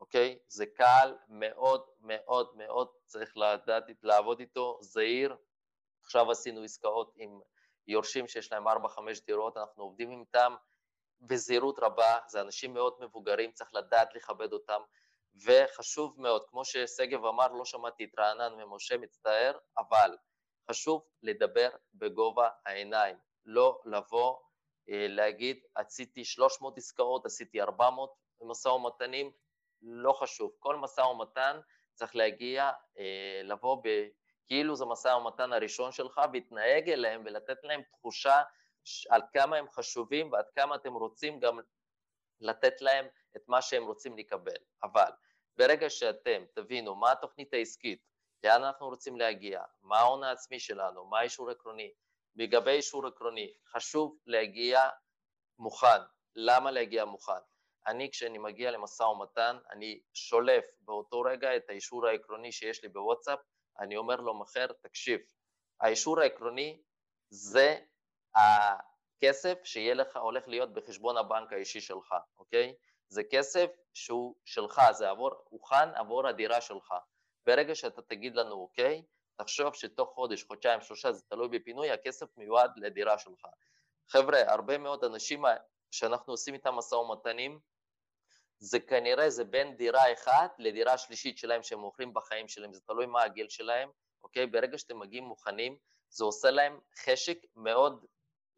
אוקיי? 0.00 0.38
זה 0.48 0.66
קל 0.66 1.16
מאוד 1.28 1.84
מאוד 2.00 2.56
מאוד, 2.56 2.88
צריך 3.06 3.36
לדעת 3.36 3.84
לעבוד 4.02 4.40
איתו, 4.40 4.78
זהיר. 4.80 5.36
עכשיו 6.04 6.30
עשינו 6.30 6.62
עסקאות 6.62 7.12
עם 7.16 7.40
יורשים 7.86 8.28
שיש 8.28 8.52
להם 8.52 8.68
4-5 8.68 8.70
דירות, 9.26 9.56
אנחנו 9.56 9.82
עובדים 9.82 10.20
איתם. 10.20 10.54
בזהירות 11.20 11.78
רבה, 11.78 12.18
זה 12.26 12.40
אנשים 12.40 12.74
מאוד 12.74 12.94
מבוגרים, 13.00 13.52
צריך 13.52 13.74
לדעת 13.74 14.14
לכבד 14.14 14.52
אותם, 14.52 14.80
וחשוב 15.44 16.20
מאוד, 16.20 16.44
כמו 16.50 16.64
ששגב 16.64 17.24
אמר, 17.24 17.48
לא 17.48 17.64
שמעתי 17.64 18.04
את 18.04 18.18
רענן 18.18 18.62
ומשה, 18.62 18.96
מצטער, 18.96 19.58
אבל 19.78 20.16
חשוב 20.70 21.02
לדבר 21.22 21.68
בגובה 21.94 22.48
העיניים, 22.66 23.16
לא 23.44 23.80
לבוא, 23.84 24.36
אה, 24.90 25.06
להגיד, 25.08 25.64
עשיתי 25.74 26.24
300 26.24 26.78
עסקאות, 26.78 27.26
עשיתי 27.26 27.60
400 27.62 28.14
משא 28.42 28.68
ומתנים, 28.68 29.32
לא 29.82 30.12
חשוב, 30.12 30.52
כל 30.58 30.76
משא 30.76 31.00
ומתן 31.00 31.60
צריך 31.94 32.16
להגיע, 32.16 32.70
אה, 32.98 33.40
לבוא 33.44 33.82
ב... 33.84 34.08
כאילו 34.46 34.76
זה 34.76 34.84
משא 34.84 35.08
ומתן 35.08 35.52
הראשון 35.52 35.92
שלך, 35.92 36.20
והתנהג 36.32 36.90
אליהם 36.90 37.22
ולתת 37.24 37.64
להם 37.64 37.82
תחושה 37.82 38.42
על 39.10 39.22
כמה 39.32 39.56
הם 39.56 39.70
חשובים 39.70 40.32
ועד 40.32 40.50
כמה 40.54 40.74
אתם 40.74 40.92
רוצים 40.92 41.40
גם 41.40 41.58
לתת 42.40 42.80
להם 42.80 43.06
את 43.36 43.42
מה 43.48 43.62
שהם 43.62 43.86
רוצים 43.86 44.18
לקבל. 44.18 44.56
אבל 44.82 45.10
ברגע 45.56 45.90
שאתם 45.90 46.44
תבינו 46.54 46.94
מה 46.94 47.12
התוכנית 47.12 47.54
העסקית, 47.54 48.02
לאן 48.44 48.64
אנחנו 48.64 48.88
רוצים 48.88 49.16
להגיע, 49.16 49.62
מה 49.82 49.98
ההון 49.98 50.24
העצמי 50.24 50.60
שלנו, 50.60 51.04
מה 51.04 51.18
האישור 51.18 51.50
עקרוני, 51.50 51.92
לגבי 52.36 52.70
אישור 52.70 53.06
עקרוני, 53.06 53.52
חשוב 53.72 54.18
להגיע 54.26 54.88
מוכן. 55.58 56.00
למה 56.36 56.70
להגיע 56.70 57.04
מוכן? 57.04 57.40
אני, 57.86 58.10
כשאני 58.10 58.38
מגיע 58.38 58.70
למשא 58.70 59.02
ומתן, 59.02 59.58
אני 59.70 60.00
שולף 60.14 60.64
באותו 60.80 61.20
רגע 61.20 61.56
את 61.56 61.68
האישור 61.68 62.06
העקרוני 62.06 62.52
שיש 62.52 62.82
לי 62.82 62.88
בוואטסאפ, 62.88 63.38
אני 63.80 63.96
אומר 63.96 64.16
לו 64.16 64.34
מחר, 64.34 64.66
תקשיב, 64.82 65.20
האישור 65.80 66.20
העקרוני 66.20 66.82
זה 67.30 67.78
הכסף 68.34 69.58
שיהיה 69.64 69.94
לך, 69.94 70.16
הולך 70.16 70.48
להיות 70.48 70.74
בחשבון 70.74 71.16
הבנק 71.16 71.52
האישי 71.52 71.80
שלך, 71.80 72.14
אוקיי? 72.38 72.74
זה 73.08 73.22
כסף 73.30 73.70
שהוא 73.94 74.34
שלך, 74.44 74.80
זה 74.90 75.10
עבור, 75.10 75.30
הוכן 75.44 75.94
עבור 75.94 76.26
הדירה 76.26 76.60
שלך. 76.60 76.94
ברגע 77.46 77.74
שאתה 77.74 78.02
תגיד 78.02 78.36
לנו 78.36 78.54
אוקיי, 78.54 79.02
תחשוב 79.36 79.74
שתוך 79.74 80.10
חודש, 80.14 80.44
חודשיים, 80.44 80.80
שלושה, 80.80 81.12
זה 81.12 81.22
תלוי 81.28 81.48
בפינוי, 81.48 81.90
הכסף 81.90 82.36
מיועד 82.36 82.70
לדירה 82.76 83.18
שלך. 83.18 83.46
חבר'ה, 84.08 84.52
הרבה 84.52 84.78
מאוד 84.78 85.04
אנשים 85.04 85.44
שאנחנו 85.90 86.32
עושים 86.32 86.54
איתם 86.54 86.74
משא 86.74 86.94
ומתנים, 86.94 87.60
זה 88.58 88.80
כנראה 88.80 89.30
זה 89.30 89.44
בין 89.44 89.76
דירה 89.76 90.12
אחת 90.12 90.54
לדירה 90.58 90.98
שלישית 90.98 91.38
שלהם 91.38 91.62
שהם 91.62 91.78
מוכרים 91.78 92.14
בחיים 92.14 92.48
שלהם, 92.48 92.72
זה 92.72 92.80
תלוי 92.80 93.06
מה 93.06 93.22
הגיל 93.22 93.48
שלהם, 93.48 93.88
אוקיי? 94.22 94.46
ברגע 94.46 94.78
שאתם 94.78 94.98
מגיעים 94.98 95.24
מוכנים, 95.24 95.76
זה 96.10 96.24
עושה 96.24 96.50
להם 96.50 96.78
חשק 97.04 97.38
מאוד 97.56 98.04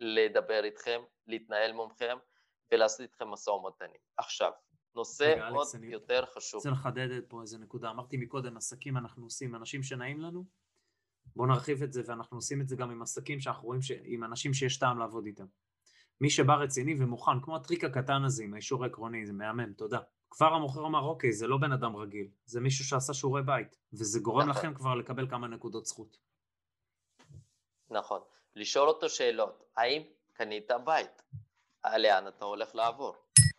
לדבר 0.01 0.65
איתכם, 0.65 1.01
להתנהל 1.27 1.73
מולכם 1.73 2.17
ולעשות 2.73 3.01
איתכם 3.01 3.29
משא 3.29 3.51
ומתנים. 3.51 4.01
עכשיו, 4.17 4.53
נושא 4.95 5.25
רגע, 5.25 5.49
עוד 5.49 5.67
אלכס, 5.75 5.75
יותר 5.83 6.19
אני 6.19 6.27
חשוב. 6.27 6.59
רוצה 6.59 6.71
לחדד 6.71 7.09
פה 7.29 7.43
איזה 7.43 7.59
נקודה. 7.59 7.91
אמרתי 7.91 8.17
מקודם, 8.17 8.57
עסקים 8.57 8.97
אנחנו 8.97 9.25
עושים, 9.25 9.55
אנשים 9.55 9.83
שנעים 9.83 10.21
לנו, 10.21 10.45
בואו 11.37 11.49
נרחיב 11.49 11.83
את 11.83 11.93
זה, 11.93 12.03
ואנחנו 12.07 12.37
עושים 12.37 12.61
את 12.61 12.69
זה 12.69 12.77
גם 12.77 12.91
עם 12.91 13.03
עסקים 13.03 13.41
שאנחנו 13.41 13.67
רואים, 13.67 13.83
ש... 13.83 13.91
עם 14.05 14.25
אנשים 14.25 14.55
שיש 14.55 14.79
טעם 14.79 14.99
לעבוד 14.99 15.27
איתם. 15.27 15.47
מי 16.21 16.31
שבא 16.31 16.55
רציני 16.55 16.95
ומוכן, 16.99 17.41
כמו 17.43 17.57
הטריק 17.57 17.85
הקטן 17.85 18.25
הזה 18.25 18.45
עם 18.45 18.55
האישור 18.55 18.85
העקרוני, 18.85 19.27
זה 19.27 19.33
מהמם, 19.33 19.73
תודה. 19.73 19.99
כבר 20.31 20.47
המוכר 20.47 20.87
אמר, 20.87 21.01
אוקיי, 21.01 21.33
זה 21.33 21.47
לא 21.47 21.57
בן 21.57 21.73
אדם 21.73 21.97
רגיל, 21.97 22.29
זה 22.45 22.61
מישהו 22.61 22.85
שעשה 22.85 23.15
שיעורי 23.15 23.43
בית, 23.43 23.79
וזה 23.93 24.21
גורם 24.21 24.49
נכון. 24.49 24.51
לכם 24.51 24.75
כבר 24.75 24.95
לקבל 24.95 25.31
כמה 25.31 25.49
נקודות 25.49 25.87
זכות. 25.87 26.19
נכון. 27.91 28.21
לשאול 28.57 28.89
אותו 28.89 29.09
שאלות, 29.09 29.65
האם 29.77 30.03
קנית 30.33 30.71
בית? 30.85 31.23
לאן 31.97 32.29
אתה 32.29 32.45
הולך 32.45 32.75
לעבור? 32.75 33.15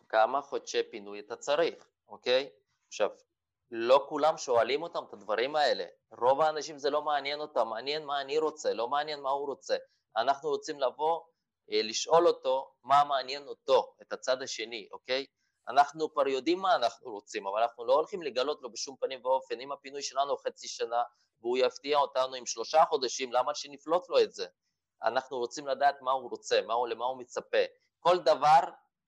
כמה 0.08 0.42
חודשי 0.42 0.82
פינוי 0.90 1.20
אתה 1.20 1.36
צריך, 1.36 1.74
אוקיי? 2.08 2.48
עכשיו, 2.88 3.10
לא 3.70 4.06
כולם 4.08 4.36
שואלים 4.36 4.82
אותם 4.82 5.04
את 5.08 5.12
הדברים 5.12 5.56
האלה. 5.56 5.84
רוב 6.10 6.40
האנשים 6.40 6.78
זה 6.78 6.90
לא 6.90 7.02
מעניין 7.02 7.40
אותם, 7.40 7.68
מעניין 7.68 8.04
מה 8.04 8.20
אני 8.20 8.38
רוצה, 8.38 8.72
לא 8.72 8.88
מעניין 8.88 9.20
מה 9.20 9.30
הוא 9.30 9.46
רוצה. 9.46 9.76
אנחנו 10.16 10.48
רוצים 10.48 10.80
לבוא, 10.80 11.16
אה, 11.16 11.22
לשאול 11.68 12.26
אותו 12.26 12.72
מה 12.82 13.04
מעניין 13.04 13.48
אותו, 13.48 13.94
את 14.02 14.12
הצד 14.12 14.42
השני, 14.42 14.88
אוקיי? 14.92 15.26
אנחנו 15.68 16.12
כבר 16.12 16.28
יודעים 16.28 16.58
מה 16.58 16.74
אנחנו 16.74 17.12
רוצים, 17.12 17.46
אבל 17.46 17.62
אנחנו 17.62 17.84
לא 17.84 17.92
הולכים 17.92 18.22
לגלות 18.22 18.62
לו 18.62 18.72
בשום 18.72 18.96
פנים 19.00 19.24
ואופן. 19.24 19.60
אם 19.60 19.72
הפינוי 19.72 20.02
שלנו 20.02 20.36
חצי 20.36 20.68
שנה 20.68 21.02
והוא 21.40 21.58
יפתיע 21.58 21.98
אותנו 21.98 22.34
עם 22.34 22.46
שלושה 22.46 22.84
חודשים, 22.88 23.32
למה 23.32 23.54
שנפלוט 23.54 24.08
לו 24.08 24.20
את 24.20 24.32
זה? 24.32 24.46
אנחנו 25.02 25.38
רוצים 25.38 25.66
לדעת 25.66 26.00
מה 26.00 26.12
הוא 26.12 26.30
רוצה, 26.30 26.60
מה 26.66 26.74
הוא, 26.74 26.88
למה 26.88 27.04
הוא 27.04 27.18
מצפה. 27.18 27.64
כל 28.00 28.18
דבר 28.18 28.60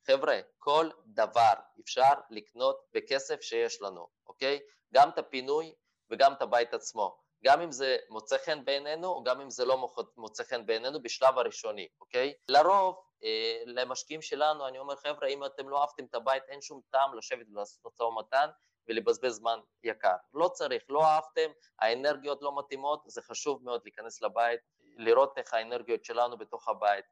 חבר'ה, 0.06 0.40
כל 0.58 0.90
דבר 1.06 1.52
אפשר 1.80 2.12
לקנות 2.30 2.80
בכסף 2.92 3.40
שיש 3.40 3.82
לנו, 3.82 4.08
אוקיי? 4.26 4.60
גם 4.94 5.08
את 5.08 5.18
הפינוי 5.18 5.74
וגם 6.10 6.32
את 6.32 6.42
הבית 6.42 6.74
עצמו. 6.74 7.18
גם 7.44 7.60
אם 7.60 7.72
זה 7.72 7.96
מוצא 8.10 8.36
חן 8.44 8.64
בעינינו, 8.64 9.08
או 9.08 9.24
גם 9.24 9.40
אם 9.40 9.50
זה 9.50 9.64
לא 9.64 9.88
מוצא 10.16 10.44
חן 10.44 10.66
בעינינו 10.66 11.02
בשלב 11.02 11.38
הראשוני, 11.38 11.88
אוקיי? 12.00 12.34
לרוב, 12.48 12.96
אה, 13.24 13.62
למשקיעים 13.66 14.22
שלנו, 14.22 14.68
אני 14.68 14.78
אומר, 14.78 14.96
חבר'ה, 14.96 15.28
אם 15.28 15.44
אתם 15.44 15.68
לא 15.68 15.80
אהבתם 15.80 16.04
את 16.04 16.14
הבית, 16.14 16.42
אין 16.48 16.60
שום 16.60 16.80
טעם 16.90 17.18
לשבת 17.18 17.46
ולעשות 17.52 17.86
משא 17.86 18.02
ומתן 18.02 18.48
ולבזבז 18.88 19.32
זמן 19.32 19.60
יקר. 19.84 20.16
לא 20.34 20.48
צריך, 20.48 20.82
לא 20.88 21.04
אהבתם, 21.04 21.50
האנרגיות 21.78 22.42
לא 22.42 22.58
מתאימות, 22.58 23.02
זה 23.06 23.22
חשוב 23.22 23.64
מאוד 23.64 23.80
להיכנס 23.84 24.22
לבית, 24.22 24.60
לראות 24.96 25.38
איך 25.38 25.54
האנרגיות 25.54 26.04
שלנו 26.04 26.38
בתוך 26.38 26.68
הבית. 26.68 27.04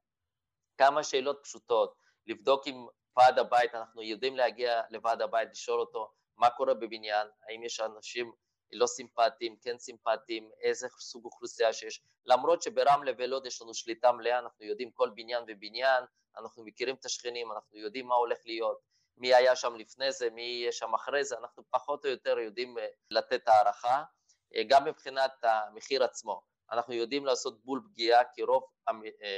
כמה 0.78 1.02
שאלות 1.02 1.40
פשוטות, 1.42 1.94
לבדוק 2.26 2.66
עם 2.66 2.86
ועד 3.16 3.38
הבית, 3.38 3.74
אנחנו 3.74 4.02
יודעים 4.02 4.36
להגיע 4.36 4.82
לוועד 4.90 5.22
הבית, 5.22 5.48
לשאול 5.52 5.80
אותו 5.80 6.12
מה 6.36 6.50
קורה 6.50 6.74
בבניין, 6.74 7.28
האם 7.48 7.62
יש 7.62 7.80
אנשים 7.80 8.32
לא 8.74 8.86
סימפטיים, 8.86 9.56
כן 9.62 9.78
סימפטיים, 9.78 10.50
איזה 10.60 10.88
סוג 10.98 11.24
אוכלוסייה 11.24 11.72
שיש, 11.72 12.02
למרות 12.26 12.62
שברמלה 12.62 13.12
ולוד 13.18 13.46
יש 13.46 13.62
לנו 13.62 13.74
שליטה 13.74 14.12
מלאה, 14.12 14.38
אנחנו 14.38 14.64
יודעים 14.64 14.90
כל 14.90 15.10
בניין 15.14 15.44
ובניין, 15.48 16.04
אנחנו 16.38 16.64
מכירים 16.64 16.94
את 16.94 17.04
השכנים, 17.04 17.52
אנחנו 17.52 17.78
יודעים 17.78 18.06
מה 18.06 18.14
הולך 18.14 18.38
להיות, 18.44 18.78
מי 19.16 19.34
היה 19.34 19.56
שם 19.56 19.74
לפני 19.74 20.12
זה, 20.12 20.30
מי 20.30 20.42
יהיה 20.42 20.72
שם 20.72 20.94
אחרי 20.94 21.24
זה, 21.24 21.38
אנחנו 21.38 21.62
פחות 21.70 22.04
או 22.04 22.10
יותר 22.10 22.38
יודעים 22.38 22.76
לתת 23.10 23.48
הערכה, 23.48 24.04
גם 24.68 24.84
מבחינת 24.84 25.32
המחיר 25.42 26.04
עצמו. 26.04 26.42
אנחנו 26.72 26.94
יודעים 26.94 27.26
לעשות 27.26 27.64
בול 27.64 27.82
פגיעה 27.84 28.24
כי 28.24 28.42
רוב 28.42 28.64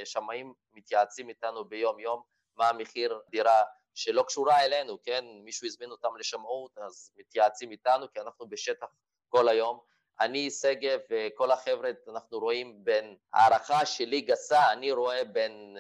השמאים 0.03 0.55
מתייעצים 0.73 1.29
איתנו 1.29 1.65
ביום 1.65 2.01
יום 2.01 2.23
מה 2.57 2.69
המחיר 2.69 3.21
דירה 3.29 3.63
שלא 3.95 4.23
קשורה 4.23 4.65
אלינו, 4.65 5.03
כן? 5.03 5.25
מישהו 5.45 5.67
הזמין 5.67 5.91
אותם 5.91 6.17
לשמאות 6.17 6.79
אז 6.79 7.11
מתייעצים 7.17 7.71
איתנו 7.71 8.13
כי 8.13 8.21
אנחנו 8.21 8.49
בשטח 8.49 8.87
כל 9.29 9.49
היום. 9.49 9.81
אני, 10.21 10.51
שגב 10.51 11.01
וכל 11.11 11.51
החבר'ה, 11.51 11.91
אנחנו 12.09 12.39
רואים 12.39 12.85
בין, 12.85 13.17
הערכה 13.33 13.87
שלי 13.87 14.21
גסה, 14.21 14.73
אני 14.73 14.93
רואה 14.93 15.25
בין 15.25 15.77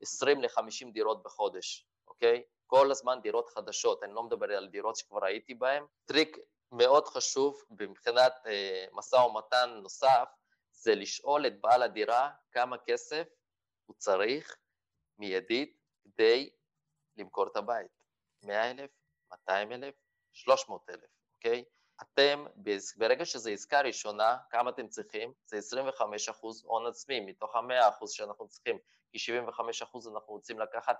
20 0.00 0.42
ל-50 0.42 0.92
דירות 0.92 1.22
בחודש, 1.22 1.86
אוקיי? 2.08 2.42
כל 2.66 2.90
הזמן 2.90 3.18
דירות 3.22 3.48
חדשות, 3.48 4.02
אני 4.02 4.14
לא 4.14 4.22
מדבר 4.22 4.56
על 4.56 4.68
דירות 4.68 4.96
שכבר 4.96 5.24
הייתי 5.24 5.54
בהן. 5.54 5.84
טריק 6.04 6.36
מאוד 6.72 7.06
חשוב 7.06 7.62
מבחינת 7.70 8.32
אה, 8.46 8.86
משא 8.92 9.16
ומתן 9.16 9.78
נוסף, 9.82 10.28
זה 10.72 10.94
לשאול 10.94 11.46
את 11.46 11.60
בעל 11.60 11.82
הדירה 11.82 12.30
כמה 12.52 12.76
כסף 12.78 13.28
הוא 13.86 13.96
צריך 13.98 14.56
מיידית 15.18 15.78
כדי 16.04 16.50
למכור 17.16 17.46
את 17.46 17.56
הבית. 17.56 17.90
100,000, 18.42 18.90
200,000, 19.32 19.94
300,000, 20.32 21.10
אוקיי? 21.36 21.64
אתם, 22.02 22.44
ברגע 22.96 23.24
שזו 23.24 23.50
עסקה 23.50 23.80
ראשונה, 23.80 24.36
כמה 24.50 24.70
אתם 24.70 24.88
צריכים? 24.88 25.32
זה 25.44 25.56
25 25.56 26.28
אחוז 26.28 26.64
הון 26.64 26.86
עצמי, 26.86 27.20
מתוך 27.20 27.56
ה-100 27.56 27.88
אחוז 27.88 28.10
שאנחנו 28.10 28.48
צריכים, 28.48 28.78
כי 29.12 29.18
75 29.18 29.82
אחוז 29.82 30.08
אנחנו 30.08 30.32
רוצים 30.32 30.58
לקחת 30.58 30.98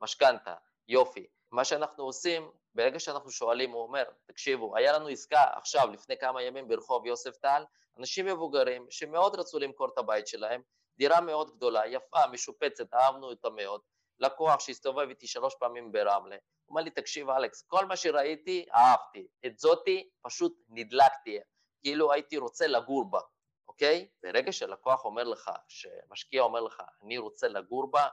כמשכנתה. 0.00 0.54
יופי. 0.88 1.26
מה 1.52 1.64
שאנחנו 1.64 2.04
עושים, 2.04 2.50
ברגע 2.74 2.98
שאנחנו 2.98 3.30
שואלים, 3.30 3.70
הוא 3.70 3.82
אומר, 3.82 4.04
תקשיבו, 4.26 4.76
היה 4.76 4.92
לנו 4.92 5.08
עסקה 5.08 5.44
עכשיו, 5.56 5.90
לפני 5.92 6.18
כמה 6.18 6.42
ימים 6.42 6.68
ברחוב 6.68 7.06
יוסף 7.06 7.36
טל, 7.36 7.64
אנשים 7.98 8.26
מבוגרים 8.26 8.86
שמאוד 8.90 9.34
רצו 9.34 9.58
למכור 9.58 9.88
את 9.88 9.98
הבית 9.98 10.26
שלהם, 10.26 10.62
דירה 10.98 11.20
מאוד 11.20 11.56
גדולה, 11.56 11.86
יפה, 11.86 12.26
משופצת, 12.26 12.94
אהבנו 12.94 13.26
אותה 13.26 13.50
מאוד, 13.50 13.80
לקוח 14.20 14.60
שהסתובב 14.60 15.08
איתי 15.08 15.26
שלוש 15.26 15.54
פעמים 15.54 15.92
ברמלה, 15.92 16.36
הוא 16.36 16.70
אומר 16.70 16.82
לי, 16.82 16.90
תקשיב 16.90 17.30
אלכס, 17.30 17.62
כל 17.62 17.86
מה 17.86 17.96
שראיתי, 17.96 18.66
אהבתי, 18.74 19.26
את 19.46 19.58
זאתי 19.58 20.08
פשוט 20.22 20.58
נדלקתי, 20.68 21.38
כאילו 21.80 22.12
הייתי 22.12 22.36
רוצה 22.36 22.66
לגור 22.66 23.10
בה, 23.10 23.20
אוקיי? 23.68 24.08
ברגע 24.22 24.52
שלקוח 24.52 25.04
אומר 25.04 25.24
לך, 25.24 25.50
שמשקיע 25.68 26.42
אומר 26.42 26.60
לך, 26.60 26.82
אני 27.02 27.18
רוצה 27.18 27.48
לגור 27.48 27.90
בה, 27.90 28.08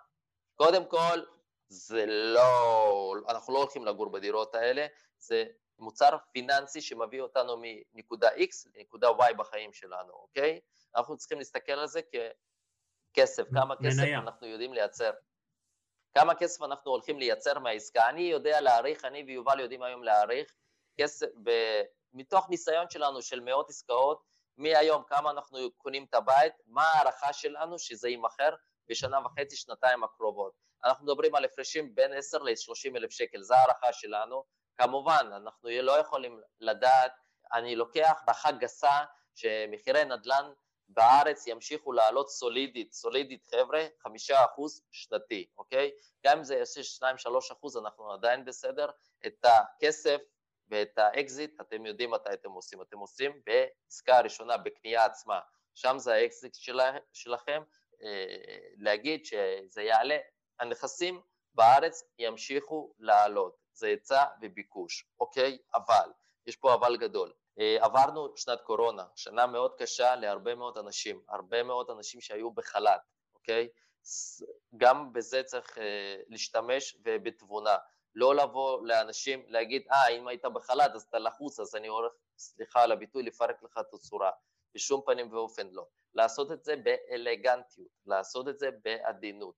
קודם 0.56 0.86
כל, 0.86 1.20
זה 1.68 2.06
לא, 2.06 3.16
אנחנו 3.30 3.54
לא 3.54 3.60
הולכים 3.60 3.86
לגור 3.86 4.10
בדירות 4.10 4.56
האלה, 4.56 4.88
זה 5.18 5.46
מוצר 5.80 6.18
פיננסי 6.32 6.82
שמביא 6.82 7.22
אותנו 7.22 7.62
מנקודה 7.62 8.30
X 8.30 8.70
לנקודה 8.76 9.10
Y 9.10 9.34
בחיים 9.34 9.74
שלנו, 9.74 10.14
אוקיי? 10.14 10.60
אנחנו 10.96 11.18
צריכים 11.18 11.38
להסתכל 11.38 11.72
על 11.72 11.88
זה 11.88 12.02
ככסף, 13.14 13.44
כמה 13.54 13.76
כסף. 13.76 14.04
אנחנו 14.16 14.48
יודעים 14.48 14.74
לייצר. 14.74 15.12
כמה 16.18 16.36
כסף 16.36 16.62
אנחנו 16.62 16.92
הולכים 16.92 17.20
לייצר 17.20 17.60
מהעסקה. 17.60 18.10
אני 18.10 18.22
יודע 18.22 18.62
להעריך, 18.62 19.06
אני 19.06 19.24
ויובל 19.24 19.60
יודעים 19.60 19.84
היום 19.84 20.04
להעריך 20.04 20.54
כסף, 20.98 21.28
מתוך 22.14 22.50
ניסיון 22.50 22.90
שלנו 22.90 23.22
של 23.22 23.40
מאות 23.40 23.70
עסקאות, 23.70 24.22
מהיום 24.58 25.04
כמה 25.08 25.32
אנחנו 25.32 25.58
קונים 25.78 26.06
את 26.10 26.14
הבית, 26.14 26.54
מה 26.68 26.84
ההערכה 26.84 27.34
שלנו 27.34 27.80
שזה 27.80 28.10
יימכר 28.10 28.56
בשנה 28.90 29.20
וחצי, 29.26 29.56
שנתיים 29.56 30.04
הקרובות. 30.04 30.54
אנחנו 30.84 31.06
מדברים 31.06 31.36
על 31.36 31.46
הפרשים 31.46 31.96
בין 31.96 32.14
10 32.14 32.44
ל-30 32.44 32.96
אלף 32.98 33.12
שקל, 33.12 33.42
זו 33.42 33.56
הערכה 33.56 33.94
שלנו. 33.94 34.44
כמובן, 34.78 35.30
אנחנו 35.36 35.70
לא 35.82 36.00
יכולים 36.00 36.42
לדעת, 36.60 37.12
אני 37.54 37.76
לוקח 37.76 38.22
הערכה 38.26 38.58
גסה 38.58 39.04
שמחירי 39.36 40.06
נדל"ן 40.06 40.52
בארץ 40.90 41.48
ימשיכו 41.48 41.92
לעלות 41.92 42.30
סולידית, 42.30 42.94
סולידית 42.94 43.46
חבר'ה, 43.46 43.86
חמישה 44.04 44.46
אחוז 44.46 44.82
שנתי, 44.92 45.46
אוקיי? 45.58 45.92
גם 46.26 46.38
אם 46.38 46.44
זה 46.44 46.56
יעשה 46.56 46.84
שניים 46.84 47.18
שלוש 47.18 47.52
אחוז 47.52 47.78
אנחנו 47.78 48.12
עדיין 48.14 48.46
בסדר, 48.46 48.90
את 49.26 49.46
הכסף 49.46 50.22
ואת 50.70 50.98
האקזיט 50.98 51.62
אתם 51.62 51.86
יודעים 51.86 52.12
מתי 52.12 52.34
אתם 52.34 52.52
עושים, 52.52 52.82
אתם 52.82 52.98
עושים 52.98 53.42
בעסקה 53.46 54.18
הראשונה, 54.18 54.58
בקנייה 54.58 55.06
עצמה, 55.06 55.40
שם 55.76 55.96
זה 55.98 56.14
האקזיט 56.14 56.56
שלה, 56.56 56.98
שלכם, 57.14 57.64
אה, 58.04 58.68
להגיד 58.78 59.26
שזה 59.26 59.82
יעלה, 59.82 60.18
הנכסים 60.60 61.22
בארץ 61.54 62.04
ימשיכו 62.20 62.94
לעלות, 63.00 63.58
זה 63.74 63.88
היצע 63.88 64.26
וביקוש, 64.42 65.06
אוקיי? 65.20 65.58
אבל, 65.76 66.12
יש 66.48 66.56
פה 66.56 66.74
אבל 66.74 66.98
גדול, 66.98 67.34
עברנו 67.58 68.38
שנת 68.38 68.62
קורונה, 68.62 69.06
שנה 69.16 69.48
מאוד 69.48 69.76
קשה 69.78 70.16
להרבה 70.16 70.56
מאוד 70.56 70.78
אנשים, 70.78 71.22
הרבה 71.30 71.64
מאוד 71.64 71.90
אנשים 71.90 72.22
שהיו 72.22 72.52
בחל"ת, 72.52 73.02
אוקיי? 73.36 73.68
גם 74.78 75.14
בזה 75.14 75.44
צריך 75.44 75.78
אה, 75.78 76.16
להשתמש 76.28 76.98
ובתבונה, 77.06 77.78
לא 78.16 78.36
לבוא 78.36 78.88
לאנשים 78.88 79.44
להגיד, 79.48 79.88
אה, 79.92 80.08
אם 80.08 80.28
היית 80.28 80.46
בחל"ת 80.46 80.92
אז 80.96 81.02
אתה 81.02 81.20
לחוץ, 81.20 81.60
אז 81.60 81.76
אני 81.76 81.88
הולך, 81.88 82.12
סליחה 82.38 82.84
על 82.84 82.92
הביטוי, 82.92 83.24
לפרק 83.24 83.64
לך 83.64 83.78
את 83.78 83.94
הצורה, 83.94 84.32
בשום 84.76 85.02
פנים 85.06 85.34
ואופן 85.34 85.68
לא. 85.72 85.86
לעשות 86.14 86.52
את 86.52 86.64
זה 86.64 86.76
באלגנטיות, 86.76 87.88
לעשות 88.06 88.48
את 88.48 88.60
זה 88.60 88.70
בעדינות. 88.84 89.56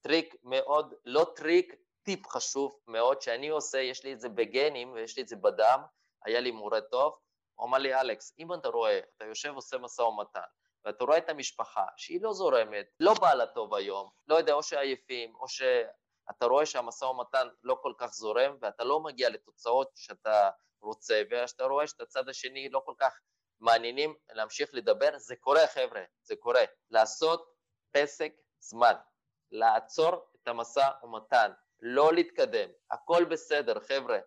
טריק 0.00 0.34
מאוד, 0.42 0.94
לא 1.04 1.26
טריק, 1.36 1.74
טיפ 2.02 2.26
חשוב 2.26 2.78
מאוד 2.86 3.22
שאני 3.22 3.48
עושה, 3.48 3.78
יש 3.78 4.04
לי 4.04 4.12
את 4.12 4.20
זה 4.20 4.28
בגנים 4.28 4.92
ויש 4.92 5.16
לי 5.16 5.22
את 5.22 5.28
זה 5.28 5.36
בדם, 5.36 5.80
היה 6.24 6.40
לי 6.40 6.50
מורה 6.50 6.80
טוב, 6.80 7.18
הוא 7.62 7.68
אמר 7.68 7.78
לי, 7.78 8.00
אלכס, 8.00 8.34
אם 8.38 8.54
אתה 8.54 8.68
רואה, 8.68 9.00
אתה 9.16 9.24
יושב 9.24 9.52
ועושה 9.52 9.78
משא 9.78 10.02
ומתן, 10.02 10.40
ואתה 10.84 11.04
רואה 11.04 11.18
את 11.18 11.28
המשפחה 11.28 11.84
שהיא 11.96 12.22
לא 12.22 12.32
זורמת, 12.32 12.86
לא 13.00 13.14
באה 13.14 13.34
לה 13.34 13.46
טוב 13.46 13.74
היום, 13.74 14.10
לא 14.26 14.34
יודע, 14.34 14.52
או 14.52 14.62
שעייפים, 14.62 15.34
או 15.34 15.48
שאתה 15.48 16.46
רואה 16.46 16.66
שהמשא 16.66 17.04
ומתן 17.04 17.48
לא 17.62 17.78
כל 17.82 17.92
כך 17.98 18.06
זורם, 18.06 18.56
ואתה 18.60 18.84
לא 18.84 19.00
מגיע 19.00 19.28
לתוצאות 19.28 19.90
שאתה 19.94 20.50
רוצה, 20.80 21.22
ושאתה 21.30 21.64
רואה 21.64 21.86
שאת 21.86 22.00
הצד 22.00 22.28
השני 22.28 22.68
לא 22.68 22.82
כל 22.84 22.94
כך 22.98 23.18
מעניינים 23.60 24.14
להמשיך 24.32 24.70
לדבר, 24.72 25.18
זה 25.18 25.36
קורה 25.36 25.66
חבר'ה, 25.66 26.02
זה 26.22 26.36
קורה. 26.36 26.64
לעשות 26.90 27.54
פסק 27.90 28.32
זמן, 28.60 28.94
לעצור 29.50 30.14
את 30.42 30.48
המשא 30.48 30.88
ומתן, 31.02 31.52
לא 31.80 32.12
להתקדם, 32.12 32.68
הכל 32.90 33.24
בסדר 33.24 33.80
חבר'ה. 33.80 34.18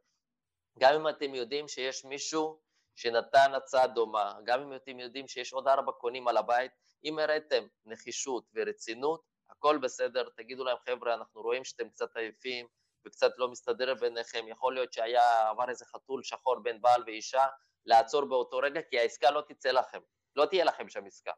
גם 0.80 0.94
אם 0.94 1.10
אתם 1.10 1.36
יודעים 1.36 1.68
שיש 1.68 2.06
מישהו 2.06 2.65
שנתן 2.96 3.54
הצעה 3.54 3.88
דומה, 3.88 4.34
גם 4.44 4.62
אם 4.62 4.76
אתם 4.76 5.00
יודעים 5.00 5.28
שיש 5.28 5.54
עוד 5.54 5.68
ארבע 5.68 5.92
קונים 5.92 6.28
על 6.28 6.38
הבית, 6.38 6.72
אם 7.04 7.20
הראיתם 7.20 7.68
נחישות 7.86 8.44
ורצינות, 8.56 9.22
הכל 9.50 9.78
בסדר, 9.78 10.30
תגידו 10.38 10.64
להם 10.64 10.78
חבר'ה, 10.90 11.14
אנחנו 11.14 11.42
רואים 11.42 11.64
שאתם 11.64 11.90
קצת 11.90 12.18
עייפים 12.18 12.68
וקצת 13.08 13.32
לא 13.38 13.48
מסתדר 13.48 13.94
ביניכם, 13.94 14.46
יכול 14.48 14.74
להיות 14.74 14.94
שהיה, 14.94 15.50
עבר 15.50 15.70
איזה 15.70 15.86
חתול 15.86 16.24
שחור 16.24 16.60
בין 16.64 16.82
בעל 16.82 17.04
ואישה, 17.06 17.46
לעצור 17.86 18.26
באותו 18.26 18.58
רגע, 18.58 18.82
כי 18.90 19.00
העסקה 19.00 19.32
לא 19.32 19.42
תצא 19.48 19.72
לכם, 19.72 20.00
לא 20.36 20.46
תהיה 20.46 20.66
לכם 20.66 20.90
שם 20.90 21.06
עסקה, 21.06 21.32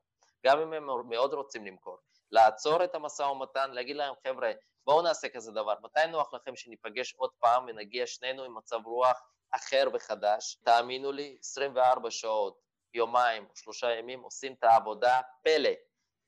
גם 0.46 0.60
אם 0.60 0.74
הם 0.74 1.10
מאוד 1.10 1.34
רוצים 1.34 1.66
למכור. 1.66 1.98
לעצור 2.32 2.84
את 2.84 2.96
המשא 2.96 3.24
ומתן, 3.24 3.72
להגיד 3.72 3.96
להם 3.96 4.14
חבר'ה, 4.28 4.52
בואו 4.86 5.02
נעשה 5.02 5.30
כזה 5.30 5.52
דבר, 5.52 5.74
מתי 5.84 6.08
נוח 6.08 6.34
לכם 6.34 6.56
שניפגש 6.56 7.14
עוד 7.14 7.30
פעם 7.40 7.66
ונגיע 7.68 8.08
שנינו 8.08 8.44
עם 8.44 8.58
מצב 8.58 8.80
רוח 8.86 9.22
אחר 9.52 9.88
וחדש, 9.94 10.56
תאמינו 10.64 11.12
לי, 11.12 11.38
24 11.40 12.12
שעות, 12.12 12.60
יומיים 12.94 13.48
שלושה 13.56 13.92
ימים 13.92 14.22
עושים 14.22 14.54
את 14.54 14.64
העבודה 14.64 15.22
פלא, 15.44 15.70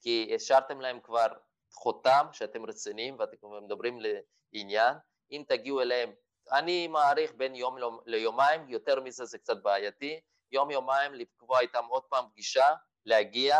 כי 0.01 0.31
השארתם 0.35 0.81
להם 0.81 0.99
כבר 0.99 1.27
חותם 1.73 2.27
שאתם 2.31 2.65
רציניים 2.65 3.15
ואתם 3.19 3.37
מדברים 3.63 3.99
לעניין, 4.53 4.95
אם 5.31 5.43
תגיעו 5.47 5.81
אליהם, 5.81 6.13
אני 6.51 6.87
מעריך 6.87 7.33
בין 7.33 7.55
יום 7.55 7.77
ליומיים, 8.05 8.69
יותר 8.69 8.99
מזה 8.99 9.25
זה 9.25 9.37
קצת 9.37 9.57
בעייתי, 9.63 10.19
יום-יומיים 10.51 11.13
לקבוע 11.13 11.59
איתם 11.59 11.85
עוד 11.89 12.03
פעם 12.03 12.25
פגישה, 12.31 12.65
להגיע 13.05 13.57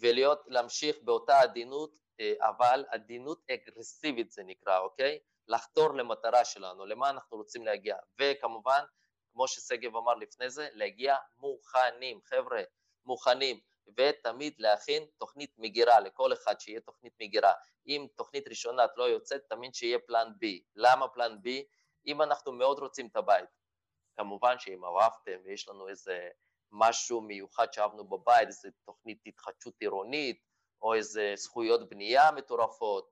ולהיות, 0.00 0.42
להמשיך 0.46 0.96
באותה 1.02 1.40
עדינות, 1.40 1.90
אה, 2.20 2.32
אבל 2.40 2.84
עדינות 2.88 3.42
אגרסיבית 3.50 4.32
זה 4.32 4.42
נקרא, 4.42 4.78
אוקיי? 4.78 5.18
לחתור 5.48 5.94
למטרה 5.94 6.44
שלנו, 6.44 6.86
למה 6.86 7.10
אנחנו 7.10 7.36
רוצים 7.36 7.64
להגיע, 7.64 7.96
וכמובן, 8.20 8.84
כמו 9.32 9.48
ששגב 9.48 9.96
אמר 9.96 10.14
לפני 10.14 10.50
זה, 10.50 10.68
להגיע 10.72 11.16
מוכנים, 11.38 12.20
חבר'ה, 12.24 12.62
מוכנים, 13.04 13.60
ותמיד 13.96 14.54
להכין 14.58 15.06
תוכנית 15.18 15.50
מגירה, 15.58 16.00
לכל 16.00 16.32
אחד 16.32 16.60
שיהיה 16.60 16.80
תוכנית 16.80 17.12
מגירה. 17.22 17.52
אם 17.86 18.06
תוכנית 18.16 18.48
ראשונה 18.48 18.84
את 18.84 18.90
לא 18.96 19.04
יוצאת, 19.04 19.40
תמיד 19.48 19.74
שיהיה 19.74 19.98
פלן 20.06 20.28
B. 20.28 20.46
למה 20.76 21.08
פלן 21.08 21.36
B? 21.44 21.48
אם 22.06 22.22
אנחנו 22.22 22.52
מאוד 22.52 22.78
רוצים 22.78 23.06
את 23.06 23.16
הבית. 23.16 23.48
כמובן 24.16 24.58
שאם 24.58 24.84
אהבתם 24.84 25.40
ויש 25.44 25.68
לנו 25.68 25.88
איזה 25.88 26.28
משהו 26.72 27.20
מיוחד 27.20 27.72
שאהבנו 27.72 28.04
בבית, 28.08 28.48
איזה 28.48 28.68
תוכנית 28.84 29.18
התחדשות 29.26 29.74
עירונית, 29.80 30.42
או 30.82 30.94
איזה 30.94 31.32
זכויות 31.36 31.88
בנייה 31.88 32.30
מטורפות, 32.30 33.10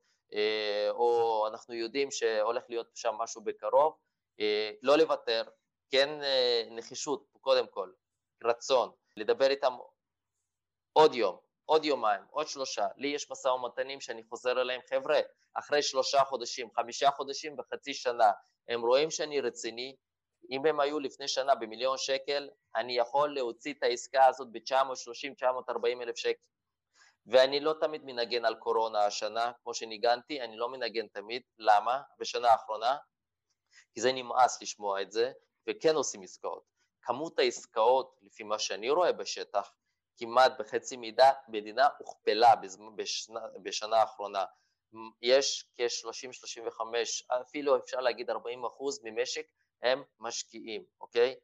או 0.91 1.47
אנחנו 1.49 1.75
יודעים 1.75 2.11
שהולך 2.11 2.63
להיות 2.69 2.91
שם 2.95 3.15
משהו 3.15 3.45
בקרוב, 3.45 3.97
לא 4.83 4.99
לוותר, 4.99 5.43
כן 5.91 6.09
נחישות 6.71 7.25
קודם 7.41 7.67
כל, 7.71 7.91
רצון, 8.45 8.91
לדבר 9.17 9.51
איתם 9.51 9.73
עוד 10.93 11.15
יום, 11.15 11.37
עוד 11.65 11.85
יומיים, 11.85 12.23
עוד 12.31 12.49
שלושה, 12.49 12.87
לי 12.97 13.09
יש 13.09 13.31
משא 13.31 13.49
ומתנים 13.49 14.01
שאני 14.01 14.23
חוזר 14.25 14.61
אליהם, 14.61 14.81
חבר'ה, 14.91 15.21
אחרי 15.55 15.83
שלושה 15.83 16.25
חודשים, 16.25 16.69
חמישה 16.75 17.11
חודשים 17.11 17.59
וחצי 17.59 17.95
שנה, 17.95 18.31
הם 18.69 18.81
רואים 18.81 19.11
שאני 19.11 19.41
רציני, 19.41 19.97
אם 20.51 20.67
הם 20.67 20.81
היו 20.81 21.01
לפני 21.01 21.29
שנה 21.29 21.55
במיליון 21.55 21.99
שקל, 21.99 22.49
אני 22.77 22.99
יכול 22.99 23.35
להוציא 23.35 23.75
את 23.75 23.83
העסקה 23.83 24.27
הזאת 24.27 24.49
ב-930-940 24.53 26.03
אלף 26.03 26.17
שקל. 26.17 26.43
ואני 27.27 27.61
לא 27.61 27.75
תמיד 27.81 28.05
מנגן 28.05 28.45
על 28.45 28.55
קורונה 28.55 29.05
השנה, 29.05 29.53
כמו 29.63 29.75
שניגנתי, 29.75 30.41
אני 30.41 30.57
לא 30.57 30.69
מנגן 30.69 31.07
תמיד, 31.07 31.43
למה? 31.59 32.03
בשנה 32.19 32.49
האחרונה, 32.49 32.97
כי 33.95 34.01
זה 34.01 34.13
נמאס 34.13 34.63
לשמוע 34.63 35.03
את 35.03 35.13
זה, 35.13 35.33
וכן 35.67 35.95
עושים 35.95 36.23
עסקאות. 36.23 36.63
כמות 37.03 37.39
העסקאות, 37.39 38.17
לפי 38.23 38.43
מה 38.43 38.59
שאני 38.59 38.91
רואה 38.91 39.13
בשטח, 39.13 39.73
כמעט 40.17 40.53
בחצי 40.59 40.97
מידה, 40.97 41.33
מדינה 41.49 41.89
הוכפלה 41.99 42.55
בשנה, 42.97 43.41
בשנה 43.63 43.97
האחרונה. 43.97 44.45
יש 45.23 45.65
כ-30-35, 45.77 46.81
אפילו 47.41 47.77
אפשר 47.77 48.01
להגיד 48.01 48.31
40 48.31 48.65
אחוז 48.65 49.01
ממשק 49.05 49.47
הם 49.83 50.03
משקיעים, 50.21 50.85
אוקיי? 51.01 51.35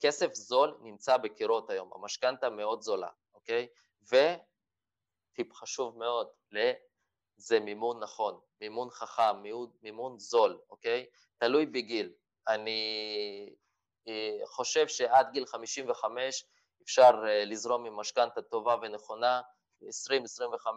כסף 0.00 0.34
זול 0.34 0.78
נמצא 0.82 1.16
בקירות 1.16 1.70
היום, 1.70 1.90
המשכנתה 1.94 2.50
מאוד 2.50 2.82
זולה, 2.82 3.08
אוקיי? 3.34 3.68
וטיפ 5.40 5.54
חשוב 5.54 5.98
מאוד, 5.98 6.28
זה 7.36 7.60
מימון 7.60 8.00
נכון, 8.02 8.40
מימון 8.60 8.90
חכם, 8.90 9.42
מימון, 9.42 9.70
מימון 9.82 10.18
זול, 10.18 10.60
אוקיי? 10.70 11.06
תלוי 11.38 11.66
בגיל. 11.66 12.12
אני 12.48 13.54
אה, 14.08 14.38
חושב 14.46 14.88
שעד 14.88 15.30
גיל 15.32 15.46
55 15.46 16.44
אפשר 16.82 17.10
אה, 17.28 17.44
לזרום 17.44 17.86
עם 17.86 17.96
משכנתה 17.96 18.42
טובה 18.42 18.76
ונכונה, 18.82 19.40
20-25 19.82 19.84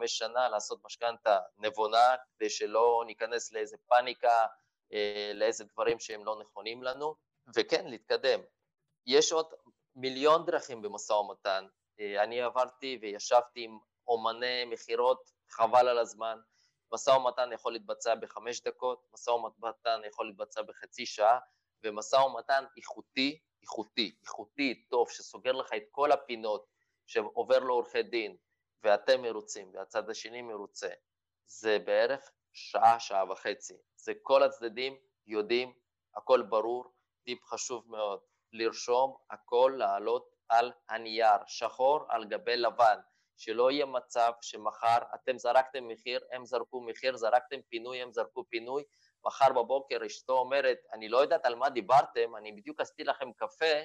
שנה 0.08 0.50
לעשות 0.50 0.80
משכנתה 0.86 1.40
נבונה, 1.58 2.16
כדי 2.36 2.50
שלא 2.50 3.04
ניכנס 3.08 3.52
לאיזה 3.52 3.78
פאניקה, 3.88 4.46
אה, 4.94 5.32
לאיזה 5.34 5.64
דברים 5.64 6.00
שהם 6.00 6.26
לא 6.26 6.40
נכונים 6.40 6.84
לנו, 6.84 7.16
וכן, 7.56 7.88
להתקדם. 7.88 8.40
יש 9.08 9.32
עוד 9.32 9.54
מיליון 9.96 10.46
דרכים 10.46 10.82
במשא 10.82 11.14
ומתן. 11.14 11.66
אני 12.00 12.42
עברתי 12.42 13.00
וישבתי 13.02 13.64
עם 13.64 13.80
אומני 14.08 14.66
מכירות, 14.66 15.32
חבל 15.50 15.88
על 15.88 15.98
הזמן. 15.98 16.38
משא 16.94 17.10
ומתן 17.10 17.50
יכול 17.54 17.74
להתבצע 17.74 18.16
בחמש 18.16 18.62
דקות, 18.62 19.08
משא 19.14 19.30
ומתן 19.30 20.02
יכול 20.08 20.28
להתבצע 20.28 20.62
בחצי 20.62 21.06
שעה, 21.06 21.40
ומשא 21.84 22.16
ומתן 22.16 22.66
איכותי, 22.78 23.40
איכותי, 23.62 24.16
איכותי, 24.22 24.86
טוב, 24.90 25.10
שסוגר 25.10 25.52
לך 25.52 25.74
את 25.74 25.84
כל 25.92 26.12
הפינות, 26.12 26.66
שעובר 27.06 27.60
לעורכי 27.60 28.04
דין, 28.04 28.38
ואתם 28.84 29.22
מרוצים, 29.22 29.72
והצד 29.74 30.10
השני 30.10 30.42
מרוצה, 30.42 30.90
זה 31.46 31.80
בערך 31.80 32.32
שעה, 32.54 33.00
שעה 33.00 33.32
וחצי. 33.32 33.78
זה 33.96 34.14
כל 34.22 34.44
הצדדים 34.44 34.98
יודעים, 35.28 35.74
הכל 36.16 36.42
ברור, 36.42 36.94
טיפ 37.24 37.44
חשוב 37.44 37.92
מאוד, 37.92 38.20
לרשום 38.54 39.18
הכל, 39.30 39.76
לעלות 39.78 40.36
על 40.50 40.72
הנייר, 40.90 41.38
שחור 41.48 42.06
על 42.10 42.26
גבי 42.26 42.58
לבן, 42.58 43.00
שלא 43.38 43.72
יהיה 43.72 43.86
מצב 43.86 44.32
שמחר 44.42 44.98
אתם 45.16 45.38
זרקתם 45.38 45.88
מחיר, 45.88 46.20
הם 46.32 46.46
זרקו 46.46 46.82
מחיר, 46.82 47.18
זרקתם 47.18 47.62
פינוי, 47.70 48.02
הם 48.02 48.12
זרקו 48.12 48.44
פינוי, 48.50 48.84
מחר 49.26 49.54
בבוקר 49.54 50.06
אשתו 50.06 50.34
אומרת, 50.34 50.78
אני 50.94 51.10
לא 51.10 51.18
יודעת 51.18 51.46
על 51.46 51.56
מה 51.56 51.70
דיברתם, 51.70 52.36
אני 52.36 52.52
בדיוק 52.52 52.82
עשיתי 52.82 53.04
לכם 53.04 53.34
קפה, 53.34 53.76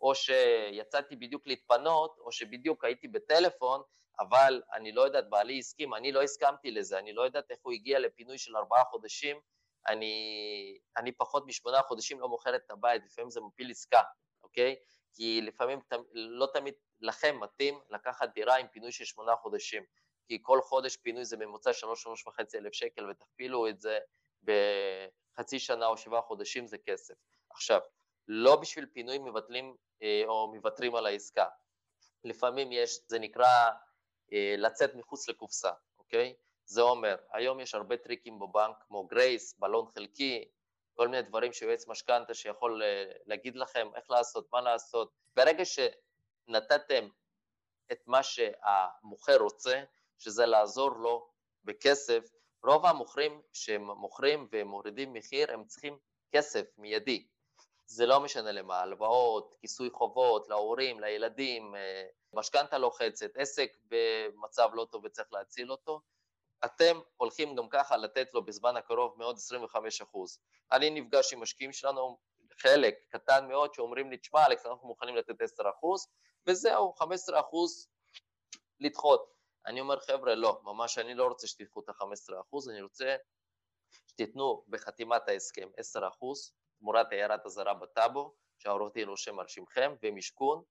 או 0.00 0.14
שיצאתי 0.14 1.16
בדיוק 1.16 1.46
להתפנות, 1.46 2.16
או 2.18 2.32
שבדיוק 2.32 2.84
הייתי 2.84 3.08
בטלפון, 3.08 3.82
אבל 4.20 4.62
אני 4.74 4.92
לא 4.92 5.02
יודעת, 5.02 5.30
בעלי 5.30 5.58
הסכים, 5.58 5.94
אני 5.94 6.12
לא 6.12 6.22
הסכמתי 6.22 6.70
לזה, 6.70 6.98
אני 6.98 7.12
לא 7.12 7.22
יודעת 7.22 7.50
איך 7.50 7.58
הוא 7.62 7.72
הגיע 7.72 7.98
לפינוי 7.98 8.38
של 8.38 8.56
ארבעה 8.56 8.84
חודשים, 8.84 9.40
אני, 9.88 10.78
אני 10.96 11.12
פחות 11.12 11.46
משמונה 11.46 11.82
חודשים 11.82 12.20
לא 12.20 12.28
מוכרת 12.28 12.60
את 12.66 12.70
הבית, 12.70 13.02
לפעמים 13.06 13.30
זה 13.30 13.40
מפיל 13.40 13.70
עסקה, 13.70 14.00
אוקיי? 14.42 14.76
כי 15.14 15.40
לפעמים 15.42 15.80
לא 16.14 16.48
תמיד 16.54 16.74
לכם 17.02 17.40
מתאים 17.40 17.80
לקחת 17.90 18.28
דירה 18.34 18.56
עם 18.56 18.66
פינוי 18.68 18.92
של 18.92 19.04
שמונה 19.04 19.36
חודשים, 19.36 19.84
כי 20.28 20.38
כל 20.42 20.60
חודש 20.62 20.96
פינוי 20.96 21.24
זה 21.24 21.36
ממוצע 21.36 21.72
שלוש, 21.72 22.02
שלוש 22.02 22.26
וחצי 22.26 22.58
אלף 22.58 22.72
שקל, 22.72 23.10
ותכפילו 23.10 23.68
את 23.68 23.80
זה 23.80 23.98
בחצי 24.42 25.58
שנה 25.58 25.86
או 25.86 25.96
שבעה 25.96 26.22
חודשים 26.22 26.66
זה 26.66 26.78
כסף. 26.78 27.14
עכשיו, 27.50 27.80
לא 28.28 28.56
בשביל 28.56 28.86
פינוי 28.86 29.18
מבטלים 29.18 29.76
אה, 30.02 30.22
או 30.26 30.52
מוותרים 30.54 30.94
על 30.94 31.06
העסקה. 31.06 31.46
לפעמים 32.24 32.72
יש, 32.72 32.98
זה 33.06 33.18
נקרא 33.18 33.70
אה, 34.32 34.54
לצאת 34.58 34.94
מחוץ 34.94 35.28
לקופסה, 35.28 35.70
אוקיי? 35.98 36.34
זה 36.64 36.82
אומר, 36.82 37.16
היום 37.32 37.60
יש 37.60 37.74
הרבה 37.74 37.96
טריקים 37.96 38.38
בבנק, 38.38 38.76
כמו 38.86 39.06
גרייס, 39.06 39.58
בלון 39.58 39.86
חלקי, 39.94 40.44
כל 40.94 41.08
מיני 41.08 41.22
דברים 41.22 41.52
שיועץ 41.52 41.88
משכנתה 41.88 42.34
שיכול 42.34 42.82
אה, 42.82 43.04
להגיד 43.26 43.56
לכם 43.56 43.88
איך 43.96 44.10
לעשות, 44.10 44.48
מה 44.52 44.60
לעשות. 44.60 45.10
ברגע 45.36 45.64
שנתתם 46.52 47.08
את 47.92 47.98
מה 48.06 48.22
שהמוכר 48.22 49.36
רוצה, 49.36 49.82
שזה 50.18 50.46
לעזור 50.46 50.90
לו 50.90 51.28
בכסף, 51.64 52.24
רוב 52.64 52.86
המוכרים 52.86 53.42
שמוכרים 53.52 54.48
ומורידים 54.52 55.12
מחיר 55.12 55.52
הם 55.52 55.64
צריכים 55.64 55.98
כסף 56.32 56.78
מיידי. 56.78 57.26
זה 57.86 58.06
לא 58.06 58.20
משנה 58.20 58.52
למה, 58.52 58.80
הלוואות, 58.80 59.54
כיסוי 59.60 59.90
חובות 59.90 60.48
להורים, 60.48 61.00
לילדים, 61.00 61.74
אה, 61.74 62.06
משכנתה 62.32 62.78
לוחצת, 62.78 63.30
עסק 63.36 63.72
במצב 63.84 64.70
לא 64.74 64.86
טוב 64.90 65.04
וצריך 65.04 65.32
להציל 65.32 65.70
אותו, 65.70 66.00
אתם 66.64 67.00
הולכים 67.16 67.54
גם 67.54 67.68
ככה 67.68 67.96
לתת 67.96 68.34
לו 68.34 68.44
בזמן 68.44 68.76
הקרוב 68.76 69.14
מאוד 69.18 69.36
25 69.36 70.02
אחוז. 70.02 70.38
אני 70.72 70.90
נפגש 70.90 71.32
עם 71.32 71.40
משקיעים 71.42 71.72
שלנו, 71.72 72.18
חלק 72.58 72.94
קטן 73.10 73.48
מאוד, 73.48 73.74
שאומרים 73.74 74.10
לי, 74.10 74.16
תשמע 74.16 74.46
אלכס, 74.46 74.66
אנחנו 74.66 74.88
מוכנים 74.88 75.16
לתת 75.16 75.40
10 75.40 75.70
אחוז, 75.70 76.06
וזהו, 76.46 76.92
15 76.92 77.40
אחוז 77.40 77.88
לדחות. 78.80 79.32
אני 79.66 79.80
אומר, 79.80 80.00
חבר'ה, 80.00 80.34
לא, 80.34 80.60
ממש 80.62 80.98
אני 80.98 81.14
לא 81.14 81.26
רוצה 81.26 81.46
שתדחו 81.46 81.80
את 81.80 81.88
ה-15%, 81.88 82.70
אני 82.70 82.82
רוצה 82.82 83.16
שתיתנו 84.08 84.64
בחתימת 84.68 85.28
ההסכם 85.28 85.68
10% 85.96 86.00
תמורת 86.78 87.12
הערת 87.12 87.46
אזהרה 87.46 87.74
בטאבו, 87.74 88.34
שהעורך 88.58 88.92
דין 88.94 89.08
רושם 89.08 89.38
על 89.38 89.48
שמכם, 89.48 89.94
ומשכון, 90.02 90.62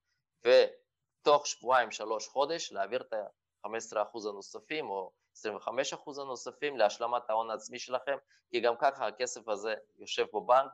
ותוך 0.46 1.48
שבועיים, 1.48 1.92
שלוש 1.92 2.28
חודש, 2.28 2.72
להעביר 2.72 3.02
את 3.02 3.14
ה-15% 3.14 4.30
הנוספים, 4.30 4.90
או 4.90 5.12
25% 5.38 6.22
הנוספים 6.22 6.78
להשלמת 6.78 7.30
ההון 7.30 7.50
העצמי 7.50 7.80
שלכם, 7.80 8.18
כי 8.50 8.60
גם 8.60 8.76
ככה 8.82 9.08
הכסף 9.08 9.48
הזה 9.48 9.74
יושב 9.98 10.26
בבנק 10.34 10.72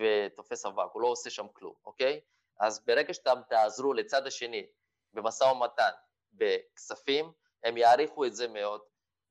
ותופס 0.00 0.66
אבק, 0.66 0.92
הוא 0.92 1.02
לא 1.02 1.08
עושה 1.08 1.30
שם 1.30 1.48
כלום, 1.48 1.74
אוקיי? 1.84 2.20
אז 2.60 2.84
ברגע 2.84 3.14
שאתם 3.14 3.40
תעזרו 3.48 3.92
לצד 3.92 4.26
השני 4.26 4.66
במשא 5.14 5.44
ומתן, 5.44 5.90
בכספים, 6.32 7.32
הם 7.64 7.76
יעריכו 7.76 8.24
את 8.24 8.34
זה 8.34 8.48
מאוד, 8.48 8.80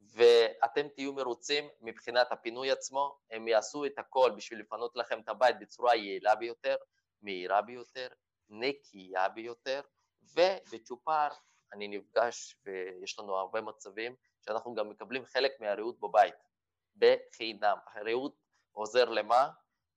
ואתם 0.02 0.88
תהיו 0.88 1.14
מרוצים 1.14 1.70
מבחינת 1.82 2.32
הפינוי 2.32 2.72
עצמו, 2.72 3.18
הם 3.32 3.48
יעשו 3.48 3.86
את 3.86 4.00
הכל 4.00 4.32
בשביל 4.36 4.60
לפנות 4.60 4.96
לכם 4.96 5.20
את 5.20 5.30
הבית 5.30 5.60
בצורה 5.60 5.96
יעילה 5.96 6.36
ביותר, 6.36 6.76
מהירה 7.22 7.62
ביותר, 7.62 8.08
נקייה 8.50 9.30
ביותר, 9.30 9.82
ובצ'ופר 10.22 11.28
אני 11.74 11.88
נפגש 11.88 12.56
ויש 12.66 13.20
לנו 13.20 13.36
הרבה 13.36 13.62
מצבים 13.62 14.16
שאנחנו 14.42 14.76
גם 14.76 14.90
מקבלים 14.90 15.26
חלק 15.26 15.52
מהריהוט 15.60 16.00
בבית, 16.00 16.36
בחינם. 16.96 17.78
הריהוט 17.94 18.36
עוזר 18.72 19.10
למה? 19.10 19.50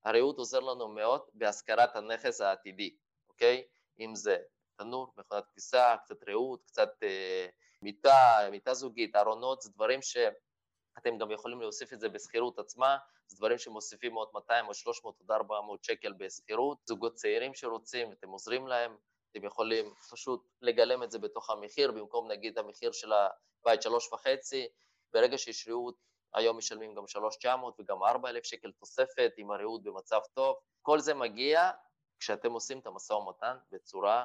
הריהוט 0.04 0.38
עוזר 0.38 0.60
לנו 0.60 0.88
מאוד 0.88 1.22
בהשכרת 1.34 1.96
הנכס 1.96 2.40
העתידי, 2.40 2.96
אוקיי? 3.36 3.64
אם 4.00 4.14
זה. 4.14 4.36
תנור, 4.76 5.12
מכונת 5.16 5.44
כביסה, 5.52 5.96
קצת 6.04 6.28
רעות, 6.28 6.62
קצת 6.66 6.90
אה, 7.02 7.46
מיטה, 7.82 8.38
מיטה 8.50 8.74
זוגית, 8.74 9.16
ארונות, 9.16 9.62
זה 9.62 9.70
דברים 9.70 10.02
שאתם 10.02 11.18
גם 11.18 11.30
יכולים 11.30 11.60
להוסיף 11.60 11.92
את 11.92 12.00
זה 12.00 12.08
בשכירות 12.08 12.58
עצמה, 12.58 12.96
זה 13.26 13.36
דברים 13.36 13.58
שמוסיפים 13.58 14.14
עוד 14.14 14.28
200 14.34 14.68
או 14.68 14.74
300 14.74 15.20
עד 15.20 15.30
400 15.30 15.84
שקל 15.84 16.12
בשכירות, 16.12 16.78
זוגות 16.86 17.14
צעירים 17.14 17.54
שרוצים, 17.54 18.12
אתם 18.12 18.28
עוזרים 18.28 18.66
להם, 18.66 18.96
אתם 19.30 19.44
יכולים 19.44 19.94
פשוט 20.10 20.48
לגלם 20.62 21.02
את 21.02 21.10
זה 21.10 21.18
בתוך 21.18 21.50
המחיר, 21.50 21.92
במקום 21.92 22.30
נגיד 22.30 22.58
המחיר 22.58 22.92
של 22.92 23.12
הבית 23.12 23.82
שלוש 23.82 24.12
וחצי, 24.12 24.66
ברגע 25.12 25.38
שיש 25.38 25.66
ריהוט, 25.66 25.96
היום 26.34 26.58
משלמים 26.58 26.94
גם 26.94 27.06
3,900 27.06 27.80
וגם 27.80 28.02
4,000 28.02 28.44
שקל 28.44 28.72
תוספת 28.72 29.32
עם 29.36 29.50
הריהוט 29.50 29.82
במצב 29.82 30.20
טוב, 30.34 30.56
כל 30.82 31.00
זה 31.00 31.14
מגיע 31.14 31.70
כשאתם 32.18 32.52
עושים 32.52 32.78
את 32.78 32.86
המשא 32.86 33.12
ומתן 33.12 33.56
בצורה 33.72 34.24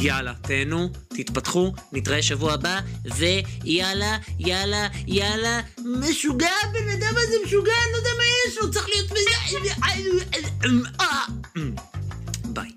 יאללה, 0.00 0.32
תהנו, 0.42 0.88
תתפתחו, 1.08 1.72
נתראה 1.92 2.22
שבוע 2.22 2.52
הבא, 2.52 2.80
ויאללה, 3.16 4.18
יאללה, 4.38 4.88
יאללה, 5.06 5.60
משוגע, 5.78 6.50
הבן 6.64 6.88
אדם 6.88 7.14
הזה 7.16 7.36
משוגע, 7.44 7.72
אני 7.84 7.92
לא 7.92 7.96
יודע 7.96 8.10
מה 8.18 8.24
יש 8.48 8.58
לו, 8.58 8.70
צריך 8.70 8.88
להיות... 8.88 9.06
ביי. 12.44 12.70